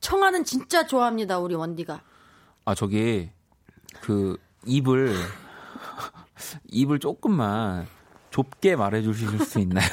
청아는 0.00 0.44
진짜 0.44 0.86
좋아합니다 0.86 1.38
우리 1.38 1.54
원디가. 1.54 2.00
아 2.64 2.74
저기 2.74 3.30
그 4.00 4.38
입을 4.66 5.14
입을 6.70 6.98
조금만 6.98 7.86
좁게 8.30 8.76
말해주실 8.76 9.38
수 9.40 9.60
있나요? 9.60 9.88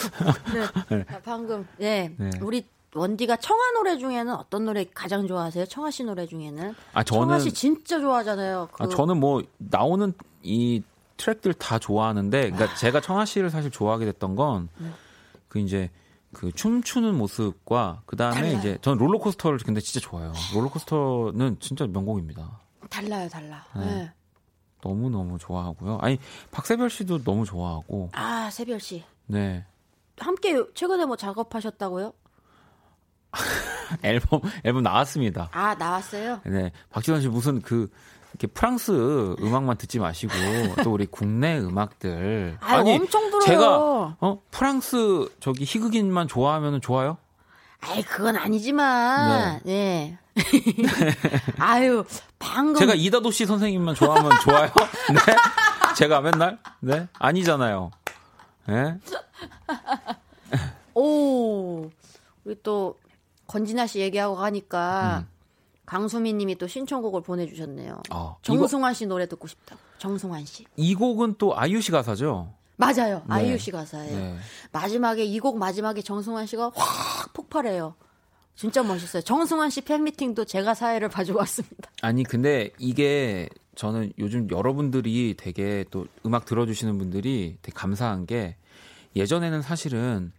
네. 0.88 0.96
네. 0.96 1.04
방금 1.24 1.66
예 1.80 2.14
네. 2.16 2.30
우리 2.40 2.66
원디가 2.94 3.36
청아 3.36 3.72
노래 3.72 3.96
중에는 3.98 4.34
어떤 4.34 4.64
노래 4.64 4.84
가장 4.84 5.26
좋아하세요? 5.26 5.66
청아 5.66 5.90
씨 5.90 6.04
노래 6.04 6.26
중에는? 6.26 6.74
아 6.92 7.02
저는 7.02 7.28
청아 7.28 7.38
씨 7.40 7.52
진짜 7.52 7.98
좋아하잖아요. 7.98 8.68
그... 8.72 8.84
아 8.84 8.88
저는 8.88 9.18
뭐 9.18 9.42
나오는 9.58 10.12
이 10.42 10.82
트랙들 11.22 11.54
다 11.54 11.78
좋아하는데, 11.78 12.50
그러니까 12.50 12.74
제가 12.76 13.00
청아 13.00 13.24
씨를 13.24 13.50
사실 13.50 13.70
좋아하게 13.70 14.06
됐던 14.06 14.34
건, 14.34 14.68
그 15.48 15.60
이제 15.60 15.90
그 16.32 16.50
춤추는 16.50 17.16
모습과 17.16 18.02
그 18.06 18.16
다음에 18.16 18.54
이제 18.54 18.78
저는 18.80 18.98
롤러코스터를 18.98 19.58
근데 19.58 19.80
진짜 19.80 20.00
좋아요. 20.00 20.32
롤러코스터는 20.54 21.58
진짜 21.60 21.86
명곡입니다. 21.86 22.60
달라요, 22.90 23.28
달라. 23.28 23.64
네. 23.76 23.84
네. 23.84 24.12
너무 24.80 25.10
너무 25.10 25.38
좋아하고요. 25.38 25.98
아니 26.00 26.18
박세별 26.50 26.90
씨도 26.90 27.22
너무 27.22 27.44
좋아하고. 27.44 28.10
아 28.12 28.50
세별 28.50 28.80
씨. 28.80 29.04
네. 29.26 29.64
함께 30.18 30.60
최근에 30.74 31.04
뭐 31.04 31.16
작업하셨다고요? 31.16 32.12
앨범 34.02 34.40
앨범 34.64 34.82
나왔습니다. 34.82 35.48
아 35.52 35.74
나왔어요? 35.74 36.40
네. 36.46 36.72
박지원 36.90 37.20
씨 37.20 37.28
무슨 37.28 37.60
그 37.60 37.90
이렇게 38.32 38.46
프랑스 38.46 39.36
음악만 39.40 39.76
듣지 39.76 39.98
마시고 39.98 40.32
또 40.82 40.92
우리 40.92 41.06
국내 41.06 41.58
음악들 41.58 42.56
아니, 42.62 42.92
아니 42.92 42.92
엄청 42.94 43.26
들어요. 43.30 43.40
제가 43.40 44.16
어 44.20 44.42
프랑스 44.50 45.28
저기 45.40 45.64
희극인만 45.64 46.28
좋아하면 46.28 46.80
좋아요? 46.80 47.18
아이 47.80 48.02
그건 48.02 48.36
아니지만 48.36 49.60
네. 49.64 50.16
아유 51.58 52.04
방금 52.38 52.76
제가 52.76 52.94
이다도 52.94 53.30
씨 53.30 53.44
선생님만 53.44 53.94
좋아하면 53.94 54.32
좋아요? 54.42 54.70
네? 55.12 55.36
제가 55.96 56.20
맨날? 56.22 56.58
네? 56.80 57.08
아니잖아요. 57.18 57.90
네? 58.66 58.96
오 60.94 61.90
우리 62.44 62.56
또 62.62 62.98
건진아 63.46 63.86
씨 63.86 64.00
얘기하고 64.00 64.36
가니까 64.36 65.26
강수민 65.86 66.38
님이 66.38 66.54
또 66.56 66.66
신청곡을 66.66 67.22
보내주셨네요. 67.22 68.02
어, 68.10 68.36
정승환 68.42 68.94
씨 68.94 69.06
노래 69.06 69.26
듣고 69.26 69.46
싶다고. 69.48 69.80
정승환 69.98 70.44
씨. 70.46 70.64
이 70.76 70.94
곡은 70.94 71.36
또 71.38 71.56
아이유 71.58 71.80
씨 71.80 71.90
가사죠? 71.90 72.52
맞아요. 72.76 73.18
네. 73.28 73.34
아이유 73.34 73.58
씨 73.58 73.70
가사예요. 73.70 74.16
네. 74.18 74.36
마지막에 74.72 75.24
이 75.24 75.38
곡 75.38 75.58
마지막에 75.58 76.00
정승환 76.02 76.46
씨가 76.46 76.72
확 76.74 77.32
폭발해요. 77.32 77.94
진짜 78.56 78.82
멋있어요. 78.82 79.22
정승환 79.22 79.70
씨 79.70 79.80
팬미팅도 79.80 80.44
제가 80.44 80.74
사회를 80.74 81.08
봐주고 81.08 81.38
왔습니다. 81.40 81.90
아니 82.02 82.22
근데 82.22 82.70
이게 82.78 83.48
저는 83.74 84.12
요즘 84.18 84.48
여러분들이 84.50 85.34
되게 85.38 85.84
또 85.90 86.06
음악 86.26 86.44
들어주시는 86.44 86.98
분들이 86.98 87.56
되게 87.62 87.74
감사한 87.74 88.26
게 88.26 88.56
예전에는 89.16 89.62
사실은 89.62 90.32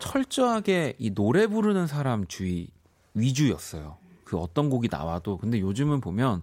철저하게 0.00 0.94
이 0.98 1.10
노래 1.14 1.46
부르는 1.46 1.86
사람 1.86 2.26
주의 2.26 2.68
위주였어요. 3.14 3.96
그 4.32 4.38
어떤 4.38 4.70
곡이 4.70 4.88
나와도 4.90 5.36
근데 5.36 5.60
요즘은 5.60 6.00
보면 6.00 6.40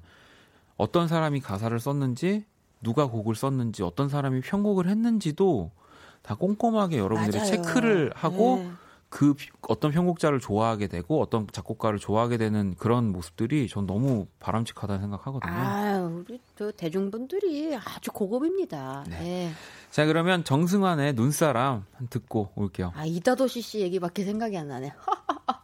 어떤 0.78 1.08
사람이 1.08 1.40
가사를 1.40 1.78
썼는지 1.80 2.46
누가 2.84 3.08
곡을 3.08 3.34
썼는지 3.34 3.82
어떤 3.82 4.10
사람이 4.10 4.42
편곡을 4.42 4.88
했는지도 4.88 5.72
다 6.22 6.36
꼼꼼하게 6.36 7.00
여러분들이 7.00 7.40
맞아요. 7.40 7.50
체크를 7.52 8.12
하고 8.14 8.58
네. 8.58 8.72
그 9.10 9.34
피- 9.34 9.50
어떤 9.68 9.90
편곡자를 9.90 10.40
좋아하게 10.40 10.86
되고 10.86 11.20
어떤 11.20 11.48
작곡가를 11.52 11.98
좋아하게 11.98 12.38
되는 12.38 12.76
그런 12.78 13.12
모습들이 13.12 13.68
전 13.68 13.88
너무 13.88 14.28
바람직하다는 14.40 15.02
생각하거든요. 15.02 15.52
아유, 15.52 16.24
우리 16.30 16.40
저 16.56 16.72
대중분들이 16.72 17.76
아주 17.76 18.12
고급입니다. 18.12 19.04
네. 19.10 19.50
자 19.90 20.06
그러면 20.06 20.44
정승환의 20.44 21.14
눈사람 21.14 21.86
한 21.94 22.08
듣고 22.08 22.52
올게요. 22.54 22.92
아 22.96 23.04
이다도시 23.06 23.62
씨 23.62 23.80
얘기밖에 23.80 24.24
생각이 24.26 24.56
안 24.60 24.68
나네. 24.68 24.94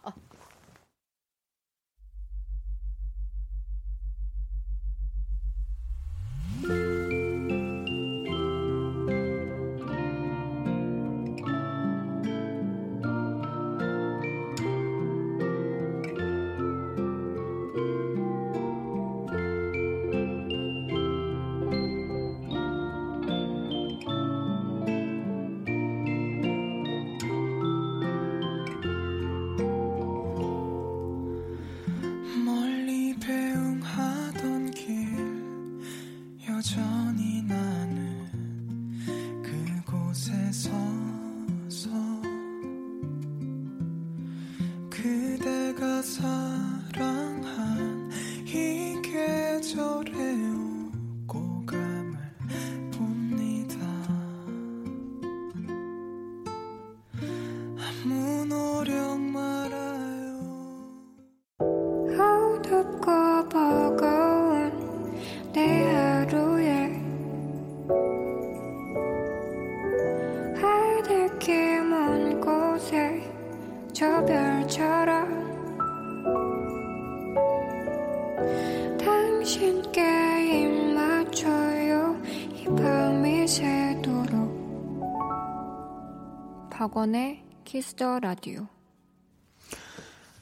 키스 87.66 88.00
더 88.00 88.20
라디오 88.20 88.68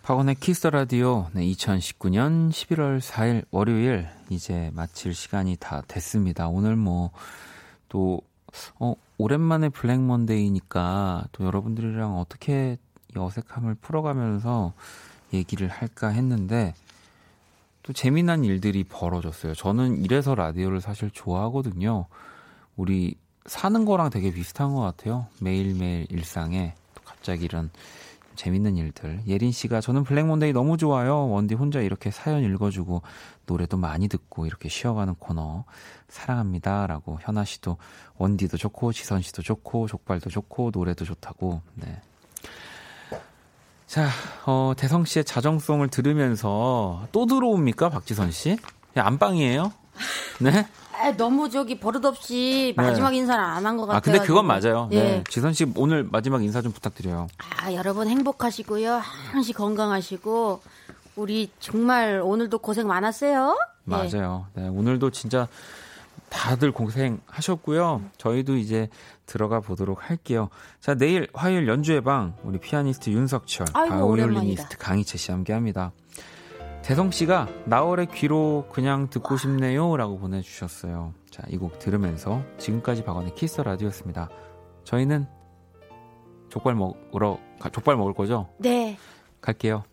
박원의 0.02 0.34
키스 0.34 0.60
더 0.60 0.68
라디오 0.68 1.28
네, 1.32 1.40
2019년 1.46 2.50
11월 2.50 3.00
4일 3.00 3.46
월요일 3.50 4.06
이제 4.28 4.70
마칠 4.74 5.14
시간이 5.14 5.56
다 5.58 5.82
됐습니다. 5.88 6.48
오늘 6.48 6.76
뭐또 6.76 8.20
어, 8.78 8.94
오랜만에 9.16 9.70
블랙 9.70 10.00
먼데이니까 10.00 11.24
또 11.32 11.46
여러분들이랑 11.46 12.18
어떻게 12.18 12.76
이 13.16 13.18
어색함을 13.18 13.76
풀어가면서 13.76 14.74
얘기를 15.32 15.68
할까 15.68 16.08
했는데 16.08 16.74
또 17.82 17.94
재미난 17.94 18.44
일들이 18.44 18.84
벌어졌어요. 18.84 19.54
저는 19.54 20.04
이래서 20.04 20.34
라디오를 20.34 20.82
사실 20.82 21.10
좋아하거든요. 21.10 22.04
우리 22.76 23.16
사는 23.46 23.86
거랑 23.86 24.10
되게 24.10 24.30
비슷한 24.30 24.74
것 24.74 24.82
같아요. 24.82 25.26
매일매일 25.40 26.06
일상에 26.10 26.74
또 26.74 26.83
갑자기 27.24 27.46
이런 27.46 27.70
재밌는 28.36 28.76
일들. 28.76 29.22
예린 29.26 29.50
씨가 29.50 29.80
저는 29.80 30.04
블랙 30.04 30.26
먼데이 30.26 30.52
너무 30.52 30.76
좋아요. 30.76 31.30
원디 31.30 31.54
혼자 31.54 31.80
이렇게 31.80 32.10
사연 32.10 32.44
읽어주고 32.44 33.00
노래도 33.46 33.78
많이 33.78 34.08
듣고 34.08 34.44
이렇게 34.44 34.68
쉬어가는 34.68 35.14
코너 35.14 35.64
사랑합니다라고 36.08 37.20
현아 37.22 37.46
씨도 37.46 37.78
원디도 38.18 38.58
좋고 38.58 38.92
지선 38.92 39.22
씨도 39.22 39.40
좋고 39.40 39.86
족발도 39.86 40.28
좋고 40.28 40.72
노래도 40.74 41.06
좋다고. 41.06 41.62
네. 41.76 41.98
자, 43.86 44.10
어, 44.44 44.74
대성 44.76 45.06
씨의 45.06 45.24
자정송을 45.24 45.88
들으면서 45.88 47.06
또 47.10 47.24
들어옵니까 47.24 47.88
박지선 47.88 48.32
씨? 48.32 48.58
야, 48.98 49.06
안방이에요? 49.06 49.72
네? 50.40 50.66
아, 50.96 51.12
너무 51.16 51.50
저기 51.50 51.78
버릇없이 51.78 52.72
마지막 52.76 53.14
인사를 53.14 53.42
안 53.42 53.66
한 53.66 53.76
것 53.76 53.86
같아요. 53.86 53.96
아, 53.98 54.00
근데 54.00 54.20
그건 54.20 54.46
맞아요. 54.46 54.88
예. 54.92 55.02
네. 55.02 55.24
지선 55.28 55.52
씨 55.52 55.66
오늘 55.76 56.04
마지막 56.04 56.42
인사 56.44 56.62
좀 56.62 56.72
부탁드려요. 56.72 57.26
아, 57.62 57.72
여러분 57.72 58.08
행복하시고요. 58.08 58.92
항시 59.32 59.52
건강하시고 59.52 60.60
우리 61.16 61.50
정말 61.60 62.20
오늘도 62.22 62.58
고생 62.58 62.86
많았어요. 62.88 63.56
예. 63.58 63.90
맞아요. 63.90 64.46
네, 64.54 64.68
오늘도 64.68 65.10
진짜 65.10 65.48
다들 66.30 66.72
고생하셨고요. 66.72 68.02
저희도 68.18 68.56
이제 68.56 68.88
들어가 69.26 69.60
보도록 69.60 70.10
할게요. 70.10 70.48
자, 70.80 70.94
내일 70.94 71.28
화요일 71.34 71.68
연주회 71.68 72.00
방 72.00 72.34
우리 72.42 72.58
피아니스트 72.58 73.10
윤석철, 73.10 73.66
바이올리니스트 73.72 74.76
강희채 74.78 75.18
씨 75.18 75.30
함께 75.30 75.52
합니다. 75.52 75.92
대성 76.84 77.10
씨가 77.10 77.48
나월의 77.66 78.08
귀로 78.12 78.66
그냥 78.70 79.08
듣고 79.08 79.36
싶네요라고 79.38 80.18
보내주셨어요. 80.18 81.14
자, 81.30 81.42
이 81.48 81.56
곡 81.56 81.78
들으면서 81.78 82.42
지금까지 82.58 83.04
박원의 83.04 83.34
키스 83.34 83.60
라디오였습니다. 83.60 84.28
저희는 84.84 85.26
족발 86.50 86.74
먹으러 86.74 87.38
가- 87.58 87.70
족발 87.70 87.96
먹을 87.96 88.12
거죠? 88.12 88.48
네. 88.58 88.98
갈게요. 89.40 89.84